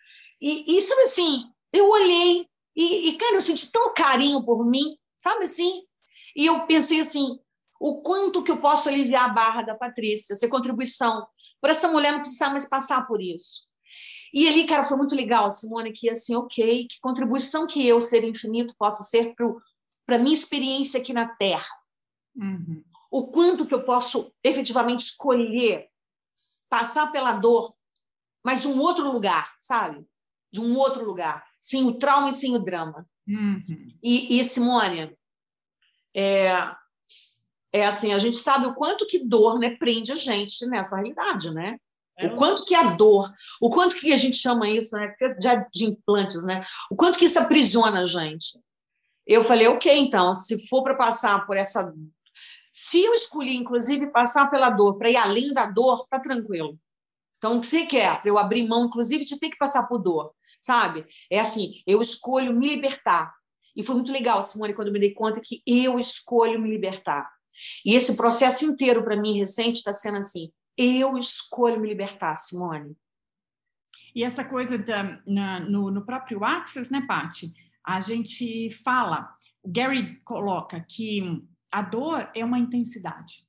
E, 0.41 0.81
sabe 0.81 1.01
assim, 1.01 1.43
eu 1.73 1.89
olhei 1.89 2.47
e, 2.73 3.09
e, 3.09 3.17
cara, 3.17 3.35
eu 3.35 3.41
senti 3.41 3.69
tão 3.69 3.93
carinho 3.93 4.45
por 4.45 4.65
mim, 4.65 4.97
sabe 5.17 5.43
assim? 5.43 5.83
E 6.33 6.45
eu 6.45 6.65
pensei 6.65 7.01
assim, 7.01 7.37
o 7.77 8.01
quanto 8.01 8.41
que 8.41 8.51
eu 8.51 8.61
posso 8.61 8.87
aliviar 8.87 9.25
a 9.25 9.33
barra 9.33 9.61
da 9.63 9.75
Patrícia, 9.75 10.31
essa 10.31 10.47
contribuição, 10.47 11.27
para 11.59 11.71
essa 11.71 11.89
mulher 11.89 12.13
não 12.13 12.21
precisar 12.21 12.51
mais 12.51 12.69
passar 12.69 13.05
por 13.05 13.21
isso. 13.21 13.68
E 14.33 14.47
ali, 14.47 14.65
cara, 14.67 14.83
foi 14.83 14.97
muito 14.97 15.15
legal, 15.15 15.51
Simone, 15.51 15.91
que 15.91 16.09
assim, 16.09 16.35
ok, 16.35 16.87
que 16.87 16.99
contribuição 17.01 17.65
que 17.65 17.85
eu, 17.87 17.99
ser 17.99 18.23
infinito, 18.23 18.75
posso 18.77 19.03
ser 19.03 19.33
para 20.05 20.15
a 20.15 20.19
minha 20.19 20.33
experiência 20.33 20.99
aqui 20.99 21.13
na 21.13 21.27
Terra. 21.27 21.69
Uhum. 22.35 22.83
O 23.11 23.27
quanto 23.27 23.65
que 23.65 23.73
eu 23.73 23.83
posso 23.83 24.31
efetivamente 24.43 25.01
escolher 25.01 25.87
passar 26.69 27.11
pela 27.11 27.33
dor, 27.33 27.73
mas 28.43 28.61
de 28.61 28.67
um 28.67 28.79
outro 28.79 29.11
lugar, 29.11 29.55
sabe? 29.59 30.05
De 30.51 30.61
um 30.61 30.77
outro 30.77 31.03
lugar 31.03 31.43
sem 31.59 31.85
o 31.85 31.95
trauma 31.95 32.29
e 32.29 32.33
sem 32.33 32.55
o 32.55 32.59
drama. 32.59 33.07
Uhum. 33.27 33.93
E, 34.01 34.39
e, 34.39 34.43
Simone, 34.43 35.15
é, 36.15 36.49
é 37.73 37.85
assim, 37.85 38.13
a 38.13 38.19
gente 38.19 38.37
sabe 38.37 38.65
o 38.65 38.73
quanto 38.73 39.05
que 39.05 39.19
dor 39.19 39.59
né, 39.59 39.75
prende 39.75 40.11
a 40.11 40.15
gente 40.15 40.65
nessa 40.67 40.95
realidade, 40.95 41.53
né? 41.53 41.79
O 42.21 42.35
quanto 42.35 42.65
que 42.65 42.75
a 42.75 42.83
dor, 42.83 43.31
o 43.61 43.69
quanto 43.69 43.95
que 43.95 44.11
a 44.11 44.17
gente 44.17 44.35
chama 44.35 44.69
isso, 44.69 44.95
né, 44.95 45.15
de 45.71 45.85
implantes, 45.85 46.43
né? 46.43 46.65
O 46.91 46.95
quanto 46.95 47.17
que 47.17 47.25
isso 47.25 47.39
aprisiona 47.39 48.01
a 48.01 48.05
gente. 48.05 48.59
Eu 49.25 49.43
falei, 49.43 49.67
ok, 49.67 49.95
então, 49.97 50.33
se 50.33 50.67
for 50.67 50.83
para 50.83 50.95
passar 50.95 51.45
por 51.45 51.55
essa, 51.55 51.93
se 52.71 53.03
eu 53.03 53.13
escolhi, 53.13 53.55
inclusive, 53.55 54.11
passar 54.11 54.49
pela 54.49 54.69
dor 54.69 54.97
para 54.97 55.09
ir 55.09 55.17
além 55.17 55.53
da 55.53 55.65
dor, 55.65 56.07
tá 56.09 56.19
tranquilo. 56.19 56.79
Então, 57.37 57.57
o 57.57 57.61
que 57.61 57.67
você 57.67 57.85
quer? 57.85 58.21
Para 58.21 58.29
eu 58.29 58.37
abrir 58.37 58.67
mão, 58.67 58.85
inclusive, 58.85 59.23
de 59.25 59.39
ter 59.39 59.49
que 59.49 59.57
passar 59.57 59.87
por 59.87 59.99
dor. 59.99 60.33
sabe? 60.61 61.05
É 61.29 61.39
assim, 61.39 61.81
eu 61.87 62.01
escolho 62.01 62.53
me 62.53 62.69
libertar. 62.69 63.33
E 63.75 63.83
foi 63.83 63.95
muito 63.95 64.11
legal, 64.11 64.43
Simone, 64.43 64.73
quando 64.73 64.91
me 64.91 64.99
dei 64.99 65.13
conta 65.13 65.39
que 65.43 65.61
eu 65.65 65.99
escolho 65.99 66.59
me 66.59 66.69
libertar. 66.69 67.29
E 67.85 67.95
esse 67.95 68.17
processo 68.17 68.65
inteiro, 68.65 69.03
para 69.03 69.15
mim, 69.15 69.37
recente, 69.37 69.77
está 69.77 69.93
sendo 69.93 70.17
assim: 70.17 70.51
eu 70.79 71.17
escolho 71.17 71.79
me 71.79 71.89
libertar, 71.89 72.35
Simone. 72.35 72.95
E 74.15 74.23
essa 74.23 74.45
coisa 74.45 74.77
da, 74.77 75.21
na, 75.27 75.59
no, 75.59 75.91
no 75.91 76.05
próprio 76.05 76.43
Access, 76.43 76.91
né, 76.91 77.01
Paty? 77.05 77.53
A 77.83 77.99
gente 77.99 78.71
fala, 78.71 79.35
o 79.61 79.69
Gary 79.69 80.15
coloca 80.23 80.79
que 80.87 81.43
a 81.69 81.81
dor 81.81 82.29
é 82.33 82.45
uma 82.45 82.57
intensidade, 82.57 83.45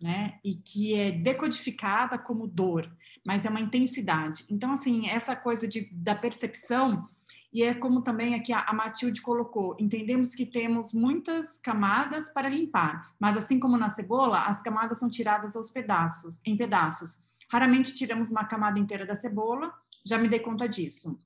né? 0.00 0.38
E 0.44 0.56
que 0.56 0.94
é 0.94 1.12
decodificada 1.12 2.18
como 2.18 2.46
dor, 2.46 2.90
mas 3.24 3.44
é 3.44 3.50
uma 3.50 3.60
intensidade. 3.60 4.44
Então, 4.50 4.72
assim, 4.72 5.08
essa 5.08 5.36
coisa 5.36 5.68
de, 5.68 5.88
da 5.92 6.14
percepção 6.14 7.08
e 7.52 7.62
é 7.62 7.74
como 7.74 8.00
também 8.00 8.34
aqui 8.34 8.52
a 8.52 8.72
Matilde 8.72 9.20
colocou, 9.20 9.76
entendemos 9.78 10.34
que 10.34 10.46
temos 10.46 10.92
muitas 10.92 11.58
camadas 11.58 12.30
para 12.30 12.48
limpar, 12.48 13.12
mas 13.20 13.36
assim 13.36 13.60
como 13.60 13.76
na 13.76 13.90
cebola, 13.90 14.44
as 14.46 14.62
camadas 14.62 14.98
são 14.98 15.10
tiradas 15.10 15.54
aos 15.54 15.68
pedaços, 15.68 16.40
em 16.46 16.56
pedaços. 16.56 17.22
Raramente 17.50 17.94
tiramos 17.94 18.30
uma 18.30 18.44
camada 18.44 18.78
inteira 18.78 19.04
da 19.04 19.14
cebola, 19.14 19.72
já 20.04 20.16
me 20.16 20.28
dei 20.28 20.40
conta 20.40 20.66
disso. 20.66 21.18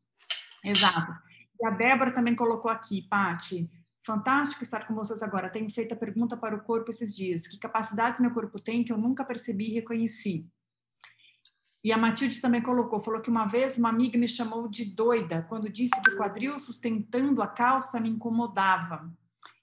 Exato. 0.65 1.15
E 1.61 1.67
a 1.67 1.71
Débora 1.71 2.13
também 2.13 2.35
colocou 2.35 2.71
aqui, 2.71 3.03
Pati, 3.03 3.71
fantástico 4.03 4.65
estar 4.65 4.87
com 4.87 4.95
vocês 4.95 5.23
agora. 5.23 5.49
Tenho 5.49 5.71
feito 5.71 5.93
a 5.93 5.97
pergunta 5.97 6.37
para 6.37 6.57
o 6.57 6.61
corpo 6.61 6.91
esses 6.91 7.15
dias. 7.15 7.47
Que 7.47 7.59
capacidades 7.59 8.19
meu 8.19 8.33
corpo 8.33 8.59
tem 8.61 8.83
que 8.83 8.93
eu 8.93 8.99
nunca 8.99 9.25
percebi 9.25 9.71
e 9.71 9.75
reconheci? 9.75 10.45
E 11.87 11.93
a 11.93 11.97
Matilde 11.97 12.41
também 12.41 12.61
colocou, 12.61 12.99
falou 12.99 13.21
que 13.21 13.31
uma 13.31 13.47
vez 13.47 13.79
uma 13.79 13.91
amiga 13.91 14.19
me 14.19 14.27
chamou 14.27 14.67
de 14.67 14.85
doida 14.85 15.47
quando 15.49 15.71
disse 15.71 16.03
que 16.03 16.11
o 16.11 16.17
quadril 16.17 16.59
sustentando 16.59 17.41
a 17.41 17.47
calça 17.47 18.01
me 18.01 18.09
incomodava, 18.09 19.09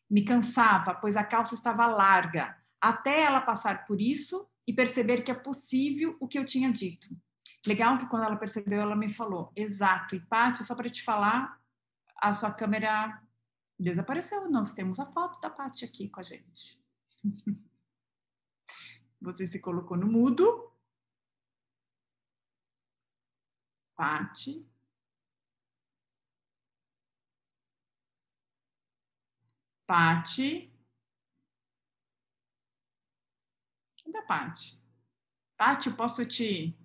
me 0.09 0.23
cansava, 0.23 0.95
pois 0.95 1.17
a 1.17 1.23
calça 1.25 1.53
estava 1.53 1.85
larga, 1.85 2.57
até 2.79 3.23
ela 3.23 3.41
passar 3.41 3.85
por 3.85 3.99
isso 3.99 4.49
e 4.65 4.71
perceber 4.71 5.23
que 5.23 5.31
é 5.31 5.33
possível 5.33 6.15
o 6.17 6.25
que 6.25 6.39
eu 6.39 6.45
tinha 6.45 6.71
dito. 6.71 7.09
Legal 7.67 7.97
que 7.97 8.07
quando 8.07 8.23
ela 8.23 8.37
percebeu, 8.37 8.79
ela 8.79 8.95
me 8.95 9.09
falou, 9.09 9.51
exato. 9.53 10.15
E 10.15 10.21
Paty, 10.21 10.63
só 10.63 10.75
para 10.75 10.87
te 10.87 11.03
falar, 11.03 11.59
a 12.21 12.31
sua 12.31 12.53
câmera 12.53 13.21
desapareceu. 13.77 14.49
Nós 14.49 14.73
temos 14.73 14.97
a 14.97 15.05
foto 15.07 15.41
da 15.41 15.49
Paty 15.49 15.83
aqui 15.83 16.07
com 16.07 16.21
a 16.21 16.23
gente. 16.23 16.81
Você 19.19 19.45
se 19.45 19.59
colocou 19.59 19.97
no 19.97 20.07
mudo, 20.07 20.72
Pati. 23.95 24.67
Pati. 29.85 30.71
Cadê 34.03 34.17
a 34.17 34.23
Pati? 34.23 34.81
Pati, 35.57 35.91
posso 35.91 36.25
te. 36.25 36.75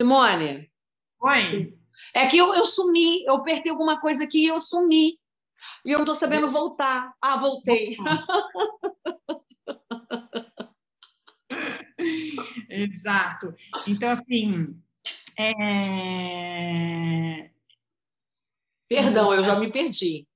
Simone. 0.00 0.70
Oi. 1.20 1.78
É 2.14 2.26
que 2.26 2.38
eu, 2.38 2.54
eu 2.54 2.64
sumi, 2.66 3.22
eu 3.24 3.34
apertei 3.36 3.70
alguma 3.70 4.00
coisa 4.00 4.24
aqui 4.24 4.44
e 4.44 4.48
eu 4.48 4.58
sumi. 4.58 5.20
E 5.84 5.92
eu 5.92 5.98
não 5.98 6.04
estou 6.04 6.14
sabendo 6.14 6.46
Isso. 6.46 6.54
voltar. 6.54 7.14
Ah, 7.22 7.36
voltei. 7.36 7.96
Exato. 12.68 13.54
Então, 13.86 14.10
assim. 14.10 14.76
É... 15.38 15.60
Perdão, 18.88 19.32
eu 19.32 19.44
já 19.44 19.58
me 19.58 19.70
perdi. 19.70 20.26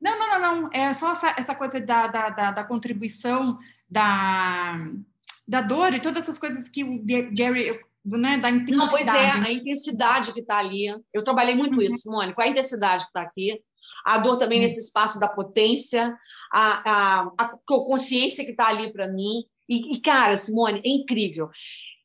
Não, 0.00 0.18
não, 0.18 0.28
não, 0.28 0.40
não. 0.40 0.70
É 0.72 0.92
só 0.92 1.12
essa, 1.12 1.34
essa 1.38 1.54
coisa 1.54 1.80
da, 1.80 2.08
da, 2.08 2.28
da, 2.30 2.50
da, 2.50 2.64
contribuição, 2.64 3.56
da, 3.88 4.76
da 5.46 5.60
dor 5.60 5.94
e 5.94 6.00
todas 6.00 6.24
essas 6.24 6.38
coisas 6.38 6.68
que 6.68 6.82
o 6.82 7.00
Gary, 7.04 7.78
né, 8.04 8.38
da 8.38 8.50
intensidade. 8.50 8.76
Não, 8.76 8.88
pois 8.88 9.06
é, 9.08 9.30
a 9.30 9.52
intensidade 9.52 10.32
que 10.32 10.40
está 10.40 10.58
ali. 10.58 10.88
Eu 11.12 11.22
trabalhei 11.22 11.54
muito 11.54 11.76
uhum. 11.76 11.82
isso, 11.82 12.10
com 12.10 12.42
a 12.42 12.48
intensidade 12.48 13.04
que 13.04 13.10
está 13.10 13.22
aqui. 13.22 13.62
A 14.04 14.18
dor 14.18 14.38
também 14.38 14.58
uhum. 14.58 14.64
nesse 14.64 14.80
espaço 14.80 15.20
da 15.20 15.28
potência, 15.28 16.16
a, 16.52 16.90
a, 16.90 17.32
a 17.38 17.56
consciência 17.64 18.44
que 18.44 18.50
está 18.50 18.68
ali 18.68 18.92
para 18.92 19.06
mim. 19.06 19.44
E, 19.68 19.94
e, 19.94 20.00
cara, 20.00 20.36
Simone, 20.36 20.80
é 20.84 20.88
incrível. 20.88 21.50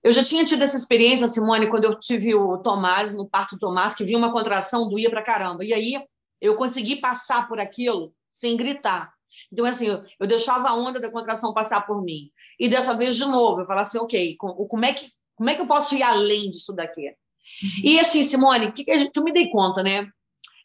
Eu 0.03 0.11
já 0.11 0.23
tinha 0.23 0.45
tido 0.45 0.63
essa 0.63 0.77
experiência, 0.77 1.27
Simone, 1.27 1.69
quando 1.69 1.85
eu 1.85 1.97
tive 1.97 2.33
o 2.33 2.57
Tomás, 2.59 3.15
no 3.15 3.29
parto 3.29 3.55
do 3.55 3.59
Tomás, 3.59 3.93
que 3.93 4.03
vinha 4.03 4.17
uma 4.17 4.31
contração, 4.31 4.89
doía 4.89 5.09
pra 5.09 5.23
caramba. 5.23 5.65
E 5.65 5.73
aí 5.73 6.01
eu 6.39 6.55
consegui 6.55 6.97
passar 6.97 7.47
por 7.47 7.59
aquilo 7.59 8.13
sem 8.31 8.55
gritar. 8.55 9.11
Então, 9.51 9.65
assim, 9.65 9.87
eu, 9.87 10.03
eu 10.19 10.27
deixava 10.27 10.69
a 10.69 10.73
onda 10.73 10.99
da 10.99 11.11
contração 11.11 11.53
passar 11.53 11.85
por 11.85 12.01
mim. 12.01 12.31
E 12.59 12.67
dessa 12.67 12.93
vez, 12.93 13.15
de 13.15 13.25
novo, 13.25 13.61
eu 13.61 13.65
falava 13.65 13.81
assim, 13.81 13.97
ok, 13.97 14.35
como 14.37 14.85
é 14.85 14.93
que, 14.93 15.11
como 15.35 15.49
é 15.49 15.55
que 15.55 15.61
eu 15.61 15.67
posso 15.67 15.95
ir 15.95 16.03
além 16.03 16.49
disso 16.49 16.73
daqui? 16.73 17.07
Uhum. 17.07 17.81
E 17.83 17.99
assim, 17.99 18.23
Simone, 18.23 18.71
que, 18.71 18.83
que, 18.83 18.93
gente, 18.97 19.11
que 19.11 19.19
eu 19.19 19.23
me 19.23 19.33
dei 19.33 19.49
conta, 19.49 19.83
né? 19.83 20.07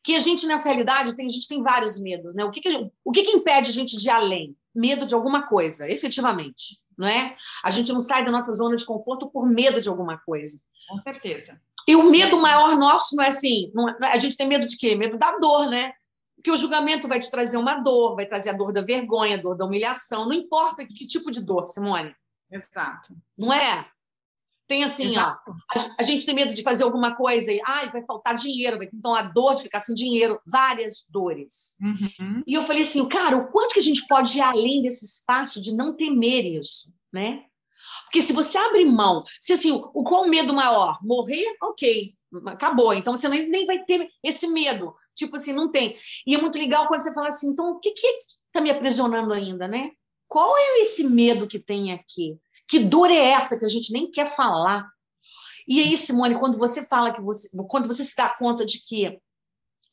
Que 0.04 0.14
a 0.14 0.18
gente, 0.18 0.46
nessa 0.46 0.68
realidade, 0.68 1.14
tem, 1.14 1.26
a 1.26 1.30
gente 1.30 1.48
tem 1.48 1.62
vários 1.62 2.00
medos, 2.00 2.34
né? 2.34 2.44
O 2.44 2.50
que, 2.50 2.60
que, 2.60 2.70
gente, 2.70 2.92
o 3.04 3.12
que, 3.12 3.22
que 3.22 3.36
impede 3.36 3.70
a 3.70 3.72
gente 3.72 3.96
de 3.96 4.06
ir 4.06 4.10
além? 4.10 4.56
Medo 4.74 5.04
de 5.06 5.14
alguma 5.14 5.46
coisa, 5.46 5.90
efetivamente 5.90 6.82
não 6.96 7.08
é? 7.08 7.36
A 7.64 7.70
gente 7.70 7.92
não 7.92 8.00
sai 8.00 8.24
da 8.24 8.30
nossa 8.30 8.52
zona 8.52 8.76
de 8.76 8.86
conforto 8.86 9.30
por 9.30 9.46
medo 9.48 9.80
de 9.80 9.88
alguma 9.88 10.18
coisa. 10.18 10.56
Com 10.88 10.98
certeza. 11.00 11.60
E 11.88 11.96
o 11.96 12.10
medo 12.10 12.36
maior 12.40 12.76
nosso 12.76 13.16
não 13.16 13.24
é 13.24 13.28
assim, 13.28 13.70
não 13.74 13.88
é, 13.88 13.96
a 14.02 14.18
gente 14.18 14.36
tem 14.36 14.46
medo 14.46 14.66
de 14.66 14.76
quê? 14.76 14.94
Medo 14.94 15.18
da 15.18 15.36
dor, 15.38 15.68
né? 15.68 15.92
Porque 16.36 16.50
o 16.50 16.56
julgamento 16.56 17.08
vai 17.08 17.18
te 17.18 17.30
trazer 17.30 17.56
uma 17.56 17.80
dor, 17.80 18.14
vai 18.14 18.26
trazer 18.26 18.50
a 18.50 18.52
dor 18.52 18.72
da 18.72 18.82
vergonha, 18.82 19.36
a 19.36 19.40
dor 19.40 19.56
da 19.56 19.64
humilhação, 19.64 20.26
não 20.26 20.32
importa 20.32 20.86
que, 20.86 20.94
que 20.94 21.06
tipo 21.06 21.30
de 21.30 21.44
dor, 21.44 21.66
Simone. 21.66 22.14
Exato. 22.50 23.14
Não 23.36 23.52
é? 23.52 23.86
Tem 24.68 24.84
assim, 24.84 25.16
ó, 25.18 25.20
a, 25.20 25.38
a, 25.98 26.02
gente 26.02 26.24
tem 26.24 26.34
medo 26.34 26.54
de 26.54 26.62
fazer 26.62 26.84
alguma 26.84 27.14
coisa 27.14 27.52
e 27.52 27.60
ai, 27.66 27.90
vai 27.90 28.04
faltar 28.06 28.34
dinheiro, 28.34 28.78
vai 28.78 28.88
então 28.92 29.14
a 29.14 29.22
dor 29.22 29.54
de 29.54 29.64
ficar 29.64 29.80
sem 29.80 29.94
dinheiro, 29.94 30.40
várias 30.46 31.06
dores. 31.10 31.76
Uhum. 31.82 32.42
E 32.46 32.54
eu 32.54 32.62
falei 32.62 32.82
assim, 32.82 33.06
cara, 33.08 33.36
o 33.36 33.50
quanto 33.50 33.74
que 33.74 33.80
a 33.80 33.82
gente 33.82 34.06
pode 34.06 34.38
ir 34.38 34.40
além 34.40 34.80
desse 34.80 35.04
espaço 35.04 35.60
de 35.60 35.74
não 35.74 35.94
temer 35.94 36.44
isso, 36.44 36.94
né? 37.12 37.44
Porque 38.04 38.22
se 38.22 38.32
você 38.32 38.58
abre 38.58 38.84
mão, 38.84 39.24
se 39.40 39.52
assim, 39.52 39.72
o 39.72 40.04
qual 40.04 40.24
o 40.24 40.28
medo 40.28 40.52
maior? 40.52 40.98
Morrer, 41.02 41.44
ok, 41.62 42.14
acabou. 42.46 42.92
Então 42.94 43.16
você 43.16 43.28
nem, 43.28 43.48
nem 43.48 43.66
vai 43.66 43.84
ter 43.84 44.08
esse 44.22 44.46
medo. 44.48 44.94
Tipo 45.14 45.36
assim, 45.36 45.52
não 45.52 45.70
tem. 45.70 45.94
E 46.26 46.34
é 46.34 46.38
muito 46.38 46.58
legal 46.58 46.86
quando 46.86 47.02
você 47.02 47.12
fala 47.14 47.28
assim, 47.28 47.48
então 47.48 47.72
o 47.72 47.80
que 47.80 47.90
que 47.92 48.06
está 48.46 48.60
me 48.60 48.70
aprisionando 48.70 49.32
ainda, 49.32 49.66
né? 49.66 49.90
Qual 50.28 50.56
é 50.56 50.80
esse 50.80 51.04
medo 51.04 51.46
que 51.46 51.58
tem 51.58 51.92
aqui? 51.92 52.38
Que 52.68 52.78
dor 52.78 53.10
é 53.10 53.30
essa 53.30 53.58
que 53.58 53.64
a 53.64 53.68
gente 53.68 53.92
nem 53.92 54.10
quer 54.10 54.26
falar? 54.26 54.88
E 55.66 55.80
aí, 55.80 55.96
Simone, 55.96 56.38
quando 56.38 56.58
você 56.58 56.86
fala 56.86 57.12
que 57.12 57.20
você, 57.20 57.48
quando 57.68 57.86
você 57.86 58.02
se 58.04 58.16
dá 58.16 58.28
conta 58.28 58.64
de 58.64 58.78
que 58.78 59.20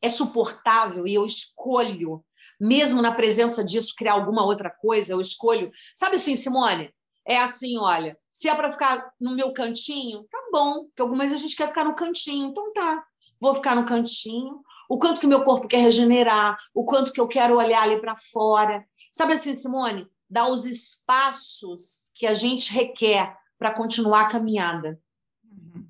é 0.01 0.09
suportável 0.09 1.05
e 1.05 1.13
eu 1.13 1.25
escolho, 1.25 2.23
mesmo 2.59 3.01
na 3.01 3.13
presença 3.13 3.63
disso, 3.63 3.93
criar 3.95 4.13
alguma 4.13 4.43
outra 4.45 4.69
coisa, 4.69 5.13
eu 5.13 5.21
escolho. 5.21 5.71
Sabe 5.95 6.15
assim, 6.15 6.35
Simone? 6.35 6.93
É 7.25 7.37
assim, 7.37 7.77
olha, 7.77 8.17
se 8.31 8.49
é 8.49 8.55
para 8.55 8.71
ficar 8.71 9.11
no 9.19 9.35
meu 9.35 9.53
cantinho, 9.53 10.23
tá 10.31 10.37
bom, 10.51 10.85
porque 10.85 11.01
algumas 11.01 11.29
vezes 11.29 11.43
a 11.43 11.47
gente 11.47 11.55
quer 11.55 11.67
ficar 11.67 11.85
no 11.85 11.95
cantinho, 11.95 12.49
então 12.49 12.73
tá, 12.73 13.03
vou 13.39 13.53
ficar 13.53 13.75
no 13.75 13.85
cantinho. 13.85 14.61
O 14.89 14.97
quanto 14.97 15.21
que 15.21 15.27
meu 15.27 15.43
corpo 15.43 15.67
quer 15.67 15.77
regenerar, 15.77 16.57
o 16.73 16.83
quanto 16.83 17.13
que 17.13 17.21
eu 17.21 17.27
quero 17.27 17.57
olhar 17.57 17.83
ali 17.83 18.01
para 18.01 18.15
fora. 18.15 18.83
Sabe 19.11 19.33
assim, 19.33 19.53
Simone? 19.53 20.07
Dá 20.29 20.47
os 20.47 20.65
espaços 20.65 22.11
que 22.15 22.25
a 22.25 22.33
gente 22.33 22.71
requer 22.71 23.35
para 23.57 23.73
continuar 23.73 24.21
a 24.21 24.29
caminhada. 24.29 25.01
Uhum. 25.43 25.87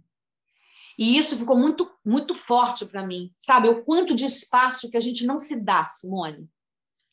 E 0.98 1.18
isso 1.18 1.38
ficou 1.38 1.58
muito, 1.58 1.92
muito 2.04 2.34
forte 2.34 2.86
para 2.86 3.06
mim, 3.06 3.34
sabe? 3.38 3.70
O 3.70 3.84
quanto 3.84 4.16
de 4.16 4.26
espaço 4.26 4.90
que 4.90 4.98
a 4.98 5.02
gente 5.02 5.26
não 5.26 5.38
se 5.38 5.64
dá, 5.64 5.88
Simone. 5.88 6.50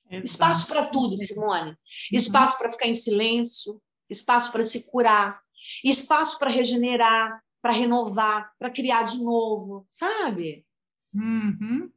Exato. 0.09 0.25
Espaço 0.25 0.69
para 0.69 0.87
tudo, 0.87 1.17
Simone. 1.17 1.71
Uhum. 1.71 1.77
Espaço 2.13 2.59
para 2.59 2.71
ficar 2.71 2.87
em 2.87 2.95
silêncio, 2.95 3.81
espaço 4.09 4.53
para 4.53 4.65
se 4.65 4.91
curar, 4.91 5.41
espaço 5.85 6.39
para 6.39 6.51
regenerar, 6.51 7.43
para 7.61 7.73
renovar, 7.73 8.53
para 8.59 8.71
criar 8.71 9.03
de 9.03 9.23
novo, 9.23 9.87
sabe? 9.91 10.65
Uhum. 11.13 11.91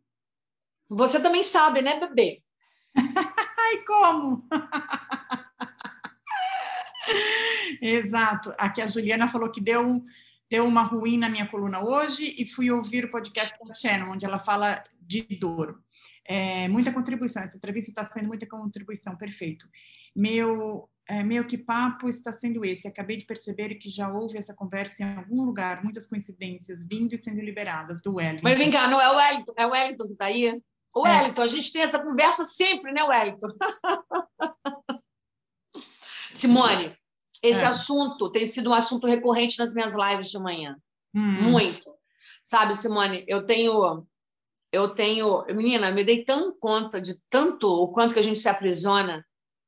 Você 0.90 1.22
também 1.22 1.44
sabe, 1.44 1.82
né, 1.82 2.00
bebê? 2.00 2.42
Ai, 2.96 3.84
como? 3.86 4.48
Exato. 7.82 8.54
Aqui 8.58 8.82
a 8.82 8.88
Juliana 8.88 9.28
falou 9.28 9.52
que 9.52 9.62
deu, 9.62 10.04
deu 10.50 10.66
uma 10.66 10.84
ruim 10.84 11.18
na 11.18 11.30
minha 11.30 11.48
coluna 11.48 11.84
hoje 11.84 12.36
e 12.38 12.46
fui 12.46 12.72
ouvir 12.72 13.06
o 13.06 13.12
podcast 13.12 13.56
da 13.66 13.74
Shannon, 13.74 14.14
onde 14.14 14.26
ela 14.26 14.38
fala 14.38 14.84
de 15.02 15.22
dor. 15.40 15.82
É, 16.26 16.68
muita 16.68 16.92
contribuição. 16.92 17.42
Essa 17.42 17.58
entrevista 17.58 17.90
está 17.90 18.04
sendo 18.04 18.28
muita 18.28 18.46
contribuição, 18.46 19.16
perfeito. 19.18 19.68
Meu 20.16 20.88
é, 21.10 21.24
meio 21.24 21.44
que 21.44 21.58
papo 21.58 22.08
está 22.08 22.32
sendo 22.32 22.64
esse. 22.64 22.88
Acabei 22.88 23.18
de 23.18 23.26
perceber 23.26 23.74
que 23.76 23.90
já 23.90 24.14
houve 24.14 24.38
essa 24.38 24.54
conversa 24.54 25.02
em 25.02 25.18
algum 25.18 25.44
lugar, 25.44 25.84
muitas 25.84 26.06
coincidências 26.06 26.86
vindo 26.88 27.16
e 27.16 27.18
sendo 27.18 27.42
liberadas 27.42 28.00
do 28.00 28.16
Wellington. 28.16 28.44
Mas 28.44 28.58
vem 28.58 28.70
cá, 28.70 28.88
não 28.88 29.02
é 29.02 29.10
o 29.10 29.16
Wellington, 29.16 29.54
é 29.58 29.66
o 29.66 29.72
Wellington 29.72 30.06
que 30.06 30.14
está 30.14 30.26
aí? 30.26 30.62
O 30.96 31.08
é. 31.08 31.18
Wellington, 31.18 31.42
é. 31.42 31.46
a 31.46 31.48
gente 31.48 31.74
tem 31.74 31.82
essa 31.82 31.98
conversa 31.98 32.46
sempre, 32.46 32.92
né, 32.92 33.02
Wellington? 33.04 33.48
Simone, 36.40 36.96
esse 37.44 37.64
é. 37.64 37.68
assunto 37.68 38.32
tem 38.32 38.46
sido 38.46 38.70
um 38.70 38.74
assunto 38.74 39.08
recorrente 39.08 39.58
nas 39.58 39.74
minhas 39.74 39.94
lives 39.96 40.30
de 40.30 40.40
manhã. 40.40 40.76
Hum. 41.14 41.52
Muito. 41.52 41.90
Sabe, 42.44 42.76
Simone, 42.76 43.24
eu 43.28 43.46
tenho 43.46 44.06
eu 44.72 44.90
tenho, 44.90 45.44
menina, 45.48 45.92
me 45.92 46.04
dei 46.04 46.24
tão 46.24 46.56
conta 46.60 47.02
de 47.02 47.16
tanto 47.28 47.68
o 47.68 47.88
quanto 47.88 48.14
que 48.14 48.20
a 48.20 48.24
gente 48.24 48.40
se 48.40 48.48
aprisiona 48.48 49.26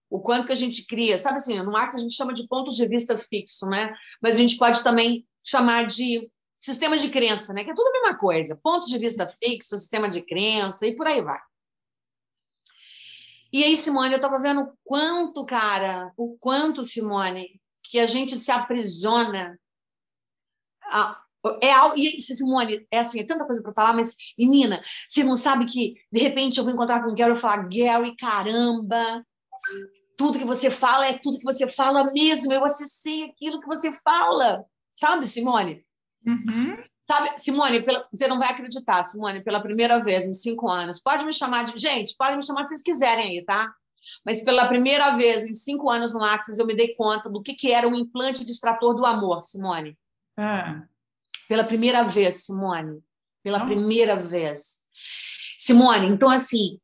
o 0.10 0.20
quanto 0.20 0.46
que 0.46 0.54
a 0.54 0.56
gente 0.56 0.86
cria. 0.86 1.18
Sabe 1.18 1.38
assim, 1.38 1.58
no 1.60 1.72
marketing 1.72 1.96
a 1.98 2.02
gente 2.02 2.16
chama 2.16 2.34
de 2.34 2.46
pontos 2.48 2.76
de 2.76 2.86
vista 2.88 3.18
fixo, 3.18 3.66
né? 3.68 3.94
Mas 4.22 4.36
a 4.36 4.40
gente 4.40 4.58
pode 4.58 4.84
também 4.84 5.26
chamar 5.44 5.88
de 5.88 6.30
sistema 6.60 6.98
de 6.98 7.10
crença, 7.10 7.54
né? 7.54 7.64
Que 7.64 7.72
é 7.72 7.74
tudo 7.74 7.88
a 7.88 7.92
mesma 7.94 8.18
coisa. 8.18 8.60
Pontos 8.62 8.90
de 8.90 8.98
vista 8.98 9.26
fixo, 9.42 9.78
sistema 9.78 10.10
de 10.10 10.22
crença 10.22 10.86
e 10.86 10.96
por 10.96 11.08
aí 11.08 11.22
vai. 11.22 11.40
E 13.52 13.64
aí, 13.64 13.76
Simone, 13.76 14.14
eu 14.14 14.18
estava 14.18 14.40
vendo 14.40 14.72
quanto, 14.84 15.46
cara, 15.46 16.12
o 16.16 16.38
quanto, 16.38 16.84
Simone, 16.84 17.60
que 17.84 18.00
a 18.00 18.06
gente 18.06 18.38
se 18.38 18.52
aprisiona. 18.52 19.60
É 21.62 21.72
algo, 21.74 21.98
e 21.98 22.22
Simone, 22.22 22.88
é 22.92 23.00
assim, 23.00 23.20
é 23.20 23.26
tanta 23.26 23.46
coisa 23.46 23.62
para 23.62 23.74
falar, 23.74 23.94
mas, 23.94 24.16
menina, 24.38 24.82
você 25.08 25.24
não 25.24 25.36
sabe 25.36 25.66
que, 25.66 25.96
de 26.12 26.20
repente, 26.22 26.58
eu 26.58 26.64
vou 26.64 26.74
encontrar 26.74 27.04
com 27.04 27.12
o 27.12 27.16
Gary 27.16 27.34
e 27.34 27.36
falar, 27.36 27.68
Gary, 27.68 28.16
caramba, 28.16 29.26
tudo 30.18 30.38
que 30.38 30.46
você 30.46 30.70
fala 30.70 31.08
é 31.08 31.18
tudo 31.18 31.40
que 31.40 31.44
você 31.44 31.68
fala 31.68 32.12
mesmo. 32.14 32.54
Eu 32.54 32.64
acessei 32.64 33.24
aquilo 33.24 33.60
que 33.60 33.68
você 33.68 33.92
fala. 33.92 34.64
Sabe, 34.94 35.26
Simone? 35.26 35.84
Uhum. 36.26 36.78
Sabe, 37.12 37.30
Simone, 37.38 37.82
pela, 37.82 38.08
você 38.10 38.26
não 38.26 38.40
vai 38.40 38.52
acreditar, 38.52 39.04
Simone, 39.04 39.44
pela 39.44 39.62
primeira 39.62 40.00
vez 40.00 40.26
em 40.26 40.32
cinco 40.32 40.70
anos. 40.70 40.98
Pode 40.98 41.26
me 41.26 41.34
chamar 41.34 41.66
de. 41.66 41.78
Gente, 41.78 42.16
pode 42.18 42.38
me 42.38 42.46
chamar 42.46 42.64
se 42.64 42.70
vocês 42.70 42.82
quiserem 42.82 43.38
aí, 43.38 43.44
tá? 43.44 43.70
Mas 44.26 44.46
pela 44.46 44.66
primeira 44.66 45.12
vez 45.18 45.44
em 45.44 45.52
cinco 45.52 45.90
anos 45.90 46.14
no 46.14 46.24
Axis, 46.24 46.58
eu 46.58 46.66
me 46.66 46.74
dei 46.74 46.96
conta 46.96 47.30
do 47.30 47.42
que, 47.42 47.54
que 47.54 47.70
era 47.70 47.86
um 47.86 47.96
implante 47.96 48.46
de 48.46 48.52
extrator 48.54 48.96
do 48.96 49.06
amor, 49.06 49.44
Simone. 49.44 50.00
Ah. 50.38 50.84
Pela 51.50 51.66
primeira 51.66 52.02
vez, 52.06 52.46
Simone. 52.46 53.04
Pela 53.44 53.60
não. 53.60 53.66
primeira 53.66 54.16
vez. 54.16 54.84
Simone, 55.58 56.08
então, 56.08 56.30
assim, 56.30 56.80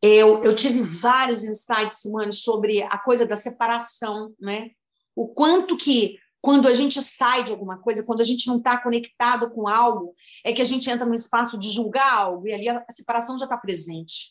eu, 0.00 0.44
eu 0.44 0.54
tive 0.54 0.82
vários 0.82 1.42
insights, 1.42 2.00
Simone, 2.00 2.32
sobre 2.32 2.80
a 2.84 2.96
coisa 2.96 3.26
da 3.26 3.34
separação, 3.34 4.32
né? 4.40 4.70
O 5.16 5.26
quanto 5.26 5.76
que 5.76 6.16
quando 6.44 6.68
a 6.68 6.74
gente 6.74 7.02
sai 7.02 7.42
de 7.42 7.52
alguma 7.52 7.78
coisa, 7.78 8.02
quando 8.02 8.20
a 8.20 8.24
gente 8.24 8.46
não 8.48 8.58
está 8.58 8.76
conectado 8.76 9.50
com 9.50 9.66
algo, 9.66 10.14
é 10.44 10.52
que 10.52 10.60
a 10.60 10.64
gente 10.66 10.90
entra 10.90 11.06
no 11.06 11.14
espaço 11.14 11.58
de 11.58 11.72
julgar 11.72 12.12
algo, 12.12 12.46
e 12.46 12.52
ali 12.52 12.68
a 12.68 12.84
separação 12.90 13.38
já 13.38 13.46
está 13.46 13.56
presente. 13.56 14.26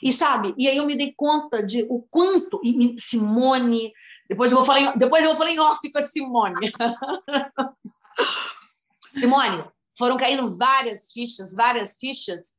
E 0.00 0.12
sabe, 0.12 0.54
e 0.56 0.68
aí 0.68 0.76
eu 0.76 0.86
me 0.86 0.96
dei 0.96 1.12
conta 1.16 1.60
de 1.60 1.88
o 1.90 2.06
quanto, 2.08 2.60
e 2.62 2.94
Simone, 3.00 3.92
depois 4.28 4.52
eu 4.52 4.58
vou 4.58 4.64
falar 4.64 4.78
em, 4.78 4.96
depois 4.96 5.24
eu 5.24 5.30
vou 5.30 5.36
falar 5.36 5.50
em 5.50 5.58
off 5.58 5.90
com 5.90 5.98
a 5.98 6.02
Simone. 6.02 6.70
Simone, 9.12 9.64
foram 9.98 10.16
caindo 10.16 10.56
várias 10.56 11.10
fichas, 11.10 11.52
várias 11.52 11.96
fichas, 11.96 12.52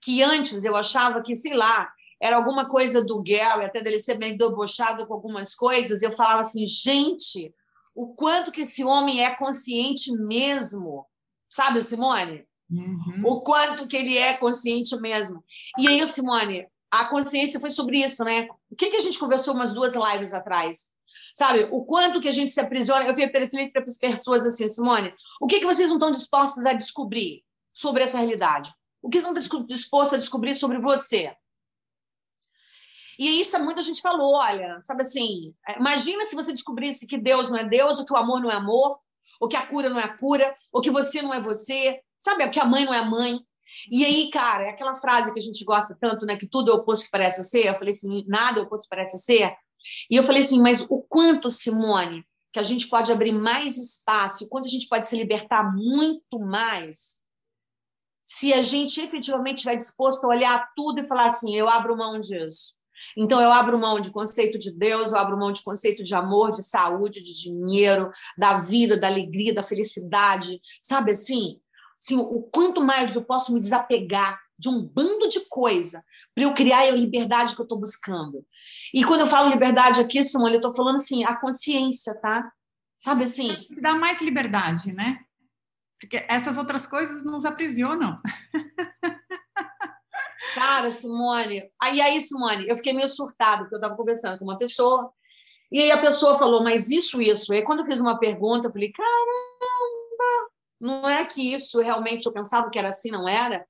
que 0.00 0.22
antes 0.22 0.64
eu 0.64 0.74
achava 0.74 1.22
que, 1.22 1.36
sei 1.36 1.52
lá, 1.52 1.92
era 2.18 2.36
alguma 2.36 2.70
coisa 2.70 3.04
do 3.04 3.22
Gary, 3.22 3.66
até 3.66 3.82
dele 3.82 4.00
ser 4.00 4.16
bem 4.16 4.34
debochado 4.34 5.06
com 5.06 5.12
algumas 5.12 5.54
coisas, 5.54 6.00
eu 6.00 6.10
falava 6.10 6.40
assim, 6.40 6.64
gente, 6.64 7.52
o 7.94 8.14
quanto 8.14 8.50
que 8.50 8.62
esse 8.62 8.84
homem 8.84 9.24
é 9.24 9.34
consciente 9.34 10.10
mesmo, 10.12 11.06
sabe, 11.50 11.82
Simone? 11.82 12.44
Uhum. 12.70 13.22
O 13.24 13.40
quanto 13.40 13.86
que 13.86 13.96
ele 13.96 14.18
é 14.18 14.34
consciente 14.34 14.96
mesmo. 15.00 15.44
E 15.78 15.86
aí, 15.86 16.04
Simone, 16.06 16.66
a 16.90 17.04
consciência 17.04 17.60
foi 17.60 17.70
sobre 17.70 18.02
isso, 18.04 18.24
né? 18.24 18.48
O 18.70 18.74
que, 18.76 18.90
que 18.90 18.96
a 18.96 19.00
gente 19.00 19.18
conversou 19.18 19.54
umas 19.54 19.72
duas 19.72 19.94
lives 19.94 20.34
atrás? 20.34 20.94
Sabe, 21.34 21.68
o 21.70 21.84
quanto 21.84 22.20
que 22.20 22.28
a 22.28 22.32
gente 22.32 22.52
se 22.52 22.60
aprisiona. 22.60 23.04
Eu 23.04 23.14
falei 23.14 23.28
para 23.70 23.82
as 23.84 23.98
pessoas 23.98 24.46
assim, 24.46 24.68
Simone, 24.68 25.12
o 25.40 25.46
que, 25.46 25.60
que 25.60 25.66
vocês 25.66 25.88
não 25.88 25.96
estão 25.96 26.10
dispostos 26.10 26.64
a 26.64 26.72
descobrir 26.72 27.42
sobre 27.72 28.04
essa 28.04 28.18
realidade? 28.18 28.72
O 29.02 29.10
que 29.10 29.18
estão 29.18 29.34
dispostos 29.34 30.14
a 30.14 30.18
descobrir 30.18 30.54
sobre 30.54 30.78
você? 30.78 31.34
E 33.18 33.40
isso 33.40 33.58
muita 33.62 33.82
gente 33.82 34.00
falou, 34.00 34.34
olha, 34.34 34.80
sabe 34.80 35.02
assim, 35.02 35.54
é, 35.68 35.78
imagina 35.78 36.24
se 36.24 36.34
você 36.34 36.52
descobrisse 36.52 37.06
que 37.06 37.18
Deus 37.18 37.48
não 37.48 37.58
é 37.58 37.64
Deus, 37.64 37.98
ou 37.98 38.04
que 38.04 38.12
o 38.12 38.16
amor 38.16 38.40
não 38.40 38.50
é 38.50 38.54
amor, 38.54 38.98
ou 39.40 39.48
que 39.48 39.56
a 39.56 39.66
cura 39.66 39.88
não 39.88 39.98
é 39.98 40.04
a 40.04 40.16
cura, 40.16 40.54
ou 40.72 40.80
que 40.80 40.90
você 40.90 41.22
não 41.22 41.32
é 41.32 41.40
você, 41.40 42.00
sabe, 42.18 42.48
que 42.48 42.60
a 42.60 42.64
mãe 42.64 42.84
não 42.84 42.94
é 42.94 42.98
a 42.98 43.04
mãe. 43.04 43.38
E 43.90 44.04
aí, 44.04 44.30
cara, 44.30 44.64
é 44.64 44.70
aquela 44.70 44.94
frase 44.94 45.32
que 45.32 45.38
a 45.38 45.42
gente 45.42 45.64
gosta 45.64 45.96
tanto, 46.00 46.26
né, 46.26 46.36
que 46.36 46.46
tudo 46.46 46.70
é 46.70 46.74
oposto 46.74 47.06
que 47.06 47.10
parece 47.10 47.42
ser, 47.44 47.66
eu 47.66 47.74
falei 47.74 47.90
assim, 47.90 48.24
nada 48.26 48.60
é 48.60 48.62
oposto 48.62 48.84
que 48.84 48.96
parece 48.96 49.18
ser. 49.18 49.54
E 50.10 50.16
eu 50.16 50.22
falei 50.22 50.42
assim, 50.42 50.60
mas 50.60 50.86
o 50.88 51.02
quanto, 51.02 51.50
Simone, 51.50 52.24
que 52.52 52.58
a 52.58 52.62
gente 52.62 52.88
pode 52.88 53.10
abrir 53.10 53.32
mais 53.32 53.76
espaço, 53.76 54.44
o 54.44 54.48
quanto 54.48 54.66
a 54.66 54.70
gente 54.70 54.88
pode 54.88 55.06
se 55.06 55.16
libertar 55.16 55.74
muito 55.74 56.38
mais 56.38 57.24
se 58.24 58.54
a 58.54 58.62
gente 58.62 59.00
efetivamente 59.00 59.58
estiver 59.58 59.76
disposto 59.76 60.24
a 60.24 60.28
olhar 60.28 60.72
tudo 60.74 61.00
e 61.00 61.06
falar 61.06 61.26
assim, 61.26 61.54
eu 61.54 61.68
abro 61.68 61.96
mão 61.96 62.18
disso. 62.18 62.74
Então, 63.16 63.40
eu 63.40 63.52
abro 63.52 63.78
mão 63.78 64.00
de 64.00 64.10
conceito 64.10 64.58
de 64.58 64.76
Deus, 64.76 65.12
eu 65.12 65.18
abro 65.18 65.38
mão 65.38 65.52
de 65.52 65.62
conceito 65.62 66.02
de 66.02 66.14
amor, 66.14 66.52
de 66.52 66.62
saúde, 66.62 67.22
de 67.22 67.34
dinheiro, 67.42 68.10
da 68.36 68.58
vida, 68.58 68.96
da 68.96 69.08
alegria, 69.08 69.54
da 69.54 69.62
felicidade, 69.62 70.60
sabe 70.82 71.12
assim? 71.12 71.60
assim 72.00 72.16
o 72.16 72.42
quanto 72.42 72.82
mais 72.82 73.14
eu 73.14 73.24
posso 73.24 73.52
me 73.52 73.60
desapegar 73.60 74.38
de 74.58 74.68
um 74.68 74.82
bando 74.82 75.28
de 75.28 75.40
coisa 75.48 76.04
para 76.34 76.44
eu 76.44 76.54
criar 76.54 76.80
a 76.80 76.90
liberdade 76.90 77.54
que 77.54 77.60
eu 77.60 77.64
estou 77.64 77.78
buscando. 77.78 78.44
E 78.92 79.04
quando 79.04 79.20
eu 79.20 79.26
falo 79.26 79.50
liberdade 79.50 80.00
aqui, 80.00 80.22
Simone, 80.22 80.54
eu 80.54 80.58
estou 80.58 80.74
falando 80.74 80.96
assim, 80.96 81.24
a 81.24 81.36
consciência, 81.36 82.14
tá? 82.20 82.50
Sabe 82.96 83.24
assim? 83.24 83.66
Dá 83.82 83.94
mais 83.94 84.20
liberdade, 84.20 84.92
né? 84.92 85.18
Porque 86.00 86.24
essas 86.28 86.58
outras 86.58 86.86
coisas 86.86 87.24
nos 87.24 87.44
aprisionam. 87.44 88.16
Cara, 90.54 90.90
Simone. 90.90 91.68
Aí, 91.82 92.00
aí, 92.00 92.20
Simone, 92.20 92.66
eu 92.68 92.76
fiquei 92.76 92.92
meio 92.92 93.08
surtada, 93.08 93.62
porque 93.62 93.74
eu 93.74 93.78
estava 93.78 93.96
conversando 93.96 94.38
com 94.38 94.44
uma 94.44 94.56
pessoa, 94.56 95.12
e 95.72 95.80
aí 95.80 95.90
a 95.90 96.00
pessoa 96.00 96.38
falou, 96.38 96.62
mas 96.62 96.90
isso, 96.90 97.20
isso. 97.20 97.52
Aí, 97.52 97.62
quando 97.64 97.80
eu 97.80 97.84
fiz 97.86 98.00
uma 98.00 98.18
pergunta, 98.18 98.68
eu 98.68 98.72
falei, 98.72 98.92
caramba, 98.92 100.50
não 100.80 101.08
é 101.08 101.24
que 101.24 101.52
isso 101.52 101.80
realmente 101.80 102.26
eu 102.26 102.32
pensava 102.32 102.70
que 102.70 102.78
era 102.78 102.90
assim, 102.90 103.10
não 103.10 103.28
era? 103.28 103.66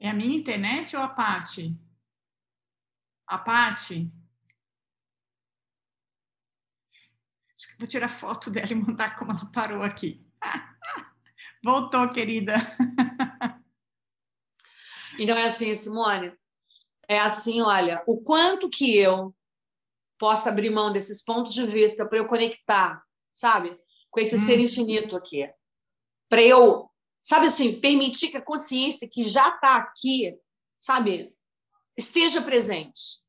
É 0.00 0.08
a 0.10 0.14
minha 0.14 0.36
internet 0.36 0.96
ou 0.96 1.02
a 1.02 1.08
Pati? 1.08 1.76
A 3.26 3.38
Pati? 3.38 4.10
Vou 7.78 7.88
tirar 7.88 8.08
foto 8.08 8.50
dela 8.50 8.70
e 8.70 8.74
mandar 8.74 9.16
como 9.16 9.30
ela 9.32 9.46
parou 9.52 9.82
aqui. 9.82 10.21
Voltou, 11.64 12.08
querida. 12.08 12.54
Então 15.18 15.36
é 15.36 15.44
assim, 15.44 15.74
Simone. 15.74 16.32
É 17.08 17.18
assim, 17.18 17.60
olha, 17.60 18.02
o 18.06 18.20
quanto 18.20 18.70
que 18.70 18.96
eu 18.96 19.34
posso 20.18 20.48
abrir 20.48 20.70
mão 20.70 20.92
desses 20.92 21.22
pontos 21.22 21.54
de 21.54 21.66
vista 21.66 22.06
para 22.06 22.18
eu 22.18 22.26
conectar, 22.26 23.02
sabe, 23.34 23.76
com 24.10 24.20
esse 24.20 24.36
hum. 24.36 24.40
ser 24.40 24.58
infinito 24.58 25.16
aqui, 25.16 25.48
para 26.28 26.42
eu, 26.42 26.88
sabe 27.20 27.46
assim, 27.46 27.80
permitir 27.80 28.30
que 28.30 28.36
a 28.36 28.42
consciência 28.42 29.08
que 29.10 29.24
já 29.24 29.48
está 29.48 29.76
aqui, 29.76 30.38
sabe, 30.80 31.34
esteja 31.96 32.40
presente. 32.40 33.22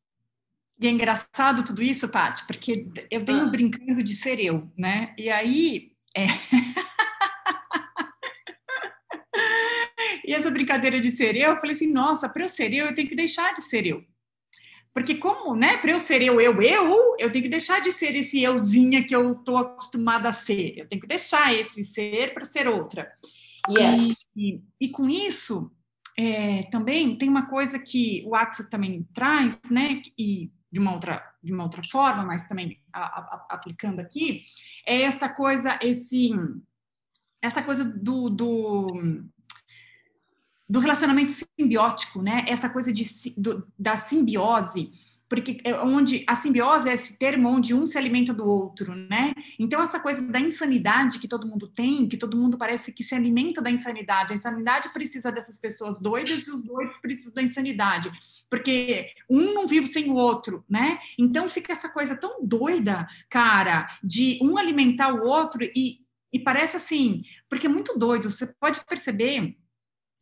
E 0.79 0.87
é 0.87 0.89
engraçado 0.89 1.63
tudo 1.63 1.81
isso, 1.81 2.09
Paty, 2.09 2.45
porque 2.45 2.87
eu 3.09 3.23
tenho 3.23 3.41
ah. 3.41 3.49
brincando 3.49 4.03
de 4.03 4.15
ser 4.15 4.39
eu, 4.39 4.71
né? 4.77 5.13
E 5.17 5.29
aí. 5.29 5.91
É... 6.15 6.25
e 10.33 10.35
essa 10.35 10.51
brincadeira 10.51 10.99
de 10.99 11.11
ser 11.11 11.35
eu, 11.35 11.51
eu 11.51 11.59
falei 11.59 11.75
assim: 11.75 11.91
nossa, 11.91 12.27
para 12.27 12.43
eu 12.43 12.49
ser 12.49 12.73
eu, 12.73 12.87
eu 12.87 12.95
tenho 12.95 13.07
que 13.07 13.15
deixar 13.15 13.53
de 13.53 13.61
ser 13.61 13.85
eu. 13.85 14.03
Porque 14.93 15.15
como, 15.15 15.55
né, 15.55 15.77
para 15.77 15.91
eu 15.91 15.99
ser 15.99 16.21
eu, 16.21 16.39
eu, 16.39 16.61
eu, 16.61 17.15
eu 17.17 17.31
tenho 17.31 17.43
que 17.43 17.49
deixar 17.49 17.81
de 17.81 17.91
ser 17.91 18.15
esse 18.15 18.43
euzinha 18.43 19.03
que 19.03 19.15
eu 19.15 19.33
estou 19.33 19.57
acostumada 19.57 20.29
a 20.29 20.33
ser. 20.33 20.77
Eu 20.77 20.87
tenho 20.87 21.01
que 21.01 21.07
deixar 21.07 21.53
esse 21.53 21.83
ser 21.83 22.33
para 22.33 22.45
ser 22.45 22.67
outra. 22.67 23.11
Yes. 23.69 24.27
E, 24.35 24.55
e, 24.55 24.61
e 24.81 24.89
com 24.89 25.09
isso, 25.09 25.71
é, 26.17 26.63
também 26.63 27.17
tem 27.17 27.27
uma 27.27 27.47
coisa 27.47 27.79
que 27.79 28.23
o 28.27 28.35
Axis 28.35 28.69
também 28.69 29.07
traz, 29.13 29.59
né, 29.71 30.01
e 30.17 30.51
de 30.71 30.79
uma 30.79 30.93
outra, 30.93 31.23
de 31.41 31.53
uma 31.53 31.63
outra 31.63 31.81
forma, 31.83 32.23
mas 32.23 32.47
também 32.47 32.79
a, 32.91 33.01
a, 33.01 33.47
aplicando 33.49 33.99
aqui, 33.99 34.43
é 34.85 35.01
essa 35.01 35.29
coisa, 35.29 35.77
esse, 35.81 36.31
essa 37.41 37.61
coisa 37.61 37.83
do, 37.83 38.29
do, 38.29 38.87
do 40.73 40.79
relacionamento 40.79 41.31
simbiótico, 41.31 42.23
né? 42.23 42.45
Essa 42.47 42.67
coisa 42.67 42.91
de, 42.91 43.05
do, 43.37 43.63
da 43.77 43.95
simbiose, 43.95 44.89
porque 45.29 45.59
é 45.63 45.75
onde 45.75 46.23
a 46.25 46.33
simbiose 46.33 46.89
é 46.89 46.93
esse 46.93 47.15
termo 47.15 47.47
onde 47.47 47.75
um 47.75 47.85
se 47.85 47.95
alimenta 47.95 48.33
do 48.33 48.43
outro, 48.49 48.95
né? 48.95 49.35
Então 49.59 49.79
essa 49.83 49.99
coisa 49.99 50.23
da 50.23 50.39
insanidade 50.39 51.19
que 51.19 51.27
todo 51.27 51.47
mundo 51.47 51.67
tem, 51.67 52.09
que 52.09 52.17
todo 52.17 52.35
mundo 52.35 52.57
parece 52.57 52.91
que 52.91 53.03
se 53.03 53.13
alimenta 53.13 53.61
da 53.61 53.69
insanidade. 53.69 54.33
A 54.33 54.35
insanidade 54.35 54.89
precisa 54.91 55.31
dessas 55.31 55.59
pessoas 55.59 55.99
doidas 55.99 56.47
e 56.47 56.49
os 56.49 56.63
doidos 56.63 56.97
precisam 56.97 57.35
da 57.35 57.43
insanidade, 57.43 58.11
porque 58.49 59.11
um 59.29 59.53
não 59.53 59.67
vive 59.67 59.85
sem 59.85 60.09
o 60.09 60.15
outro, 60.15 60.65
né? 60.67 60.97
Então 61.19 61.47
fica 61.47 61.71
essa 61.71 61.87
coisa 61.87 62.15
tão 62.15 62.43
doida, 62.43 63.07
cara, 63.29 63.95
de 64.03 64.39
um 64.41 64.57
alimentar 64.57 65.13
o 65.13 65.23
outro 65.23 65.63
e, 65.63 65.99
e 66.31 66.39
parece 66.39 66.77
assim, 66.77 67.21
porque 67.47 67.67
é 67.67 67.69
muito 67.69 67.95
doido. 67.95 68.27
Você 68.27 68.47
pode 68.59 68.83
perceber 68.85 69.55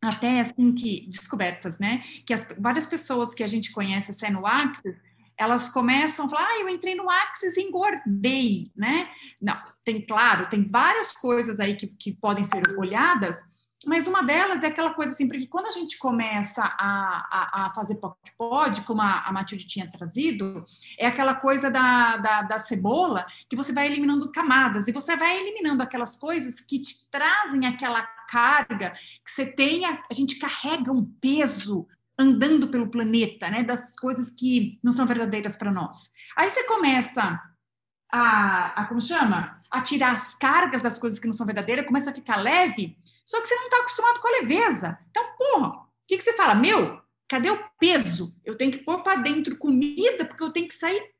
até 0.02 0.40
assim 0.40 0.74
que 0.74 1.06
descobertas, 1.08 1.78
né? 1.78 2.02
Que 2.26 2.34
as, 2.34 2.44
várias 2.58 2.84
pessoas 2.84 3.34
que 3.34 3.44
a 3.44 3.46
gente 3.46 3.70
conhece 3.70 4.10
assim, 4.10 4.30
no 4.30 4.44
Axis, 4.44 5.00
elas 5.36 5.68
começam 5.68 6.26
a 6.26 6.28
falar, 6.28 6.48
ah, 6.48 6.60
eu 6.60 6.68
entrei 6.68 6.96
no 6.96 7.08
Axis 7.08 7.56
e 7.56 7.62
engordei, 7.62 8.70
né? 8.76 9.08
Não, 9.40 9.56
tem 9.84 10.04
claro, 10.04 10.48
tem 10.48 10.64
várias 10.64 11.12
coisas 11.12 11.60
aí 11.60 11.76
que, 11.76 11.86
que 11.86 12.12
podem 12.12 12.42
ser 12.42 12.76
olhadas, 12.76 13.44
mas 13.86 14.06
uma 14.06 14.22
delas 14.22 14.62
é 14.62 14.68
aquela 14.68 14.94
coisa 14.94 15.12
assim, 15.12 15.26
porque 15.26 15.46
quando 15.46 15.66
a 15.66 15.70
gente 15.70 15.98
começa 15.98 16.62
a, 16.62 17.28
a, 17.30 17.66
a 17.66 17.70
fazer 17.70 17.96
POC-POD, 17.96 18.82
como 18.82 19.02
a, 19.02 19.20
a 19.20 19.32
Matilde 19.32 19.66
tinha 19.66 19.90
trazido, 19.90 20.64
é 20.98 21.06
aquela 21.06 21.34
coisa 21.34 21.70
da, 21.70 22.16
da, 22.16 22.42
da, 22.42 22.58
cebola 22.58 23.26
que 23.48 23.56
você 23.56 23.72
vai 23.72 23.86
eliminando 23.86 24.30
camadas 24.30 24.88
e 24.88 24.92
você 24.92 25.16
vai 25.16 25.38
eliminando 25.38 25.82
aquelas 25.82 26.16
coisas 26.16 26.60
que 26.60 26.78
te 26.78 27.08
trazem 27.10 27.66
aquela 27.66 28.02
carga 28.28 28.90
que 29.24 29.30
você 29.30 29.46
tenha, 29.46 30.02
a 30.10 30.14
gente 30.14 30.36
carrega 30.36 30.92
um 30.92 31.04
peso 31.04 31.86
andando 32.18 32.68
pelo 32.68 32.88
planeta, 32.88 33.50
né, 33.50 33.62
das 33.62 33.94
coisas 33.96 34.30
que 34.30 34.78
não 34.82 34.92
são 34.92 35.06
verdadeiras 35.06 35.56
para 35.56 35.72
nós. 35.72 36.10
Aí 36.36 36.48
você 36.48 36.64
começa 36.64 37.40
a, 38.10 38.82
a 38.82 38.86
como 38.86 39.00
chama? 39.00 39.61
A 39.72 39.80
tirar 39.80 40.12
as 40.12 40.34
cargas 40.34 40.82
das 40.82 40.98
coisas 40.98 41.18
que 41.18 41.26
não 41.26 41.32
são 41.32 41.46
verdadeiras, 41.46 41.86
começa 41.86 42.10
a 42.10 42.14
ficar 42.14 42.36
leve, 42.36 42.96
só 43.24 43.40
que 43.40 43.48
você 43.48 43.54
não 43.54 43.64
está 43.64 43.78
acostumado 43.78 44.20
com 44.20 44.28
a 44.28 44.40
leveza. 44.40 44.98
Então, 45.10 45.24
porra, 45.38 45.68
o 45.70 45.86
que, 46.06 46.18
que 46.18 46.22
você 46.22 46.34
fala? 46.34 46.54
Meu, 46.54 47.00
cadê 47.26 47.50
o 47.50 47.64
peso? 47.78 48.36
Eu 48.44 48.54
tenho 48.54 48.70
que 48.70 48.84
pôr 48.84 49.02
para 49.02 49.20
dentro 49.22 49.56
comida, 49.56 50.24
porque 50.26 50.42
eu 50.42 50.52
tenho 50.52 50.68
que 50.68 50.74
sair 50.74 51.11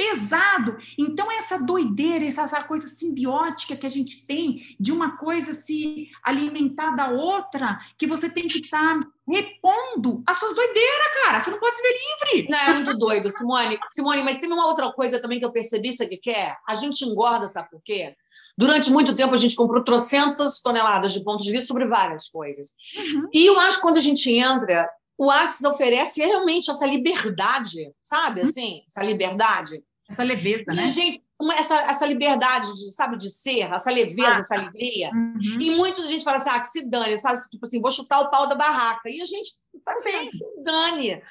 pesado. 0.00 0.78
Então, 0.96 1.30
essa 1.30 1.58
doideira, 1.58 2.24
essa, 2.24 2.64
coisa 2.64 2.88
simbiótica 2.88 3.76
que 3.76 3.84
a 3.84 3.90
gente 3.90 4.26
tem 4.26 4.58
de 4.80 4.92
uma 4.92 5.18
coisa 5.18 5.52
se 5.52 6.08
alimentar 6.24 6.92
da 6.96 7.10
outra, 7.10 7.78
que 7.98 8.06
você 8.06 8.30
tem 8.30 8.48
que 8.48 8.60
estar 8.60 8.98
tá 8.98 9.06
repondo 9.28 10.22
as 10.26 10.38
suas 10.38 10.54
doideiras, 10.54 11.22
cara. 11.22 11.38
Você 11.38 11.50
não 11.50 11.60
pode 11.60 11.76
se 11.76 11.82
ver 11.82 11.94
livre. 12.32 12.50
Não, 12.50 12.58
é 12.58 12.72
muito 12.72 12.98
doido, 12.98 13.28
Simone. 13.28 13.78
Simone, 13.88 14.22
mas 14.22 14.38
tem 14.38 14.50
uma 14.50 14.66
outra 14.66 14.90
coisa 14.90 15.20
também 15.20 15.38
que 15.38 15.44
eu 15.44 15.52
percebi, 15.52 15.92
sabe 15.92 16.14
o 16.14 16.20
que 16.20 16.30
é? 16.30 16.54
A 16.66 16.74
gente 16.74 17.04
engorda, 17.04 17.46
sabe 17.46 17.68
por 17.68 17.82
quê? 17.82 18.16
Durante 18.56 18.90
muito 18.90 19.14
tempo, 19.14 19.34
a 19.34 19.38
gente 19.38 19.54
comprou 19.54 19.84
trocentas 19.84 20.62
toneladas 20.62 21.12
de 21.12 21.22
pontos 21.22 21.44
de 21.44 21.52
vista 21.52 21.68
sobre 21.68 21.86
várias 21.86 22.28
coisas. 22.28 22.72
Uhum. 22.96 23.28
E 23.34 23.44
eu 23.44 23.60
acho 23.60 23.76
que 23.76 23.82
quando 23.82 23.98
a 23.98 24.02
gente 24.02 24.30
entra, 24.34 24.88
o 25.18 25.30
Axis 25.30 25.64
oferece 25.64 26.24
realmente 26.24 26.70
essa 26.70 26.86
liberdade, 26.86 27.92
sabe? 28.02 28.40
Uhum. 28.40 28.46
Assim, 28.46 28.82
essa 28.88 29.02
liberdade. 29.02 29.82
Essa 30.10 30.24
leveza, 30.24 30.72
e, 30.72 30.76
né? 30.76 30.88
Gente, 30.88 31.24
essa, 31.56 31.76
essa 31.82 32.06
liberdade, 32.06 32.68
de, 32.74 32.92
sabe, 32.92 33.16
de 33.16 33.30
ser, 33.30 33.72
essa 33.72 33.90
leveza, 33.90 34.36
ah, 34.36 34.38
essa 34.40 34.54
alegria. 34.56 35.10
Uhum. 35.14 35.60
E 35.60 35.70
muita 35.76 36.06
gente 36.06 36.24
fala 36.24 36.36
assim, 36.36 36.50
ah, 36.50 36.58
que 36.58 36.66
se 36.66 36.84
dane, 36.84 37.18
sabe? 37.18 37.38
Tipo 37.48 37.64
assim, 37.64 37.80
vou 37.80 37.90
chutar 37.90 38.20
o 38.20 38.30
pau 38.30 38.48
da 38.48 38.56
barraca. 38.56 39.08
E 39.08 39.20
a 39.20 39.24
gente 39.24 39.52
fala 39.84 39.96
assim, 39.96 40.10
ah, 40.10 40.24
que 40.24 40.30
se 40.30 40.62
dane. 40.62 41.22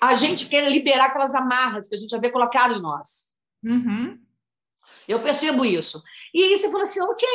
A 0.00 0.14
gente 0.14 0.48
quer 0.48 0.68
liberar 0.70 1.06
aquelas 1.06 1.34
amarras 1.34 1.88
que 1.88 1.94
a 1.94 1.98
gente 1.98 2.10
já 2.10 2.18
vê 2.18 2.30
colocado 2.30 2.74
em 2.74 2.80
nós. 2.80 3.36
Uhum. 3.62 4.18
Eu 5.06 5.20
percebo 5.20 5.64
isso. 5.64 6.02
E 6.32 6.42
aí 6.42 6.56
você 6.56 6.70
fala 6.70 6.84
assim, 6.84 7.00
ok. 7.00 7.28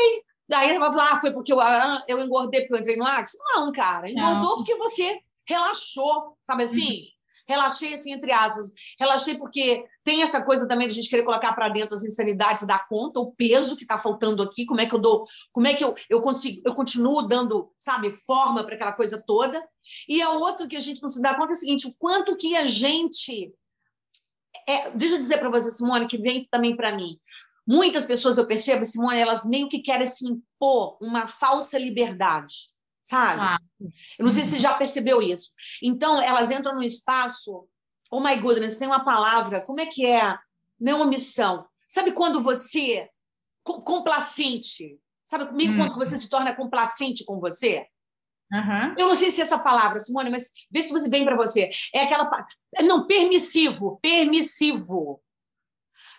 Daí 0.48 0.70
você 0.70 0.80
vai 0.80 0.92
falar, 0.92 1.12
ah, 1.14 1.22
foi 1.22 1.32
porque 1.32 1.54
eu, 1.54 1.60
ah, 1.62 2.04
eu 2.08 2.20
engordei 2.20 2.62
porque 2.62 2.74
eu 2.74 2.80
entrei 2.80 2.96
no 2.98 3.06
Axis? 3.06 3.40
Não, 3.54 3.72
cara, 3.72 4.10
engordou 4.10 4.42
Não. 4.42 4.56
porque 4.58 4.76
você 4.76 5.20
relaxou, 5.48 6.38
sabe 6.44 6.64
assim? 6.64 7.00
Uhum. 7.00 7.15
Relaxei, 7.48 7.94
assim, 7.94 8.12
entre 8.12 8.32
aspas. 8.32 8.72
Relaxei 9.00 9.38
porque 9.38 9.84
tem 10.04 10.24
essa 10.24 10.44
coisa 10.44 10.68
também 10.68 10.88
de 10.88 10.94
a 10.94 10.96
gente 10.96 11.10
querer 11.10 11.24
colocar 11.24 11.54
para 11.54 11.70
dentro 11.70 11.96
as 11.96 12.04
insanidades 12.04 12.66
da 12.66 12.80
conta, 12.80 13.20
o 13.20 13.32
peso 13.32 13.76
que 13.76 13.84
está 13.84 13.98
faltando 13.98 14.42
aqui, 14.44 14.66
como 14.66 14.82
é 14.82 14.86
que 14.86 14.96
eu 14.96 15.00
dou, 15.00 15.24
como 15.52 15.68
é 15.68 15.74
que 15.74 15.84
eu, 15.84 15.94
eu 16.10 16.22
consigo, 16.22 16.62
eu 16.66 16.74
continuo 16.74 17.22
dando, 17.24 17.72
sabe, 17.80 18.12
forma 18.12 18.64
para 18.64 18.76
aquela 18.76 18.94
coisa 18.94 19.24
toda. 19.26 19.64
E 20.08 20.22
a 20.22 20.32
outra 20.32 20.68
que 20.68 20.76
a 20.76 20.80
gente 20.80 21.02
não 21.02 21.10
se 21.10 21.22
dá 21.22 21.36
conta 21.36 21.52
é 21.52 21.54
o 21.54 21.56
seguinte: 21.56 21.88
o 21.88 21.96
quanto 21.98 22.36
que 22.36 22.56
a 22.56 22.66
gente. 22.66 23.54
É, 24.68 24.90
deixa 24.92 25.16
eu 25.16 25.20
dizer 25.20 25.38
para 25.38 25.50
você, 25.50 25.70
Simone, 25.70 26.08
que 26.08 26.18
vem 26.18 26.48
também 26.50 26.76
para 26.76 26.96
mim. 26.96 27.20
Muitas 27.68 28.06
pessoas, 28.06 28.38
eu 28.38 28.46
percebo, 28.46 28.86
Simone, 28.86 29.20
elas 29.20 29.44
meio 29.46 29.68
que 29.68 29.80
querem 29.80 30.06
se 30.06 30.26
impor 30.26 30.98
uma 31.02 31.28
falsa 31.28 31.80
liberdade, 31.80 32.54
sabe? 33.06 33.42
Ah. 33.42 33.60
Eu 34.18 34.26
não 34.26 34.32
sei 34.32 34.44
se 34.44 34.52
você 34.52 34.60
já 34.60 34.74
percebeu 34.74 35.22
isso. 35.22 35.52
Então, 35.82 36.22
elas 36.22 36.52
entram 36.52 36.76
no 36.76 36.84
espaço, 36.84 37.68
oh 38.12 38.20
my 38.20 38.36
goodness, 38.36 38.78
tem 38.78 38.88
uma 38.88 39.06
palavra, 39.06 39.62
como 39.62 39.80
é 39.80 39.86
que 39.86 40.06
é? 40.06 40.38
Não 40.80 40.92
é 40.92 40.96
uma 40.96 41.06
missão. 41.06 41.66
Sabe 41.88 42.12
quando 42.12 42.42
você, 42.42 43.08
complacente, 43.64 45.00
sabe 45.24 45.46
comigo 45.46 45.74
hum. 45.74 45.78
quando 45.78 45.96
você 45.96 46.18
se 46.18 46.28
torna 46.28 46.54
complacente 46.54 47.24
com 47.24 47.40
você? 47.40 47.88
Uhum. 48.52 48.96
Eu 48.98 49.08
não 49.08 49.16
sei 49.16 49.32
se 49.32 49.42
é 49.42 49.44
essa 49.44 49.58
palavra, 49.58 50.00
Simone, 50.00 50.30
mas 50.30 50.52
vê 50.70 50.84
se 50.84 50.94
você 50.94 51.10
bem 51.10 51.26
para 51.26 51.36
você. 51.36 51.70
É 51.94 52.04
aquela. 52.04 52.30
Não, 52.82 53.08
permissivo, 53.08 54.00
permissivo. 54.02 55.22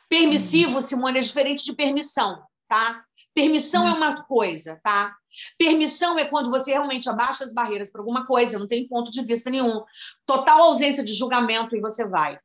Permissivo, 0.08 0.80
Simone, 0.80 1.18
é 1.18 1.20
diferente 1.20 1.64
de 1.64 1.74
permissão, 1.74 2.44
tá? 2.68 3.04
Permissão 3.34 3.86
é 3.86 3.92
uma 3.92 4.22
coisa, 4.24 4.80
tá? 4.82 5.14
Permissão 5.58 6.18
é 6.18 6.24
quando 6.24 6.50
você 6.50 6.72
realmente 6.72 7.08
abaixa 7.08 7.44
as 7.44 7.52
barreiras 7.52 7.90
para 7.90 8.00
alguma 8.00 8.24
coisa, 8.24 8.58
não 8.58 8.66
tem 8.66 8.88
ponto 8.88 9.10
de 9.10 9.22
vista 9.22 9.50
nenhum. 9.50 9.84
Total 10.24 10.62
ausência 10.62 11.04
de 11.04 11.12
julgamento 11.12 11.76
e 11.76 11.80
você 11.80 12.06
vai. 12.08 12.38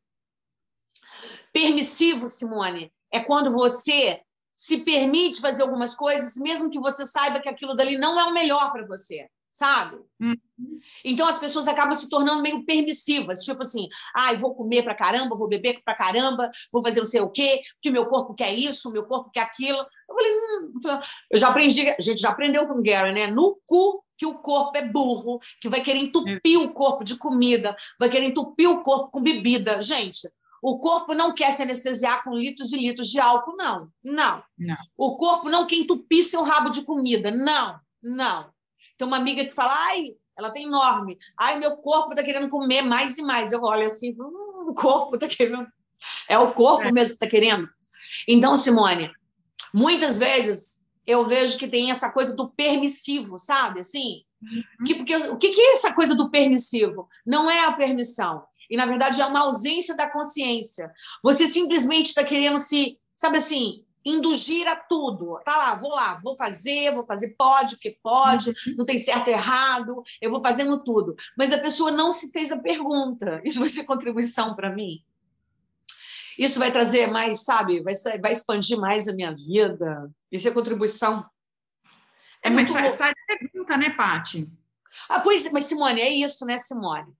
Permissivo, 1.53 2.27
Simone, 2.27 2.91
é 3.11 3.19
quando 3.19 3.51
você 3.51 4.21
se 4.55 4.83
permite 4.83 5.41
fazer 5.41 5.63
algumas 5.63 5.95
coisas, 5.95 6.35
mesmo 6.37 6.69
que 6.69 6.79
você 6.79 7.05
saiba 7.05 7.39
que 7.39 7.49
aquilo 7.49 7.75
dali 7.75 7.97
não 7.97 8.19
é 8.19 8.25
o 8.25 8.33
melhor 8.33 8.71
para 8.71 8.85
você 8.85 9.27
sabe? 9.53 9.97
Uhum. 10.19 10.79
Então 11.03 11.27
as 11.27 11.39
pessoas 11.39 11.67
acabam 11.67 11.93
se 11.93 12.09
tornando 12.09 12.41
meio 12.41 12.65
permissivas, 12.65 13.41
tipo 13.41 13.61
assim, 13.61 13.87
ai, 14.15 14.35
ah, 14.35 14.37
vou 14.37 14.55
comer 14.55 14.83
pra 14.83 14.95
caramba, 14.95 15.35
vou 15.35 15.47
beber 15.47 15.81
pra 15.83 15.95
caramba, 15.95 16.49
vou 16.71 16.81
fazer 16.81 16.99
não 16.99 17.07
sei 17.07 17.21
o 17.21 17.29
quê, 17.29 17.61
que 17.81 17.89
o 17.89 17.91
meu 17.91 18.05
corpo 18.05 18.33
quer 18.33 18.53
isso, 18.53 18.89
o 18.89 18.93
meu 18.93 19.05
corpo 19.05 19.31
quer 19.31 19.41
aquilo. 19.41 19.77
Eu 19.77 20.15
falei, 20.15 20.31
hum, 20.33 21.01
eu 21.31 21.39
já 21.39 21.49
aprendi, 21.49 21.89
a 21.89 22.01
gente 22.01 22.21
já 22.21 22.29
aprendeu 22.29 22.67
com 22.67 22.79
o 22.79 22.83
Gary, 22.83 23.13
né? 23.13 23.27
No 23.27 23.59
cu 23.65 24.03
que 24.17 24.25
o 24.25 24.37
corpo 24.37 24.77
é 24.77 24.87
burro, 24.87 25.39
que 25.59 25.67
vai 25.67 25.81
querer 25.81 25.99
entupir 25.99 26.59
o 26.59 26.71
corpo 26.73 27.03
de 27.03 27.17
comida, 27.17 27.75
vai 27.99 28.07
querer 28.07 28.25
entupir 28.25 28.69
o 28.69 28.83
corpo 28.83 29.09
com 29.09 29.21
bebida. 29.21 29.81
Gente, 29.81 30.29
o 30.61 30.77
corpo 30.77 31.15
não 31.15 31.33
quer 31.33 31.51
se 31.53 31.63
anestesiar 31.63 32.23
com 32.23 32.35
litros 32.35 32.71
e 32.71 32.77
litros 32.77 33.07
de 33.07 33.19
álcool, 33.19 33.57
não. 33.57 33.89
Não. 34.03 34.43
não. 34.57 34.75
O 34.95 35.17
corpo 35.17 35.49
não 35.49 35.65
quer 35.65 35.77
entupir 35.77 36.23
seu 36.23 36.43
rabo 36.43 36.69
de 36.69 36.83
comida, 36.83 37.31
não. 37.31 37.79
Não. 38.01 38.51
Tem 39.01 39.07
uma 39.07 39.17
amiga 39.17 39.43
que 39.43 39.51
fala, 39.51 39.73
ai, 39.87 40.13
ela 40.37 40.51
tem 40.51 40.67
enorme. 40.67 41.17
Ai, 41.35 41.57
meu 41.57 41.75
corpo 41.77 42.11
está 42.11 42.21
querendo 42.21 42.49
comer 42.49 42.83
mais 42.83 43.17
e 43.17 43.23
mais. 43.23 43.51
Eu 43.51 43.63
olho 43.63 43.87
assim, 43.87 44.11
hum, 44.11 44.67
o 44.69 44.75
corpo 44.75 45.15
está 45.15 45.27
querendo. 45.27 45.65
É 46.29 46.37
o 46.37 46.51
corpo 46.51 46.83
é. 46.83 46.91
mesmo 46.91 47.17
que 47.17 47.25
está 47.25 47.27
querendo. 47.27 47.67
Então, 48.27 48.55
Simone, 48.55 49.11
muitas 49.73 50.19
vezes 50.19 50.83
eu 51.03 51.23
vejo 51.23 51.57
que 51.57 51.67
tem 51.67 51.89
essa 51.89 52.11
coisa 52.11 52.35
do 52.35 52.51
permissivo, 52.51 53.39
sabe? 53.39 53.79
Assim, 53.79 54.21
uhum. 54.39 54.85
que, 54.85 54.93
porque, 54.93 55.15
o 55.15 55.37
que, 55.39 55.49
que 55.49 55.59
é 55.59 55.73
essa 55.73 55.95
coisa 55.95 56.13
do 56.13 56.29
permissivo? 56.29 57.09
Não 57.25 57.49
é 57.49 57.65
a 57.65 57.73
permissão. 57.73 58.43
E, 58.69 58.77
na 58.77 58.85
verdade, 58.85 59.19
é 59.19 59.25
uma 59.25 59.39
ausência 59.39 59.97
da 59.97 60.07
consciência. 60.11 60.91
Você 61.23 61.47
simplesmente 61.47 62.09
está 62.09 62.23
querendo 62.23 62.59
se, 62.59 62.99
sabe 63.15 63.39
assim, 63.39 63.83
induzir 64.05 64.67
a 64.67 64.75
tudo. 64.75 65.39
Tá 65.45 65.55
lá, 65.55 65.75
vou 65.75 65.91
lá, 65.91 66.19
vou 66.23 66.35
fazer, 66.35 66.93
vou 66.93 67.05
fazer, 67.05 67.35
pode, 67.37 67.75
porque 67.75 67.97
pode, 68.01 68.49
uhum. 68.49 68.75
não 68.77 68.85
tem 68.85 68.97
certo 68.97 69.27
errado, 69.27 70.03
eu 70.21 70.31
vou 70.31 70.41
fazendo 70.41 70.83
tudo. 70.83 71.15
Mas 71.37 71.51
a 71.51 71.57
pessoa 71.57 71.91
não 71.91 72.11
se 72.11 72.31
fez 72.31 72.51
a 72.51 72.57
pergunta: 72.57 73.41
isso 73.45 73.59
vai 73.59 73.69
ser 73.69 73.83
contribuição 73.85 74.55
para 74.55 74.73
mim? 74.73 75.03
Isso 76.37 76.59
vai 76.59 76.71
trazer 76.71 77.07
mais, 77.07 77.43
sabe, 77.43 77.81
vai, 77.81 77.93
vai 78.19 78.31
expandir 78.31 78.79
mais 78.79 79.07
a 79.07 79.13
minha 79.13 79.35
vida? 79.35 80.09
Isso 80.31 80.47
é 80.47 80.51
contribuição. 80.51 81.25
É, 82.41 82.49
mas 82.49 82.69
muito... 82.69 82.93
sai 82.93 83.13
pergunta, 83.27 83.77
né, 83.77 83.91
Paty? 83.91 84.49
Ah, 85.07 85.19
pois, 85.19 85.49
mas 85.51 85.65
Simone, 85.65 86.01
é 86.01 86.09
isso, 86.09 86.45
né, 86.45 86.57
Simone? 86.57 87.13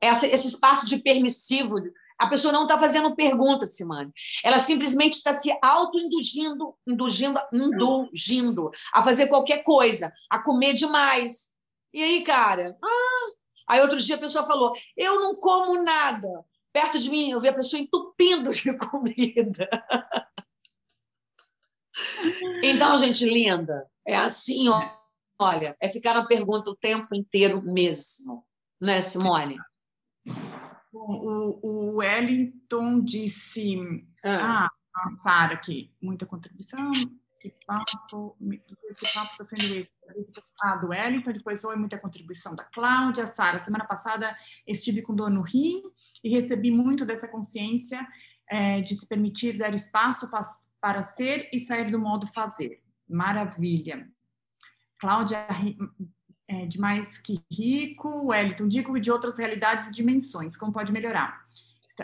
Essa, 0.00 0.26
esse 0.26 0.48
espaço 0.48 0.86
de 0.86 0.98
permissivo 0.98 1.76
a 2.18 2.26
pessoa 2.26 2.52
não 2.52 2.62
está 2.62 2.78
fazendo 2.78 3.14
pergunta, 3.14 3.66
Simone. 3.66 4.12
Ela 4.42 4.58
simplesmente 4.58 5.14
está 5.14 5.34
se 5.34 5.56
auto-induzindo, 5.62 6.74
induzindo, 6.86 8.70
a 8.92 9.02
fazer 9.02 9.26
qualquer 9.26 9.62
coisa, 9.62 10.12
a 10.30 10.42
comer 10.42 10.72
demais. 10.72 11.50
E 11.92 12.02
aí, 12.02 12.24
cara? 12.24 12.76
Ah. 12.82 13.32
Aí 13.68 13.80
outro 13.80 13.98
dia 13.98 14.16
a 14.16 14.20
pessoa 14.20 14.46
falou: 14.46 14.72
eu 14.96 15.20
não 15.20 15.34
como 15.34 15.82
nada. 15.82 16.44
Perto 16.72 16.98
de 16.98 17.08
mim, 17.10 17.30
eu 17.30 17.40
vi 17.40 17.48
a 17.48 17.54
pessoa 17.54 17.80
entupindo 17.80 18.52
de 18.52 18.76
comida. 18.76 19.68
Então, 22.62 22.96
gente 22.98 23.24
linda, 23.24 23.88
é 24.06 24.14
assim, 24.14 24.68
ó, 24.68 24.90
olha, 25.38 25.74
é 25.80 25.88
ficar 25.88 26.12
na 26.12 26.26
pergunta 26.26 26.70
o 26.70 26.76
tempo 26.76 27.14
inteiro 27.14 27.62
mesmo, 27.62 28.44
né, 28.78 29.00
Simone? 29.00 29.56
O, 30.98 31.60
o 31.62 31.96
Wellington 31.96 33.00
disse, 33.02 33.76
ah, 34.24 34.66
ah 34.66 34.70
a 34.94 35.10
Sara 35.10 35.54
aqui, 35.54 35.92
muita 36.00 36.24
contribuição, 36.24 36.90
que 37.38 37.54
papo, 37.66 38.36
que 38.40 39.14
papo 39.14 39.30
está 39.30 39.44
sendo 39.44 39.86
ah, 40.62 40.76
do 40.76 40.88
Wellington, 40.88 41.32
depois 41.32 41.60
foi 41.60 41.76
muita 41.76 41.98
contribuição 41.98 42.54
da 42.54 42.64
Cláudia, 42.64 43.26
Sara, 43.26 43.58
semana 43.58 43.84
passada 43.84 44.36
estive 44.66 45.02
com 45.02 45.14
dor 45.14 45.30
no 45.30 45.42
rim 45.42 45.82
e 46.24 46.30
recebi 46.30 46.70
muito 46.70 47.04
dessa 47.04 47.28
consciência 47.28 48.06
é, 48.48 48.80
de 48.80 48.94
se 48.94 49.06
permitir 49.06 49.58
dar 49.58 49.74
espaço 49.74 50.30
para 50.80 51.02
ser 51.02 51.48
e 51.52 51.58
sair 51.58 51.90
do 51.90 51.98
modo 51.98 52.26
fazer. 52.26 52.80
Maravilha. 53.08 54.08
Cláudia, 54.98 55.46
é, 56.48 56.66
demais 56.66 57.18
que 57.18 57.42
rico. 57.50 58.26
Wellington, 58.26 58.68
digo 58.68 58.98
de 59.00 59.10
outras 59.10 59.38
realidades 59.38 59.88
e 59.88 59.92
dimensões, 59.92 60.56
como 60.56 60.72
pode 60.72 60.92
melhorar? 60.92 61.46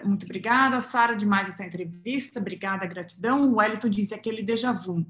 Muito 0.05 0.25
obrigada, 0.25 0.81
Sara, 0.81 1.15
demais 1.15 1.49
essa 1.49 1.65
entrevista. 1.65 2.41
Obrigada, 2.41 2.87
gratidão. 2.87 3.51
O 3.51 3.57
Wellington 3.57 3.91
disse 3.91 4.15
aquele 4.15 4.43
déjà 4.43 4.73
vu. 4.73 5.07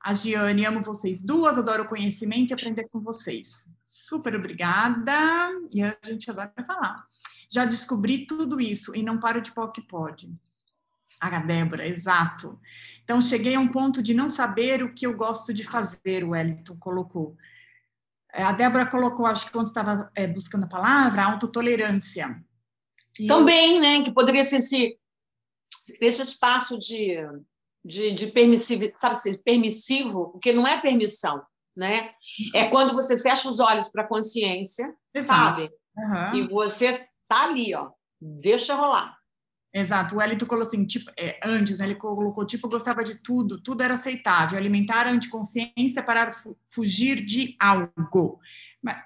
A 0.00 0.12
Giane, 0.12 0.64
amo 0.64 0.82
vocês 0.82 1.22
duas, 1.22 1.58
adoro 1.58 1.84
o 1.84 1.88
conhecimento 1.88 2.50
e 2.50 2.54
aprender 2.54 2.88
com 2.90 3.00
vocês. 3.00 3.68
Super 3.84 4.34
obrigada. 4.34 5.12
E 5.72 5.82
a 5.82 5.96
gente 6.02 6.30
agora 6.30 6.52
vai 6.56 6.64
falar. 6.64 7.06
Já 7.50 7.66
descobri 7.66 8.26
tudo 8.26 8.60
isso 8.60 8.96
e 8.96 9.02
não 9.02 9.20
paro 9.20 9.42
de 9.42 9.52
pau 9.52 9.70
que 9.70 9.82
pode. 9.82 10.34
Ah, 11.20 11.38
Débora, 11.38 11.86
exato. 11.86 12.58
Então, 13.04 13.20
cheguei 13.20 13.54
a 13.54 13.60
um 13.60 13.68
ponto 13.68 14.02
de 14.02 14.14
não 14.14 14.28
saber 14.28 14.82
o 14.82 14.92
que 14.92 15.06
eu 15.06 15.14
gosto 15.14 15.52
de 15.54 15.62
fazer, 15.62 16.24
o 16.24 16.30
Wellington 16.30 16.76
colocou. 16.76 17.36
É, 18.34 18.42
a 18.42 18.52
Débora 18.52 18.86
colocou, 18.86 19.26
acho 19.26 19.46
que 19.46 19.52
quando 19.52 19.66
estava 19.66 20.10
é, 20.14 20.26
buscando 20.26 20.64
a 20.64 20.68
palavra, 20.68 21.24
autotolerância. 21.24 22.42
E 23.18 23.26
Também, 23.26 23.76
eu... 23.76 23.82
né, 23.82 24.02
que 24.02 24.12
poderia 24.12 24.42
ser 24.42 24.56
esse, 24.56 24.98
esse 26.00 26.22
espaço 26.22 26.78
de, 26.78 27.16
de, 27.84 28.12
de 28.12 28.26
permissivo, 28.28 28.90
sabe 28.96 29.16
assim, 29.16 29.36
permissivo, 29.38 30.30
porque 30.30 30.52
não 30.52 30.66
é 30.66 30.80
permissão, 30.80 31.44
né? 31.76 32.10
É 32.54 32.68
quando 32.68 32.94
você 32.94 33.18
fecha 33.18 33.48
os 33.48 33.60
olhos 33.60 33.88
para 33.88 34.02
a 34.02 34.08
consciência, 34.08 34.96
Exato. 35.14 35.38
sabe? 35.38 35.70
Uhum. 35.96 36.34
E 36.36 36.48
você 36.48 37.06
tá 37.28 37.44
ali, 37.44 37.74
ó, 37.74 37.90
deixa 38.20 38.74
rolar. 38.74 39.21
Exato, 39.74 40.14
o 40.14 40.18
Wellington 40.18 40.44
colocou 40.44 40.68
assim, 40.68 40.84
tipo, 40.84 41.10
é, 41.16 41.40
antes, 41.42 41.78
né, 41.78 41.86
ele 41.86 41.94
colocou, 41.94 42.44
tipo, 42.44 42.68
gostava 42.68 43.02
de 43.02 43.14
tudo, 43.14 43.58
tudo 43.58 43.82
era 43.82 43.94
aceitável, 43.94 44.58
alimentar 44.58 45.06
a 45.06 45.10
anticonsciência 45.10 46.02
para 46.02 46.30
fugir 46.68 47.24
de 47.24 47.56
algo. 47.58 48.38
Mas, 48.82 48.98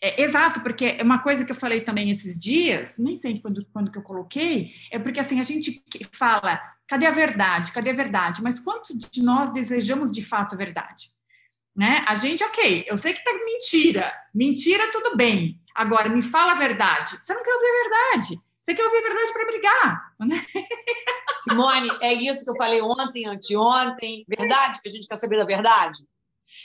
é, 0.00 0.22
exato, 0.22 0.60
porque 0.60 0.96
é 0.98 1.02
uma 1.02 1.18
coisa 1.18 1.44
que 1.44 1.50
eu 1.50 1.56
falei 1.56 1.80
também 1.80 2.08
esses 2.08 2.38
dias, 2.38 2.98
nem 2.98 3.16
sei 3.16 3.40
quando, 3.40 3.66
quando 3.72 3.90
que 3.90 3.98
eu 3.98 4.02
coloquei, 4.02 4.72
é 4.92 4.98
porque 4.98 5.18
assim, 5.18 5.40
a 5.40 5.42
gente 5.42 5.82
fala, 6.12 6.60
cadê 6.86 7.06
a 7.06 7.10
verdade, 7.10 7.72
cadê 7.72 7.90
a 7.90 7.94
verdade? 7.94 8.42
Mas 8.42 8.60
quantos 8.60 8.96
de 8.96 9.22
nós 9.22 9.52
desejamos 9.52 10.12
de 10.12 10.22
fato 10.22 10.54
a 10.54 10.58
verdade? 10.58 11.10
Né? 11.74 12.04
A 12.06 12.14
gente, 12.14 12.44
ok, 12.44 12.84
eu 12.88 12.96
sei 12.96 13.12
que 13.12 13.24
tá 13.24 13.32
mentira, 13.44 14.12
mentira 14.32 14.92
tudo 14.92 15.16
bem, 15.16 15.60
agora 15.74 16.08
me 16.08 16.22
fala 16.22 16.52
a 16.52 16.56
verdade, 16.56 17.18
você 17.18 17.34
não 17.34 17.42
quer 17.42 17.52
ouvir 17.52 17.66
a 17.66 17.82
verdade, 17.82 18.45
você 18.66 18.74
quer 18.74 18.84
ouvir 18.84 18.98
a 18.98 19.02
verdade 19.02 19.32
para 19.32 19.46
brigar. 19.46 20.12
Né? 20.18 20.46
Simone, 21.42 21.88
é 22.00 22.12
isso 22.12 22.42
que 22.42 22.50
eu 22.50 22.56
falei 22.56 22.82
ontem, 22.82 23.24
anteontem. 23.24 24.24
Verdade 24.28 24.82
que 24.82 24.88
a 24.88 24.90
gente 24.90 25.06
quer 25.06 25.14
saber 25.14 25.38
da 25.38 25.44
verdade? 25.44 26.04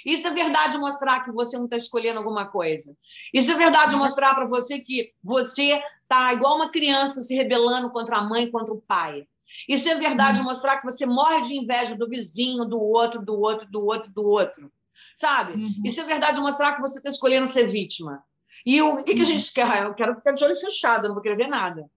Isso 0.03 0.27
é 0.27 0.31
verdade 0.31 0.79
mostrar 0.79 1.19
que 1.19 1.31
você 1.31 1.57
não 1.57 1.65
está 1.65 1.77
escolhendo 1.77 2.17
alguma 2.17 2.47
coisa. 2.47 2.97
Isso 3.31 3.51
é 3.51 3.55
verdade 3.55 3.95
mostrar 3.95 4.33
para 4.33 4.47
você 4.47 4.79
que 4.79 5.13
você 5.23 5.79
está 6.01 6.33
igual 6.33 6.55
uma 6.55 6.71
criança 6.71 7.21
se 7.21 7.35
rebelando 7.35 7.91
contra 7.91 8.17
a 8.17 8.23
mãe, 8.23 8.49
contra 8.49 8.73
o 8.73 8.81
pai. 8.81 9.27
Isso 9.69 9.87
é 9.87 9.93
verdade 9.93 10.39
uhum. 10.39 10.45
mostrar 10.45 10.77
que 10.77 10.85
você 10.85 11.05
morre 11.05 11.41
de 11.41 11.55
inveja 11.55 11.95
do 11.95 12.09
vizinho, 12.09 12.65
do 12.65 12.81
outro, 12.81 13.23
do 13.23 13.39
outro, 13.39 13.69
do 13.69 13.85
outro, 13.85 14.11
do 14.11 14.25
outro. 14.25 14.71
Sabe? 15.15 15.53
Uhum. 15.53 15.83
Isso 15.85 16.01
é 16.01 16.03
verdade 16.05 16.39
mostrar 16.39 16.73
que 16.73 16.81
você 16.81 16.97
está 16.97 17.09
escolhendo 17.09 17.45
ser 17.45 17.67
vítima. 17.67 18.23
E 18.65 18.81
o 18.81 19.03
que, 19.03 19.13
que 19.13 19.21
a 19.21 19.23
uhum. 19.23 19.25
gente 19.25 19.53
quer? 19.53 19.83
Eu 19.83 19.93
quero 19.93 20.15
ficar 20.15 20.31
de 20.31 20.43
olho 20.43 20.55
fechado, 20.55 21.05
eu 21.05 21.09
não 21.09 21.15
vou 21.15 21.23
querer 21.23 21.37
ver 21.37 21.47
nada. 21.47 21.89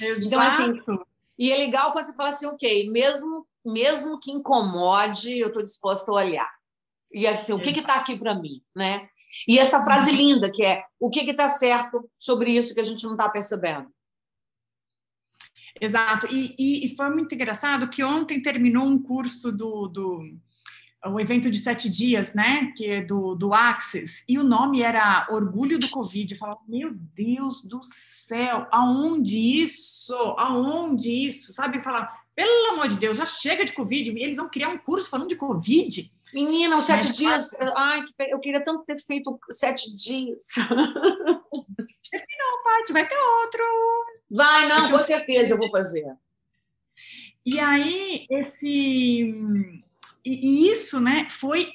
Exato. 0.00 0.26
Então, 0.26 0.40
assim, 0.40 0.80
e 1.38 1.52
é 1.52 1.56
legal 1.56 1.92
quando 1.92 2.06
você 2.06 2.14
fala 2.14 2.28
assim, 2.30 2.46
ok, 2.46 2.90
mesmo, 2.90 3.46
mesmo 3.64 4.18
que 4.20 4.30
incomode, 4.30 5.38
eu 5.38 5.48
estou 5.48 5.62
disposta 5.62 6.10
a 6.10 6.14
olhar. 6.14 6.50
E 7.12 7.26
assim, 7.26 7.52
o 7.52 7.60
que 7.60 7.70
está 7.70 7.96
aqui 7.96 8.18
para 8.18 8.34
mim, 8.34 8.62
né? 8.74 9.08
E 9.46 9.58
essa 9.58 9.82
frase 9.82 10.10
uhum. 10.10 10.16
linda 10.16 10.50
que 10.50 10.64
é 10.64 10.82
o 10.98 11.10
que 11.10 11.20
está 11.20 11.48
certo 11.48 12.08
sobre 12.16 12.50
isso 12.50 12.74
que 12.74 12.80
a 12.80 12.84
gente 12.84 13.04
não 13.04 13.12
está 13.12 13.28
percebendo. 13.28 13.90
Exato. 15.80 16.26
E, 16.30 16.54
e, 16.58 16.86
e, 16.86 16.96
foi 16.96 17.08
muito 17.10 17.34
engraçado 17.34 17.88
que 17.88 18.04
ontem 18.04 18.42
terminou 18.42 18.84
um 18.84 19.00
curso 19.00 19.50
do, 19.50 19.88
do 19.88 20.20
o 21.06 21.18
evento 21.18 21.50
de 21.50 21.58
sete 21.58 21.88
dias, 21.88 22.34
né, 22.34 22.72
que 22.76 22.86
é 22.86 23.00
do, 23.00 23.34
do 23.34 23.54
Axis, 23.54 24.22
e 24.28 24.38
o 24.38 24.44
nome 24.44 24.82
era 24.82 25.26
Orgulho 25.30 25.78
do 25.78 25.88
Covid. 25.88 26.32
Eu 26.32 26.38
falava, 26.38 26.60
meu 26.68 26.92
Deus 26.92 27.62
do 27.62 27.80
céu, 27.82 28.66
aonde 28.70 29.38
isso? 29.38 30.14
Aonde 30.38 31.10
isso? 31.10 31.52
Sabe, 31.52 31.82
falar, 31.82 32.20
pelo 32.34 32.72
amor 32.72 32.88
de 32.88 32.96
Deus, 32.96 33.16
já 33.16 33.24
chega 33.24 33.64
de 33.64 33.72
Covid, 33.72 34.10
e 34.10 34.22
eles 34.22 34.36
vão 34.36 34.48
criar 34.48 34.68
um 34.68 34.78
curso 34.78 35.08
falando 35.08 35.28
de 35.28 35.36
Covid. 35.36 36.12
Menina, 36.34 36.76
os 36.76 36.84
sete 36.84 37.08
Mas, 37.08 37.16
dias, 37.16 37.54
ai, 37.76 38.04
eu 38.28 38.38
queria 38.38 38.62
tanto 38.62 38.84
ter 38.84 38.96
feito 38.96 39.38
sete 39.50 39.92
dias. 39.94 40.44
Terminou, 42.10 42.62
Paty, 42.64 42.92
vai 42.92 43.08
ter 43.08 43.16
outro. 43.16 43.62
Vai, 44.30 44.68
não, 44.68 44.90
com 44.90 44.98
certeza 44.98 45.54
eu 45.54 45.58
vou 45.58 45.70
fazer. 45.70 46.14
E 47.44 47.58
aí, 47.58 48.26
esse 48.30 49.34
e, 50.24 50.66
e 50.66 50.70
isso, 50.70 51.00
né, 51.00 51.28
foi. 51.30 51.72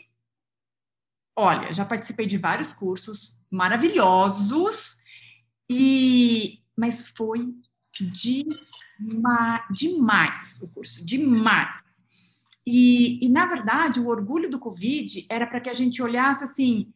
Olha, 1.35 1.71
já 1.73 1.85
participei 1.85 2.25
de 2.25 2.37
vários 2.37 2.71
cursos 2.71 3.37
maravilhosos, 3.51 4.97
e 5.69 6.59
mas 6.77 7.07
foi 7.07 7.53
dema, 8.99 9.65
demais 9.71 10.61
o 10.61 10.67
curso, 10.67 11.05
demais. 11.05 12.05
E, 12.65 13.23
e, 13.23 13.29
na 13.29 13.45
verdade, 13.45 13.99
o 13.99 14.07
orgulho 14.07 14.49
do 14.49 14.59
Covid 14.59 15.25
era 15.29 15.45
para 15.45 15.59
que 15.59 15.69
a 15.69 15.73
gente 15.73 16.01
olhasse 16.01 16.43
assim, 16.43 16.91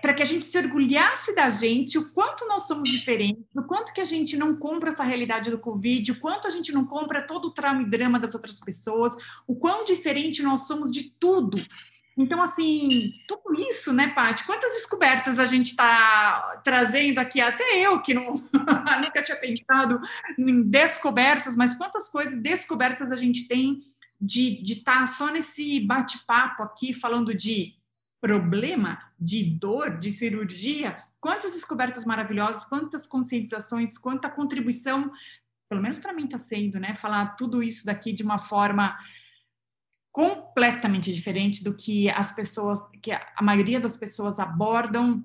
para 0.00 0.14
que 0.14 0.22
a 0.22 0.26
gente 0.26 0.44
se 0.44 0.56
orgulhasse 0.58 1.34
da 1.34 1.48
gente, 1.48 1.98
o 1.98 2.10
quanto 2.12 2.46
nós 2.46 2.68
somos 2.68 2.88
diferentes, 2.88 3.56
o 3.56 3.64
quanto 3.64 3.92
que 3.92 4.00
a 4.00 4.04
gente 4.04 4.36
não 4.36 4.54
compra 4.54 4.90
essa 4.90 5.02
realidade 5.02 5.50
do 5.50 5.58
Covid, 5.58 6.12
o 6.12 6.20
quanto 6.20 6.46
a 6.46 6.50
gente 6.50 6.70
não 6.70 6.84
compra 6.84 7.26
todo 7.26 7.46
o 7.46 7.50
trauma 7.50 7.82
e 7.82 7.90
drama 7.90 8.20
das 8.20 8.32
outras 8.32 8.60
pessoas, 8.60 9.14
o 9.46 9.56
quão 9.56 9.84
diferente 9.84 10.42
nós 10.42 10.68
somos 10.68 10.92
de 10.92 11.10
tudo. 11.18 11.60
Então, 12.16 12.40
assim, 12.42 12.88
tudo 13.26 13.58
isso, 13.58 13.92
né, 13.92 14.08
Paty? 14.08 14.44
Quantas 14.44 14.72
descobertas 14.72 15.38
a 15.38 15.46
gente 15.46 15.70
está 15.70 16.60
trazendo 16.62 17.18
aqui? 17.18 17.40
Até 17.40 17.78
eu, 17.78 18.00
que 18.00 18.14
não, 18.14 18.34
nunca 19.02 19.22
tinha 19.22 19.36
pensado 19.36 20.00
em 20.38 20.62
descobertas, 20.62 21.56
mas 21.56 21.74
quantas 21.74 22.08
coisas 22.08 22.38
descobertas 22.38 23.10
a 23.10 23.16
gente 23.16 23.48
tem 23.48 23.80
de 24.20 24.62
estar 24.72 25.00
tá 25.00 25.06
só 25.06 25.32
nesse 25.32 25.80
bate-papo 25.80 26.62
aqui, 26.62 26.92
falando 26.92 27.34
de 27.34 27.74
problema 28.20 29.00
de 29.22 29.44
dor, 29.58 29.98
de 29.98 30.10
cirurgia, 30.10 30.98
quantas 31.20 31.52
descobertas 31.52 32.04
maravilhosas, 32.04 32.64
quantas 32.64 33.06
conscientizações, 33.06 33.96
quanta 33.96 34.28
contribuição, 34.28 35.12
pelo 35.68 35.80
menos 35.80 35.98
para 35.98 36.12
mim 36.12 36.24
está 36.24 36.38
sendo, 36.38 36.80
né? 36.80 36.94
Falar 36.94 37.36
tudo 37.36 37.62
isso 37.62 37.86
daqui 37.86 38.12
de 38.12 38.22
uma 38.22 38.38
forma 38.38 38.98
completamente 40.10 41.12
diferente 41.12 41.64
do 41.64 41.74
que 41.74 42.10
as 42.10 42.32
pessoas, 42.32 42.78
que 43.00 43.12
a 43.12 43.42
maioria 43.42 43.80
das 43.80 43.96
pessoas 43.96 44.38
abordam 44.38 45.24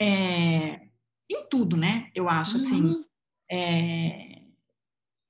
é, 0.00 0.88
em 1.30 1.46
tudo, 1.50 1.76
né? 1.76 2.10
Eu 2.14 2.28
acho 2.28 2.56
assim. 2.56 2.80
uhum. 2.80 2.90
assim. 2.92 3.04
É, 3.50 4.38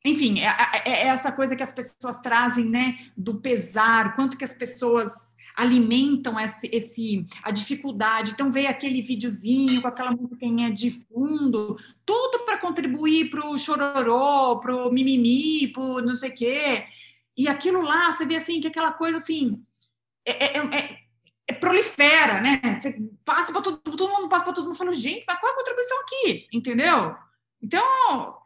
enfim, 0.04 0.40
é, 0.40 0.46
é, 0.46 0.90
é, 0.90 1.06
essa 1.08 1.32
coisa 1.32 1.56
que 1.56 1.62
as 1.62 1.72
pessoas 1.72 2.20
trazem, 2.20 2.64
né? 2.64 2.96
Do 3.16 3.40
pesar, 3.40 4.14
quanto 4.14 4.36
que 4.36 4.44
as 4.44 4.54
pessoas 4.54 5.36
alimentam 5.58 6.38
esse, 6.38 6.70
esse 6.72 7.26
a 7.42 7.50
dificuldade. 7.50 8.30
Então 8.30 8.52
veio 8.52 8.68
aquele 8.68 9.02
videozinho 9.02 9.82
com 9.82 9.88
aquela 9.88 10.12
musiquinha 10.12 10.70
de 10.70 10.88
fundo, 10.88 11.76
tudo 12.06 12.44
para 12.44 12.58
contribuir 12.58 13.28
para 13.28 13.44
o 13.44 13.58
chororô, 13.58 14.60
para 14.60 14.76
o 14.86 14.92
mimimi, 14.92 15.66
para 15.66 16.02
não 16.02 16.14
sei 16.14 16.30
o 16.30 16.34
quê. 16.34 16.84
E 17.36 17.48
aquilo 17.48 17.82
lá, 17.82 18.12
você 18.12 18.24
vê 18.24 18.36
assim, 18.36 18.60
que 18.60 18.68
aquela 18.68 18.92
coisa 18.92 19.16
assim, 19.16 19.60
é, 20.24 20.44
é, 20.44 20.58
é, 20.58 20.98
é, 21.48 21.52
prolifera, 21.54 22.40
né? 22.40 22.60
Você 22.80 22.96
passa 23.24 23.50
para 23.52 23.60
todo, 23.60 23.78
todo 23.78 24.08
mundo, 24.08 24.28
passa 24.28 24.44
para 24.44 24.52
todo 24.52 24.66
mundo, 24.66 24.76
fala, 24.76 24.92
gente, 24.92 25.24
mas 25.26 25.40
qual 25.40 25.50
é 25.50 25.54
a 25.54 25.58
contribuição 25.58 26.00
aqui? 26.02 26.46
Entendeu? 26.52 27.16
Então, 27.60 28.36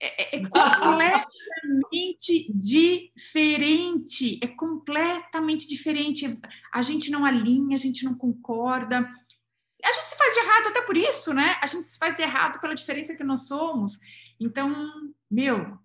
é, 0.00 0.36
é, 0.36 0.38
é 0.38 0.48
completamente 0.48 2.52
diferente. 2.52 4.38
É 4.42 4.46
completamente 4.46 5.66
diferente. 5.66 6.38
A 6.72 6.82
gente 6.82 7.10
não 7.10 7.24
alinha, 7.24 7.74
a 7.74 7.78
gente 7.78 8.04
não 8.04 8.14
concorda. 8.14 8.98
A 9.84 9.92
gente 9.92 10.06
se 10.06 10.16
faz 10.16 10.34
de 10.34 10.40
errado 10.40 10.66
até 10.68 10.82
por 10.82 10.96
isso, 10.96 11.32
né? 11.32 11.56
A 11.60 11.66
gente 11.66 11.86
se 11.86 11.98
faz 11.98 12.16
de 12.16 12.22
errado 12.22 12.60
pela 12.60 12.74
diferença 12.74 13.14
que 13.14 13.24
nós 13.24 13.46
somos. 13.46 13.98
Então, 14.40 14.90
meu, 15.30 15.78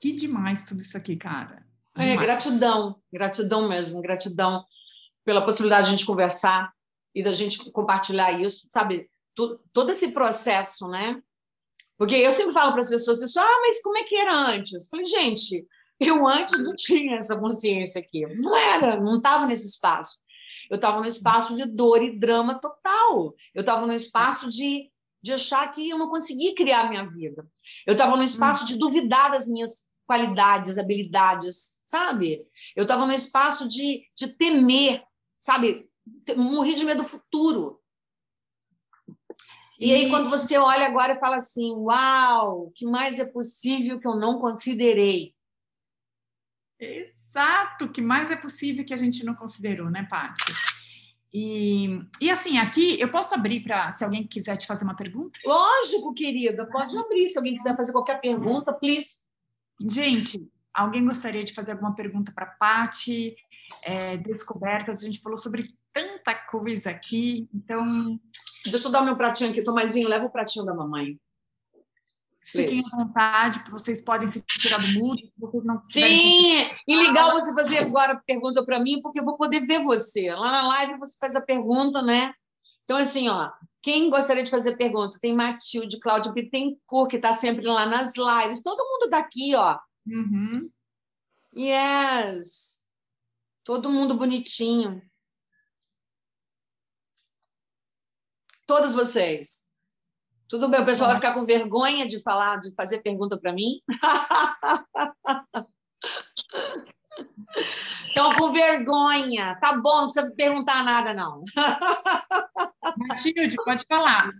que 0.00 0.12
demais 0.12 0.66
tudo 0.66 0.80
isso 0.80 0.96
aqui, 0.96 1.16
cara. 1.16 1.66
É, 1.96 2.16
gratidão, 2.16 3.00
gratidão 3.12 3.68
mesmo, 3.68 4.00
gratidão 4.00 4.64
pela 5.24 5.44
possibilidade 5.44 5.86
de 5.86 5.94
a 5.94 5.96
gente 5.96 6.06
conversar 6.06 6.72
e 7.14 7.22
da 7.22 7.32
gente 7.32 7.72
compartilhar 7.72 8.32
isso, 8.32 8.68
sabe? 8.70 9.10
Todo 9.72 9.90
esse 9.90 10.12
processo, 10.12 10.88
né? 10.88 11.20
Porque 11.98 12.14
eu 12.14 12.30
sempre 12.30 12.52
falo 12.52 12.70
para 12.70 12.80
as 12.80 12.88
pessoas, 12.88 13.18
pessoal, 13.18 13.46
ah, 13.46 13.60
mas 13.62 13.82
como 13.82 13.98
é 13.98 14.04
que 14.04 14.14
era 14.14 14.32
antes? 14.32 14.72
Eu 14.72 14.90
falei, 14.90 15.06
gente, 15.06 15.66
eu 15.98 16.26
antes 16.26 16.64
não 16.64 16.76
tinha 16.76 17.16
essa 17.16 17.38
consciência 17.38 18.00
aqui. 18.00 18.24
Não 18.36 18.56
era, 18.56 19.00
não 19.00 19.16
estava 19.16 19.46
nesse 19.46 19.66
espaço. 19.66 20.18
Eu 20.70 20.76
estava 20.76 21.00
no 21.00 21.06
espaço 21.06 21.56
de 21.56 21.64
dor 21.64 22.02
e 22.02 22.16
drama 22.16 22.60
total. 22.60 23.34
Eu 23.54 23.62
estava 23.62 23.84
no 23.86 23.92
espaço 23.92 24.48
de, 24.48 24.90
de 25.20 25.32
achar 25.32 25.68
que 25.72 25.88
eu 25.88 25.98
não 25.98 26.08
conseguia 26.08 26.54
criar 26.54 26.88
minha 26.88 27.04
vida. 27.04 27.44
Eu 27.84 27.92
estava 27.92 28.16
no 28.16 28.22
espaço 28.22 28.64
de 28.64 28.78
duvidar 28.78 29.32
das 29.32 29.48
minhas 29.48 29.88
qualidades, 30.06 30.78
habilidades, 30.78 31.82
sabe? 31.84 32.46
Eu 32.76 32.82
estava 32.82 33.06
no 33.06 33.12
espaço 33.12 33.66
de, 33.66 34.04
de 34.16 34.28
temer, 34.28 35.02
sabe? 35.40 35.88
Morrer 36.36 36.74
de 36.74 36.84
medo 36.84 37.02
do 37.02 37.08
futuro. 37.08 37.77
E 39.78 39.92
aí, 39.94 40.10
quando 40.10 40.28
você 40.28 40.58
olha 40.58 40.86
agora 40.86 41.12
e 41.12 41.20
fala 41.20 41.36
assim, 41.36 41.70
uau, 41.72 42.66
o 42.66 42.70
que 42.72 42.84
mais 42.84 43.18
é 43.20 43.24
possível 43.24 44.00
que 44.00 44.08
eu 44.08 44.16
não 44.16 44.38
considerei? 44.38 45.34
Exato, 46.80 47.84
o 47.84 47.92
que 47.92 48.02
mais 48.02 48.30
é 48.30 48.36
possível 48.36 48.84
que 48.84 48.92
a 48.92 48.96
gente 48.96 49.24
não 49.24 49.36
considerou, 49.36 49.88
né, 49.88 50.06
Paty? 50.10 50.52
E, 51.32 52.00
e 52.20 52.30
assim, 52.30 52.58
aqui 52.58 52.98
eu 52.98 53.10
posso 53.10 53.34
abrir 53.34 53.62
para 53.62 53.92
se 53.92 54.02
alguém 54.02 54.26
quiser 54.26 54.56
te 54.56 54.66
fazer 54.66 54.84
uma 54.84 54.96
pergunta? 54.96 55.38
Lógico, 55.44 56.14
querida, 56.14 56.66
pode 56.66 56.96
abrir. 56.98 57.28
Se 57.28 57.38
alguém 57.38 57.54
quiser 57.54 57.76
fazer 57.76 57.92
qualquer 57.92 58.20
pergunta, 58.20 58.72
please. 58.72 59.28
Gente, 59.80 60.40
alguém 60.74 61.04
gostaria 61.04 61.44
de 61.44 61.52
fazer 61.52 61.72
alguma 61.72 61.94
pergunta 61.94 62.32
para 62.32 62.46
a 62.46 62.50
Paty? 62.50 63.36
É, 63.82 64.16
descobertas, 64.16 65.02
a 65.02 65.06
gente 65.06 65.20
falou 65.20 65.36
sobre 65.36 65.77
tanta 66.28 66.34
coisa 66.34 66.90
aqui, 66.90 67.48
então. 67.54 68.20
Deixa 68.66 68.88
eu 68.88 68.92
dar 68.92 69.02
o 69.02 69.04
meu 69.04 69.16
pratinho 69.16 69.50
aqui, 69.50 69.62
Tomazinho, 69.62 70.08
leva 70.08 70.26
o 70.26 70.30
pratinho 70.30 70.64
da 70.64 70.74
mamãe. 70.74 71.18
Fiquem 72.44 72.80
à 72.80 73.04
vontade, 73.04 73.62
vocês 73.70 74.02
podem 74.02 74.30
se 74.30 74.40
tirar 74.40 74.78
do 74.78 74.98
mudo. 74.98 75.22
Vocês 75.38 75.64
não 75.64 75.82
Sim, 75.88 76.66
e 76.86 76.96
legal 76.96 77.32
você 77.32 77.54
fazer 77.54 77.78
agora 77.78 78.22
pergunta 78.26 78.64
para 78.64 78.80
mim, 78.80 79.00
porque 79.02 79.20
eu 79.20 79.24
vou 79.24 79.36
poder 79.36 79.66
ver 79.66 79.80
você. 79.80 80.30
Lá 80.34 80.50
na 80.50 80.68
live 80.68 80.98
você 80.98 81.16
faz 81.18 81.36
a 81.36 81.42
pergunta, 81.42 82.00
né? 82.02 82.32
Então, 82.84 82.96
assim, 82.96 83.28
ó, 83.28 83.50
quem 83.82 84.08
gostaria 84.08 84.42
de 84.42 84.50
fazer 84.50 84.78
pergunta? 84.78 85.18
Tem 85.20 85.34
Matilde, 85.34 86.00
Cláudio 86.00 86.32
Bittencourt, 86.32 87.10
que 87.10 87.16
está 87.16 87.34
sempre 87.34 87.66
lá 87.66 87.84
nas 87.84 88.14
lives. 88.16 88.62
Todo 88.62 88.82
mundo 88.82 89.10
daqui, 89.10 89.54
ó. 89.54 89.78
Uhum. 90.06 90.70
Yes. 91.54 92.82
Todo 93.62 93.90
mundo 93.90 94.14
bonitinho. 94.14 95.02
Todos 98.68 98.94
vocês. 98.94 99.66
Tudo 100.46 100.68
bem, 100.68 100.82
o 100.82 100.84
pessoal 100.84 101.08
vai 101.08 101.16
ficar 101.16 101.32
com 101.32 101.42
vergonha 101.42 102.06
de 102.06 102.22
falar, 102.22 102.58
de 102.58 102.70
fazer 102.74 102.98
pergunta 102.98 103.38
para 103.38 103.50
mim? 103.50 103.80
Estão 108.08 108.30
com 108.34 108.52
vergonha. 108.52 109.58
Tá 109.58 109.72
bom, 109.72 110.02
não 110.02 110.04
precisa 110.04 110.30
perguntar 110.36 110.84
nada, 110.84 111.14
não. 111.14 111.42
Matilde, 113.08 113.56
pode 113.64 113.86
falar. 113.88 114.30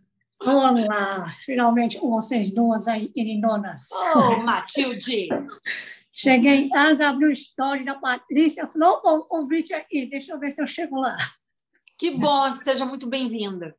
Olá, 0.42 1.32
finalmente 1.46 1.98
com 1.98 2.10
vocês 2.10 2.50
duas 2.50 2.86
aí, 2.86 3.10
irinonas. 3.16 3.88
Oh, 4.14 4.42
Matilde! 4.42 5.30
Cheguei, 6.12 6.68
Asa 6.74 7.08
abriu 7.08 7.30
o 7.30 7.32
story 7.32 7.82
da 7.82 7.94
Patrícia, 7.94 8.66
falou, 8.66 9.00
o 9.02 9.24
convite 9.24 9.72
aqui, 9.72 10.04
deixa 10.04 10.32
eu 10.32 10.38
ver 10.38 10.52
se 10.52 10.60
eu 10.60 10.66
chego 10.66 11.00
lá. 11.00 11.16
Que 11.96 12.10
bom, 12.10 12.52
seja 12.52 12.84
muito 12.84 13.08
bem-vinda. 13.08 13.74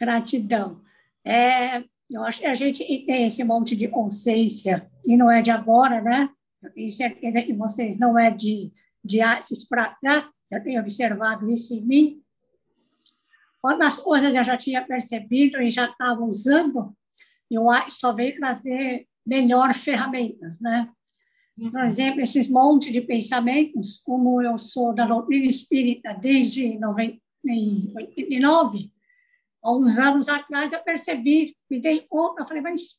Gratidão. 0.00 0.80
É, 1.24 1.84
eu 2.10 2.24
acho 2.24 2.40
que 2.40 2.46
a 2.46 2.54
gente 2.54 2.82
tem 3.04 3.26
esse 3.26 3.44
monte 3.44 3.76
de 3.76 3.86
consciência, 3.86 4.88
e 5.06 5.16
não 5.16 5.30
é 5.30 5.42
de 5.42 5.50
agora, 5.50 6.00
né? 6.00 6.30
Eu 6.62 6.72
tenho 6.72 6.90
certeza 6.90 7.42
que 7.42 7.52
vocês 7.52 7.98
não 7.98 8.18
é 8.18 8.30
de, 8.30 8.72
de 9.04 9.20
Assis 9.20 9.68
para 9.68 9.94
cá, 10.02 10.30
eu 10.50 10.62
tenho 10.62 10.80
observado 10.80 11.50
isso 11.50 11.74
em 11.74 11.82
mim. 11.82 12.22
Algumas 13.62 13.98
coisas 13.98 14.34
eu 14.34 14.42
já 14.42 14.56
tinha 14.56 14.84
percebido 14.84 15.60
e 15.60 15.70
já 15.70 15.84
estava 15.84 16.24
usando, 16.24 16.96
e 17.50 17.58
o 17.58 17.70
Assis 17.70 18.00
só 18.00 18.12
veio 18.12 18.36
trazer 18.36 19.06
melhor 19.26 19.74
ferramentas, 19.74 20.58
né? 20.60 20.88
Por 21.70 21.84
exemplo, 21.84 22.22
esses 22.22 22.48
monte 22.48 22.90
de 22.90 23.02
pensamentos, 23.02 23.98
como 23.98 24.40
eu 24.40 24.56
sou 24.56 24.94
da 24.94 25.04
doutrina 25.04 25.44
espírita 25.44 26.14
desde 26.14 26.78
89, 26.82 28.90
há 29.62 29.72
uns 29.72 29.98
anos 29.98 30.28
atrás 30.28 30.72
eu 30.72 30.82
percebi, 30.82 31.56
me 31.70 31.80
dei 31.80 32.06
conta, 32.08 32.44
falei, 32.44 32.62
mas 32.62 32.98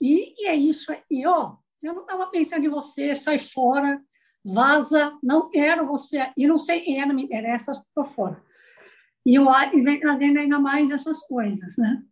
e, 0.00 0.48
é 0.48 0.54
isso 0.54 0.92
aí, 0.92 1.26
ó, 1.26 1.56
eu 1.82 1.94
não 1.94 2.02
estava 2.02 2.26
pensando 2.26 2.64
em 2.64 2.68
você, 2.68 3.14
sai 3.14 3.38
fora, 3.38 4.02
vaza, 4.44 5.16
não 5.22 5.48
quero 5.48 5.86
você, 5.86 6.32
e 6.36 6.46
não 6.46 6.58
sei 6.58 6.80
quem 6.80 7.00
é, 7.00 7.06
não 7.06 7.14
me 7.14 7.24
interessa, 7.24 7.70
estou 7.70 8.04
fora. 8.04 8.42
E 9.24 9.38
o 9.38 9.48
Ares 9.48 9.84
vem 9.84 10.00
trazendo 10.00 10.40
ainda 10.40 10.58
mais 10.58 10.90
essas 10.90 11.20
coisas, 11.20 11.76
né? 11.76 12.02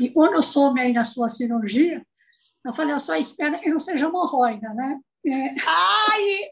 E 0.00 0.08
quando 0.10 0.34
eu 0.34 0.42
soube 0.42 0.80
aí 0.80 0.94
da 0.94 1.02
sua 1.02 1.28
cirurgia, 1.28 2.06
eu 2.64 2.72
falei, 2.72 2.94
eu 2.94 3.00
só 3.00 3.16
espero 3.16 3.58
que 3.58 3.70
não 3.70 3.80
seja 3.80 4.06
hemorroida, 4.06 4.72
né? 4.74 5.00
É... 5.26 5.54
Ai! 5.66 6.48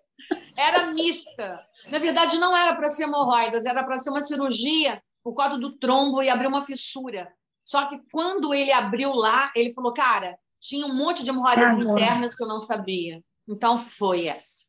Era 0.56 0.86
mista. 0.88 1.64
Na 1.90 1.98
verdade, 1.98 2.38
não 2.38 2.56
era 2.56 2.74
para 2.74 2.88
ser 2.88 3.04
hemorroidas, 3.04 3.64
era 3.64 3.84
para 3.84 3.98
ser 3.98 4.10
uma 4.10 4.20
cirurgia 4.20 5.00
por 5.26 5.34
causa 5.34 5.58
do 5.58 5.72
trombo 5.72 6.22
e 6.22 6.30
abrir 6.30 6.46
uma 6.46 6.62
fissura. 6.62 7.34
Só 7.64 7.88
que 7.88 8.00
quando 8.12 8.54
ele 8.54 8.70
abriu 8.70 9.12
lá, 9.12 9.50
ele 9.56 9.74
falou, 9.74 9.92
cara, 9.92 10.38
tinha 10.60 10.86
um 10.86 10.94
monte 10.94 11.24
de 11.24 11.30
hemorroidas 11.30 11.76
ah, 11.76 11.82
internas 11.82 12.36
que 12.36 12.44
eu 12.44 12.46
não 12.46 12.60
sabia. 12.60 13.20
Então 13.48 13.76
foi 13.76 14.26
essa. 14.26 14.66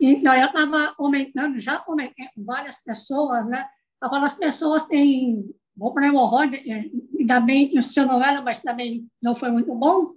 Então, 0.00 0.34
eu 0.34 0.46
estava 0.46 0.94
aumentando, 0.96 1.60
já 1.60 1.84
aumentei 1.86 2.26
várias 2.38 2.82
pessoas, 2.82 3.46
né? 3.46 3.68
Eu 4.02 4.08
falo, 4.08 4.24
as 4.24 4.36
pessoas 4.36 4.86
têm 4.86 5.54
bom 5.76 5.92
para 5.92 6.06
hemorroida, 6.06 6.56
ainda 6.56 7.40
bem 7.40 7.68
que 7.68 7.78
o 7.78 7.82
seu 7.82 8.06
não 8.06 8.24
era, 8.24 8.40
mas 8.40 8.62
também 8.62 9.06
não 9.20 9.34
foi 9.34 9.50
muito 9.50 9.74
bom. 9.74 10.14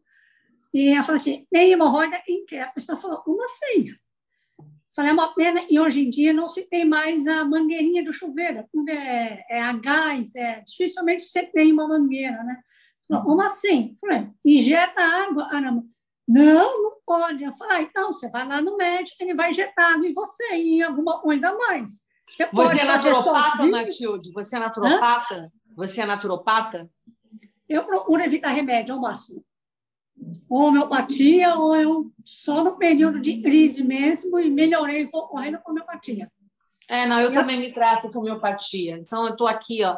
E 0.73 0.97
eu 0.97 1.03
falei 1.03 1.19
assim, 1.19 1.45
tem 1.51 1.73
hemorroida 1.73 2.17
em 2.29 2.45
que? 2.45 2.57
A 2.57 2.71
pessoa 2.71 2.97
falou, 2.97 3.17
como 3.23 3.43
assim? 3.43 3.93
Falei, 4.95 5.11
é 5.11 5.13
uma 5.13 5.33
pena, 5.33 5.61
e 5.69 5.79
hoje 5.79 6.05
em 6.05 6.09
dia 6.09 6.33
não 6.33 6.49
se 6.49 6.63
tem 6.63 6.83
mais 6.83 7.25
a 7.25 7.45
mangueirinha 7.45 8.03
do 8.03 8.11
chuveiro, 8.11 8.65
é, 8.89 9.57
é 9.57 9.61
a 9.61 9.71
gás, 9.71 10.35
é, 10.35 10.61
dificilmente 10.67 11.23
você 11.23 11.43
tem 11.43 11.71
uma 11.71 11.87
mangueira, 11.87 12.43
né? 12.43 12.61
Falei, 13.07 13.23
como 13.23 13.41
assim? 13.41 13.95
Falei, 13.99 14.27
injeta 14.43 15.01
água. 15.01 15.47
Ah, 15.51 15.61
não, 15.61 15.85
não, 16.27 16.83
não 16.83 16.97
pode. 17.05 17.43
Eu 17.43 17.53
falei, 17.53 17.77
ah, 17.77 17.81
então, 17.81 18.11
você 18.11 18.29
vai 18.29 18.47
lá 18.47 18.61
no 18.61 18.77
médico, 18.77 19.17
ele 19.21 19.33
vai 19.33 19.51
injetar 19.51 19.93
água 19.93 20.07
em 20.07 20.13
você 20.13 20.55
e 20.55 20.81
alguma 20.81 21.21
coisa 21.21 21.49
a 21.49 21.57
mais. 21.57 22.05
Você, 22.33 22.47
você 22.51 22.81
é 22.81 22.85
naturopata, 22.85 23.67
Matilde? 23.67 24.31
Você 24.31 24.55
é 24.55 24.59
naturopata? 24.59 25.35
Hã? 25.35 25.51
Você 25.75 26.01
é 26.01 26.05
naturopata? 26.05 26.89
Eu 27.67 27.85
procuro 27.85 28.21
evitar 28.21 28.49
remédio 28.49 28.95
ao 28.95 29.01
máximo 29.01 29.43
homeopatia, 30.49 31.55
ou 31.55 31.75
eu 31.75 32.11
só 32.23 32.63
no 32.63 32.77
período 32.77 33.19
de 33.19 33.41
crise 33.41 33.83
mesmo 33.83 34.39
e 34.39 34.49
melhorei, 34.49 35.05
vou 35.05 35.27
correndo 35.27 35.59
com 35.59 35.71
homeopatia. 35.71 36.31
É, 36.87 37.05
não, 37.05 37.19
eu 37.19 37.31
e 37.31 37.33
também 37.33 37.59
me 37.59 37.73
trato 37.73 38.11
com 38.11 38.19
homeopatia. 38.19 38.97
Então, 38.97 39.25
eu 39.25 39.31
estou 39.31 39.47
aqui, 39.47 39.83
ó. 39.83 39.97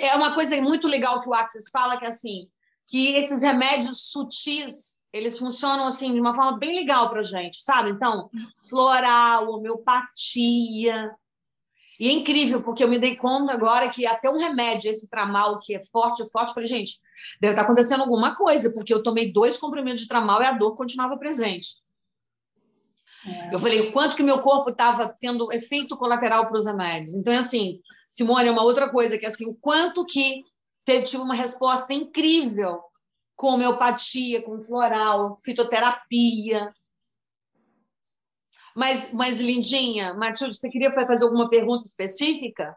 É 0.00 0.14
uma 0.14 0.32
coisa 0.32 0.60
muito 0.62 0.86
legal 0.86 1.20
que 1.20 1.28
o 1.28 1.34
Axis 1.34 1.70
fala, 1.70 1.98
que 1.98 2.04
é 2.04 2.08
assim, 2.08 2.48
que 2.86 3.14
esses 3.14 3.42
remédios 3.42 4.10
sutis, 4.10 4.98
eles 5.12 5.38
funcionam 5.38 5.86
assim 5.86 6.12
de 6.12 6.20
uma 6.20 6.34
forma 6.34 6.58
bem 6.58 6.74
legal 6.74 7.10
para 7.10 7.22
gente, 7.22 7.62
sabe? 7.62 7.90
Então, 7.90 8.30
floral, 8.68 9.50
homeopatia. 9.50 11.10
E 12.00 12.08
é 12.08 12.12
incrível, 12.12 12.62
porque 12.62 12.82
eu 12.82 12.88
me 12.88 12.98
dei 12.98 13.16
conta 13.16 13.52
agora 13.52 13.88
que 13.88 14.06
até 14.06 14.28
um 14.28 14.38
remédio, 14.38 14.90
esse 14.90 15.08
tramal, 15.08 15.60
que 15.60 15.74
é 15.74 15.82
forte, 15.84 16.28
forte, 16.30 16.54
falei, 16.54 16.66
gente, 16.66 16.98
Deve 17.40 17.52
estar 17.52 17.62
acontecendo 17.62 18.02
alguma 18.02 18.34
coisa, 18.34 18.72
porque 18.72 18.92
eu 18.92 19.02
tomei 19.02 19.32
dois 19.32 19.58
comprimidos 19.58 20.02
de 20.02 20.08
tramal 20.08 20.42
e 20.42 20.46
a 20.46 20.52
dor 20.52 20.76
continuava 20.76 21.16
presente. 21.16 21.82
É. 23.26 23.54
Eu 23.54 23.58
falei 23.58 23.80
o 23.80 23.92
quanto 23.92 24.16
que 24.16 24.22
meu 24.22 24.40
corpo 24.42 24.70
estava 24.70 25.08
tendo 25.20 25.52
efeito 25.52 25.96
colateral 25.96 26.46
para 26.46 26.56
os 26.56 26.66
remédios. 26.66 27.14
Então, 27.14 27.32
é 27.32 27.38
assim, 27.38 27.80
Simone, 28.08 28.48
é 28.48 28.52
uma 28.52 28.64
outra 28.64 28.90
coisa 28.90 29.16
que 29.16 29.26
assim, 29.26 29.48
o 29.48 29.54
quanto 29.54 30.04
que 30.04 30.44
teve 30.84 31.04
tive 31.04 31.22
uma 31.22 31.34
resposta 31.34 31.92
incrível 31.92 32.80
com 33.36 33.54
homeopatia, 33.54 34.42
com 34.42 34.60
floral, 34.60 35.36
fitoterapia. 35.44 36.72
Mas, 38.74 39.12
mas 39.12 39.40
lindinha, 39.40 40.14
Matilde, 40.14 40.56
você 40.56 40.68
queria 40.68 40.92
fazer 40.92 41.24
alguma 41.24 41.48
pergunta 41.48 41.84
específica? 41.84 42.76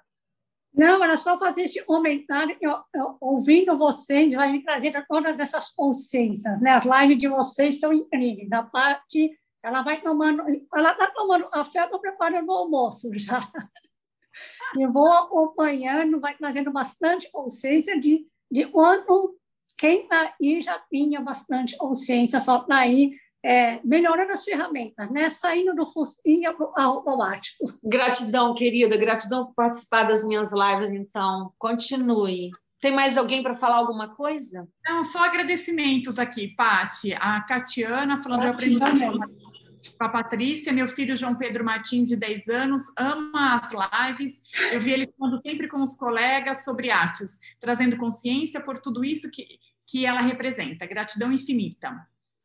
Não, 0.73 1.01
era 1.01 1.15
só 1.15 1.39
fazer 1.39 1.63
esse 1.63 1.81
comentário. 1.83 2.57
Eu, 2.59 2.73
eu, 2.93 3.17
ouvindo 3.21 3.77
vocês, 3.77 4.33
vai 4.33 4.51
me 4.51 4.61
trazer 4.61 5.05
todas 5.07 5.39
essas 5.39 5.69
consciências. 5.69 6.59
Né? 6.59 6.71
As 6.71 6.85
lives 6.85 7.17
de 7.17 7.29
vocês 7.29 7.79
são 7.79 7.93
incríveis. 7.93 8.51
A 8.51 8.61
parte, 8.61 9.39
ela 9.63 9.81
vai 9.81 10.01
tomando. 10.01 10.43
Ela 10.75 10.91
está 10.91 11.07
tomando 11.07 11.49
café, 11.49 11.85
estou 11.85 12.01
preparando 12.01 12.49
o 12.49 12.57
almoço 12.57 13.09
já. 13.13 13.39
E 14.77 14.85
vou 14.87 15.07
acompanhando, 15.13 16.19
vai 16.19 16.35
trazendo 16.35 16.69
bastante 16.69 17.31
consciência 17.31 17.97
de, 17.97 18.27
de 18.51 18.65
quando 18.65 19.33
quem 19.77 20.03
está 20.03 20.33
aí 20.41 20.61
já 20.61 20.77
tinha 20.89 21.21
bastante 21.21 21.77
consciência, 21.77 22.41
só 22.41 22.57
está 22.57 22.79
aí 22.79 23.13
é, 23.45 23.79
melhorando 23.83 24.31
as 24.31 24.43
ferramentas, 24.43 25.07
né? 25.11 25.29
saindo 25.29 25.75
do 25.75 25.85
focinho 25.85 26.51
para 26.57 26.65
o 26.65 26.73
automático. 26.75 27.71
Gratidão, 27.83 28.55
querida, 28.55 28.97
gratidão 28.97 29.45
por 29.45 29.53
participar 29.53 30.03
das 30.03 30.25
minhas 30.25 30.51
lives, 30.51 30.89
então. 30.89 31.53
Continue. 31.59 32.49
Tem 32.81 32.91
mais 32.91 33.19
alguém 33.19 33.43
para 33.43 33.53
falar 33.53 33.77
alguma 33.77 34.15
coisa? 34.15 34.67
Não, 34.83 35.05
só 35.11 35.25
agradecimentos 35.25 36.17
aqui, 36.17 36.55
Pati. 36.55 37.13
A 37.13 37.39
Catiana 37.41 38.17
falando, 38.17 38.51
Catiana. 38.51 38.79
eu 38.79 38.87
aprendi 38.87 39.27
com 39.95 40.03
a 40.03 40.09
Patrícia, 40.09 40.73
meu 40.73 40.87
filho 40.87 41.15
João 41.15 41.35
Pedro 41.35 41.63
Martins, 41.63 42.09
de 42.09 42.15
10 42.15 42.47
anos, 42.47 42.81
ama 42.97 43.61
as 43.61 43.71
lives. 43.71 44.41
Eu 44.71 44.81
vi 44.81 44.91
ele 44.91 45.05
falando 45.15 45.39
sempre 45.39 45.67
com 45.67 45.83
os 45.83 45.95
colegas 45.95 46.63
sobre 46.63 46.89
Axis, 46.89 47.39
trazendo 47.59 47.95
consciência 47.95 48.59
por 48.59 48.79
tudo 48.79 49.05
isso 49.05 49.29
que, 49.29 49.45
que 49.85 50.03
ela 50.03 50.21
representa. 50.21 50.87
Gratidão 50.87 51.31
infinita. 51.31 51.95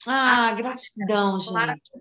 Ah, 0.07 0.53
gratidão, 0.53 1.39
gente. 1.39 1.93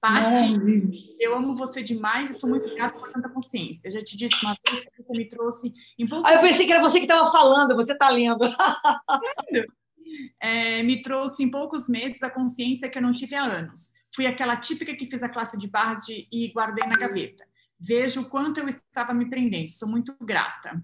Paty, 0.00 1.16
eu 1.18 1.34
amo 1.34 1.56
você 1.56 1.82
demais 1.82 2.30
e 2.30 2.34
sou 2.34 2.50
muito 2.50 2.72
grata 2.74 2.98
por 2.98 3.10
tanta 3.10 3.28
consciência. 3.28 3.88
Eu 3.88 3.92
já 3.92 4.04
te 4.04 4.16
disse 4.16 4.34
uma 4.44 4.56
vez 4.64 4.84
que 4.84 5.02
você 5.02 5.16
me 5.16 5.26
trouxe 5.26 5.72
em 5.98 6.06
pouco. 6.06 6.26
Ah, 6.26 6.34
eu 6.34 6.40
pensei 6.40 6.66
que 6.66 6.72
era 6.72 6.82
você 6.82 6.98
que 6.98 7.06
estava 7.06 7.30
falando, 7.30 7.74
você 7.74 7.92
está 7.92 8.10
lendo. 8.10 8.44
é, 10.40 10.82
me 10.82 11.00
trouxe 11.02 11.42
em 11.42 11.50
poucos 11.50 11.88
meses 11.88 12.22
a 12.22 12.30
consciência 12.30 12.88
que 12.88 12.98
eu 12.98 13.02
não 13.02 13.12
tive 13.12 13.34
há 13.34 13.42
anos. 13.42 13.94
Fui 14.14 14.26
aquela 14.26 14.56
típica 14.56 14.94
que 14.94 15.10
fez 15.10 15.22
a 15.22 15.28
classe 15.28 15.58
de 15.58 15.68
barras 15.68 16.04
de, 16.04 16.28
e 16.30 16.52
guardei 16.52 16.86
na 16.86 16.96
gaveta. 16.96 17.44
Vejo 17.78 18.22
o 18.22 18.28
quanto 18.28 18.60
eu 18.60 18.68
estava 18.68 19.12
me 19.12 19.28
prendendo, 19.28 19.70
sou 19.70 19.88
muito 19.88 20.16
grata. 20.20 20.82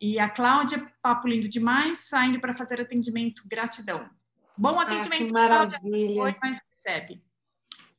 E 0.00 0.18
a 0.18 0.28
Cláudia, 0.28 0.90
papo 1.02 1.26
lindo 1.26 1.48
demais, 1.48 2.08
saindo 2.08 2.40
para 2.40 2.52
fazer 2.52 2.80
atendimento, 2.80 3.42
gratidão. 3.46 4.08
Bom 4.58 4.78
atendimento, 4.80 5.30
ah, 5.36 5.48
maravilha. 5.48 6.22
Foi, 6.22 6.36
mas 6.42 6.58
recebe. 6.74 7.22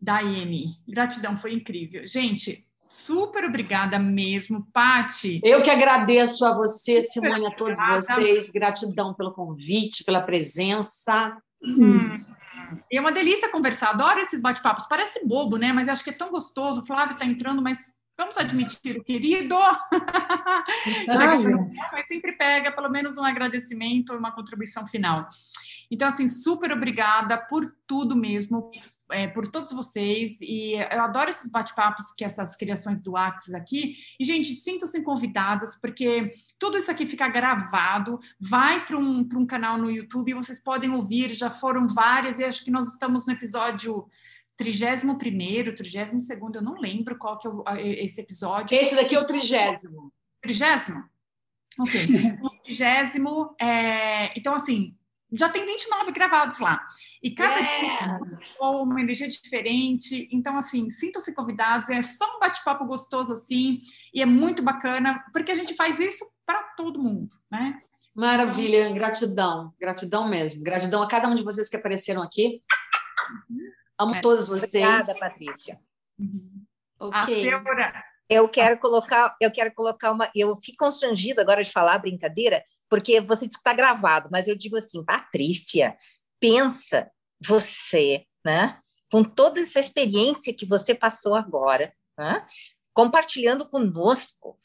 Daiane, 0.01 0.77
gratidão, 0.87 1.37
foi 1.37 1.53
incrível. 1.53 2.05
Gente, 2.05 2.65
super 2.85 3.45
obrigada 3.45 3.97
mesmo, 3.99 4.67
Pati. 4.73 5.41
Eu 5.43 5.61
que 5.61 5.69
agradeço 5.69 6.45
a 6.45 6.55
você, 6.55 7.01
Simone, 7.01 7.47
a 7.47 7.51
todos 7.51 7.79
vocês. 7.79 8.49
Gratidão 8.49 9.13
pelo 9.13 9.33
convite, 9.33 10.03
pela 10.03 10.21
presença. 10.21 11.37
Hum. 11.63 12.23
E 12.91 12.97
é 12.97 13.01
uma 13.01 13.11
delícia 13.11 13.49
conversar. 13.49 13.89
Adoro 13.89 14.19
esses 14.19 14.41
bate-papos. 14.41 14.85
Parece 14.87 15.25
bobo, 15.25 15.57
né? 15.57 15.73
Mas 15.73 15.87
acho 15.87 16.03
que 16.03 16.09
é 16.09 16.13
tão 16.13 16.29
gostoso. 16.29 16.81
O 16.81 16.85
Flávio 16.85 17.13
está 17.13 17.25
entrando, 17.25 17.61
mas 17.61 17.98
vamos 18.19 18.37
admitir 18.37 18.97
o 18.97 19.03
querido. 19.03 19.55
mas 21.91 22.05
sempre 22.05 22.33
pega 22.33 22.69
pelo 22.69 22.89
menos 22.89 23.17
um 23.17 23.23
agradecimento, 23.23 24.13
uma 24.13 24.33
contribuição 24.33 24.85
final. 24.85 25.25
Então, 25.89 26.09
assim, 26.09 26.27
super 26.27 26.71
obrigada 26.73 27.37
por 27.37 27.73
tudo 27.87 28.17
mesmo, 28.17 28.69
é, 29.09 29.25
por 29.25 29.47
todos 29.47 29.71
vocês. 29.71 30.37
E 30.41 30.73
eu 30.73 31.01
adoro 31.01 31.29
esses 31.29 31.49
bate-papos, 31.49 32.11
que 32.11 32.25
essas 32.25 32.57
criações 32.57 33.01
do 33.01 33.15
Axis 33.15 33.53
aqui. 33.53 33.95
E, 34.19 34.25
gente, 34.25 34.49
sintam-se 34.49 35.01
convidadas, 35.01 35.77
porque 35.77 36.33
tudo 36.59 36.77
isso 36.77 36.91
aqui 36.91 37.07
fica 37.07 37.27
gravado, 37.29 38.19
vai 38.37 38.85
para 38.85 38.97
um, 38.97 39.27
um 39.33 39.45
canal 39.45 39.77
no 39.77 39.89
YouTube, 39.89 40.33
vocês 40.33 40.61
podem 40.61 40.91
ouvir, 40.91 41.33
já 41.33 41.49
foram 41.49 41.87
várias, 41.87 42.37
e 42.37 42.43
acho 42.43 42.65
que 42.65 42.71
nós 42.71 42.89
estamos 42.89 43.25
no 43.25 43.31
episódio. 43.31 44.05
31 44.59 45.17
primeiro, 45.17 45.73
32 45.73 46.25
segundo, 46.25 46.57
eu 46.57 46.61
não 46.61 46.73
lembro 46.73 47.17
qual 47.17 47.39
que 47.39 47.47
é 47.47 48.03
esse 48.03 48.19
episódio. 48.19 48.77
Esse 48.77 48.93
daqui 48.93 49.15
é 49.15 49.19
o 49.19 49.25
trigésimo. 49.25 50.11
Trigésimo? 50.41 51.01
Ok. 51.79 52.01
o 52.43 52.49
trigésimo, 52.61 53.55
é... 53.57 54.37
então 54.37 54.53
assim, 54.53 54.97
já 55.31 55.47
tem 55.47 55.65
29 55.65 56.11
gravados 56.11 56.59
lá. 56.59 56.85
E 57.23 57.31
cada 57.31 57.57
yes. 57.57 58.55
dia 58.57 58.67
uma 58.67 58.99
energia 58.99 59.29
diferente. 59.29 60.27
Então, 60.29 60.57
assim, 60.57 60.89
sintam-se 60.89 61.33
convidados. 61.33 61.89
É 61.89 62.01
só 62.01 62.35
um 62.35 62.39
bate-papo 62.39 62.83
gostoso 62.85 63.31
assim. 63.31 63.79
E 64.13 64.21
é 64.21 64.25
muito 64.25 64.61
bacana, 64.61 65.23
porque 65.31 65.51
a 65.51 65.55
gente 65.55 65.73
faz 65.75 65.99
isso 65.99 66.25
para 66.45 66.63
todo 66.75 67.01
mundo, 67.01 67.33
né? 67.49 67.79
Maravilha, 68.13 68.91
gratidão, 68.91 69.71
gratidão 69.79 70.27
mesmo. 70.27 70.63
Gratidão 70.63 71.01
a 71.01 71.07
cada 71.07 71.29
um 71.29 71.35
de 71.35 71.43
vocês 71.43 71.69
que 71.69 71.77
apareceram 71.77 72.23
aqui. 72.23 72.61
Amo 73.99 74.15
é. 74.15 74.21
todos 74.21 74.47
vocês. 74.47 74.83
Obrigada, 74.83 75.19
Patrícia. 75.19 75.79
Uhum. 76.17 76.65
Ok. 76.99 77.51
Eu 78.29 78.47
quero 78.47 78.79
colocar, 78.79 79.35
eu 79.41 79.51
quero 79.51 79.73
colocar 79.73 80.11
uma. 80.11 80.29
Eu 80.35 80.55
fico 80.55 80.85
constrangida 80.85 81.41
agora 81.41 81.63
de 81.63 81.71
falar 81.71 81.97
brincadeira, 81.97 82.63
porque 82.87 83.19
você 83.19 83.45
disse 83.45 83.57
que 83.57 83.61
está 83.61 83.73
gravado, 83.73 84.29
mas 84.31 84.47
eu 84.47 84.55
digo 84.55 84.77
assim, 84.77 85.03
Patrícia, 85.03 85.97
pensa 86.39 87.11
você, 87.39 88.25
né? 88.45 88.79
Com 89.11 89.23
toda 89.23 89.59
essa 89.59 89.79
experiência 89.79 90.53
que 90.53 90.65
você 90.65 90.93
passou 90.93 91.35
agora, 91.35 91.91
né? 92.17 92.45
compartilhando 92.99 93.65
conosco, 93.65 94.59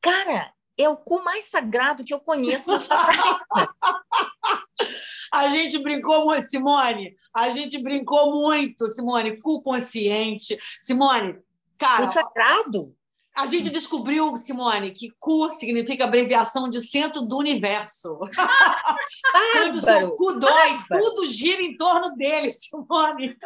cara, 0.00 0.52
é 0.78 0.88
o 0.88 0.96
cu 0.96 1.20
mais 1.24 1.46
sagrado 1.46 2.04
que 2.04 2.14
eu 2.14 2.20
conheço 2.20 2.70
na 2.70 2.78
A 5.32 5.48
gente 5.48 5.78
brincou 5.78 6.26
muito, 6.26 6.46
Simone. 6.46 7.16
A 7.34 7.48
gente 7.48 7.82
brincou 7.82 8.32
muito, 8.32 8.86
Simone. 8.88 9.40
Cu 9.40 9.62
consciente. 9.62 10.58
Simone, 10.80 11.38
cara. 11.78 12.04
O 12.04 12.12
sagrado. 12.12 12.94
A 13.34 13.46
gente 13.46 13.70
descobriu, 13.70 14.36
Simone, 14.36 14.90
que 14.90 15.10
cu 15.18 15.50
significa 15.54 16.04
abreviação 16.04 16.68
de 16.68 16.82
centro 16.82 17.22
do 17.22 17.38
universo. 17.38 18.18
Quando 19.52 19.76
o 19.76 19.80
seu 19.80 20.10
cu 20.16 20.34
dói, 20.34 20.80
tudo 20.90 21.26
gira 21.26 21.62
em 21.62 21.76
torno 21.76 22.14
dele, 22.14 22.52
Simone. 22.52 23.36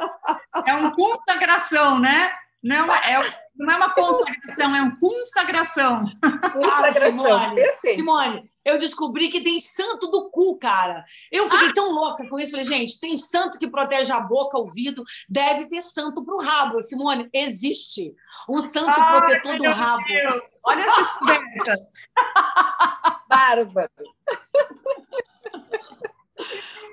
É 0.66 0.74
um 0.74 0.90
consagração, 0.90 2.00
né? 2.00 2.32
Não 2.62 2.92
é, 2.92 3.12
é, 3.12 3.38
não 3.54 3.72
é 3.72 3.76
uma 3.76 3.90
consagração, 3.90 4.74
é 4.74 4.82
uma 4.82 4.98
consagração. 4.98 6.04
Ah, 6.20 6.90
Simone, 6.90 7.62
Simone, 7.94 8.50
eu 8.66 8.78
descobri 8.78 9.28
que 9.28 9.40
tem 9.40 9.60
santo 9.60 10.08
do 10.08 10.28
cu, 10.28 10.58
cara. 10.58 11.04
Eu 11.30 11.48
fiquei 11.48 11.68
ah. 11.68 11.72
tão 11.72 11.92
louca 11.92 12.28
com 12.28 12.36
isso. 12.36 12.50
Falei, 12.50 12.66
gente, 12.66 12.98
tem 12.98 13.16
santo 13.16 13.60
que 13.60 13.70
protege 13.70 14.12
a 14.12 14.18
boca, 14.18 14.58
o 14.58 14.62
ouvido, 14.62 15.04
deve 15.28 15.66
ter 15.66 15.80
santo 15.80 16.24
para 16.24 16.34
o 16.34 16.42
rabo. 16.42 16.82
Simone, 16.82 17.30
existe 17.32 18.12
um 18.48 18.60
santo 18.60 18.90
Ai, 18.90 19.20
protetor 19.20 19.56
do 19.56 19.70
rabo. 19.70 20.04
Deus. 20.04 20.42
Olha 20.66 20.82
essa 20.82 21.00
descobertas. 21.00 21.78
Bárbaro. 23.30 23.90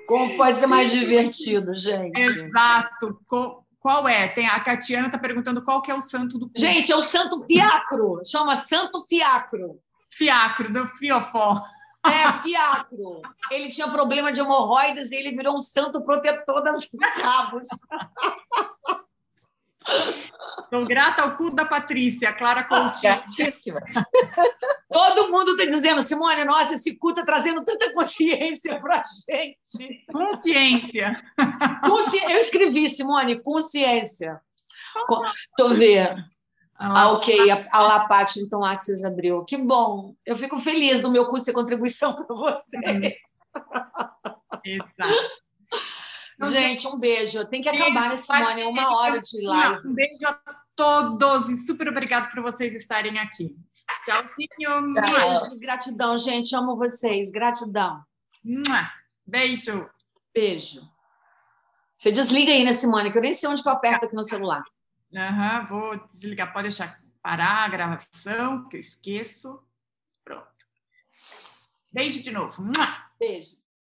Como 0.06 0.36
pode 0.36 0.58
ser 0.58 0.68
mais 0.68 0.92
divertido, 0.92 1.74
gente? 1.74 2.16
Exato. 2.20 3.18
Qual 3.80 4.06
é? 4.06 4.28
Tem 4.28 4.46
a 4.46 4.60
Catiana 4.60 5.06
está 5.06 5.18
perguntando 5.18 5.64
qual 5.64 5.82
que 5.82 5.90
é 5.90 5.94
o 5.94 6.00
santo 6.00 6.38
do 6.38 6.46
cu. 6.46 6.52
Gente, 6.56 6.92
é 6.92 6.96
o 6.96 7.02
santo 7.02 7.44
fiacro. 7.44 8.20
Chama 8.24 8.54
santo 8.56 9.00
fiacro. 9.08 9.80
Fiacro, 10.16 10.72
do 10.72 10.86
fiofó. 10.86 11.60
É, 12.06 12.30
fiacro. 12.42 13.22
Ele 13.50 13.68
tinha 13.70 13.88
problema 13.88 14.30
de 14.30 14.40
hemorroidas 14.40 15.10
e 15.10 15.16
ele 15.16 15.34
virou 15.36 15.56
um 15.56 15.60
santo 15.60 16.02
protetor 16.02 16.62
das 16.62 16.90
rabos. 17.22 17.66
Sou 20.70 20.86
grata 20.86 21.22
ao 21.22 21.36
cu 21.36 21.50
da 21.50 21.64
Patrícia, 21.64 22.32
Clara 22.32 22.64
Coutinho. 22.64 23.22
Todo 24.90 25.30
mundo 25.30 25.52
está 25.52 25.64
dizendo, 25.64 26.02
Simone, 26.02 26.44
nossa, 26.44 26.74
esse 26.74 26.98
cu 26.98 27.10
está 27.10 27.24
trazendo 27.24 27.64
tanta 27.64 27.92
consciência 27.92 28.80
para 28.80 29.00
a 29.00 29.02
gente. 29.30 30.04
Consciência. 30.12 31.22
Consci... 31.84 32.22
Eu 32.24 32.38
escrevi, 32.38 32.88
Simone, 32.88 33.42
consciência. 33.42 34.40
Estou 35.50 35.70
vendo. 35.70 36.33
Ah, 36.76 37.12
ok, 37.12 37.50
a, 37.50 37.68
a 37.70 37.80
Lapate, 37.80 38.40
então 38.40 38.60
lá 38.60 38.76
que 38.76 38.84
vocês 38.84 39.04
abriu. 39.04 39.44
Que 39.44 39.56
bom. 39.56 40.14
Eu 40.26 40.34
fico 40.34 40.58
feliz 40.58 41.00
do 41.00 41.10
meu 41.10 41.26
curso 41.26 41.46
de 41.46 41.52
contribuição 41.52 42.14
para 42.26 42.34
vocês. 42.34 43.14
Exato. 44.64 45.44
Gente, 46.50 46.86
um 46.88 46.98
beijo. 46.98 47.44
Tem 47.46 47.62
que 47.62 47.68
acabar, 47.68 48.08
né, 48.08 48.16
Simone? 48.16 48.62
É 48.62 48.66
uma 48.66 48.96
hora 48.96 49.20
de 49.20 49.40
live. 49.40 49.86
Um 49.86 49.94
beijo 49.94 50.26
a 50.26 50.38
todos 50.74 51.48
e 51.48 51.56
super 51.56 51.88
obrigado 51.88 52.30
por 52.30 52.42
vocês 52.42 52.74
estarem 52.74 53.18
aqui. 53.18 53.54
Tchauzinho. 54.04 54.94
Beijo, 54.94 55.58
gratidão, 55.58 56.18
gente. 56.18 56.54
Amo 56.56 56.76
vocês. 56.76 57.30
Gratidão. 57.30 58.02
Beijo. 59.24 59.88
Beijo. 60.34 60.80
Você 61.96 62.10
desliga 62.10 62.50
aí, 62.50 62.64
né, 62.64 62.72
Simone? 62.72 63.12
Que 63.12 63.18
eu 63.18 63.22
nem 63.22 63.32
sei 63.32 63.48
onde 63.48 63.62
que 63.62 63.68
eu 63.68 63.72
aperto 63.72 64.06
aqui 64.06 64.14
no 64.14 64.24
celular. 64.24 64.62
Uhum, 65.14 65.66
vou 65.68 66.06
desligar. 66.06 66.52
Pode 66.52 66.64
deixar 66.68 67.00
parar 67.22 67.64
a 67.64 67.68
gravação, 67.68 68.68
que 68.68 68.76
eu 68.76 68.80
esqueço. 68.80 69.62
Pronto. 70.24 70.48
Beijo 71.92 72.22
de 72.22 72.32
novo. 72.32 72.62
Beijo. 73.18 73.63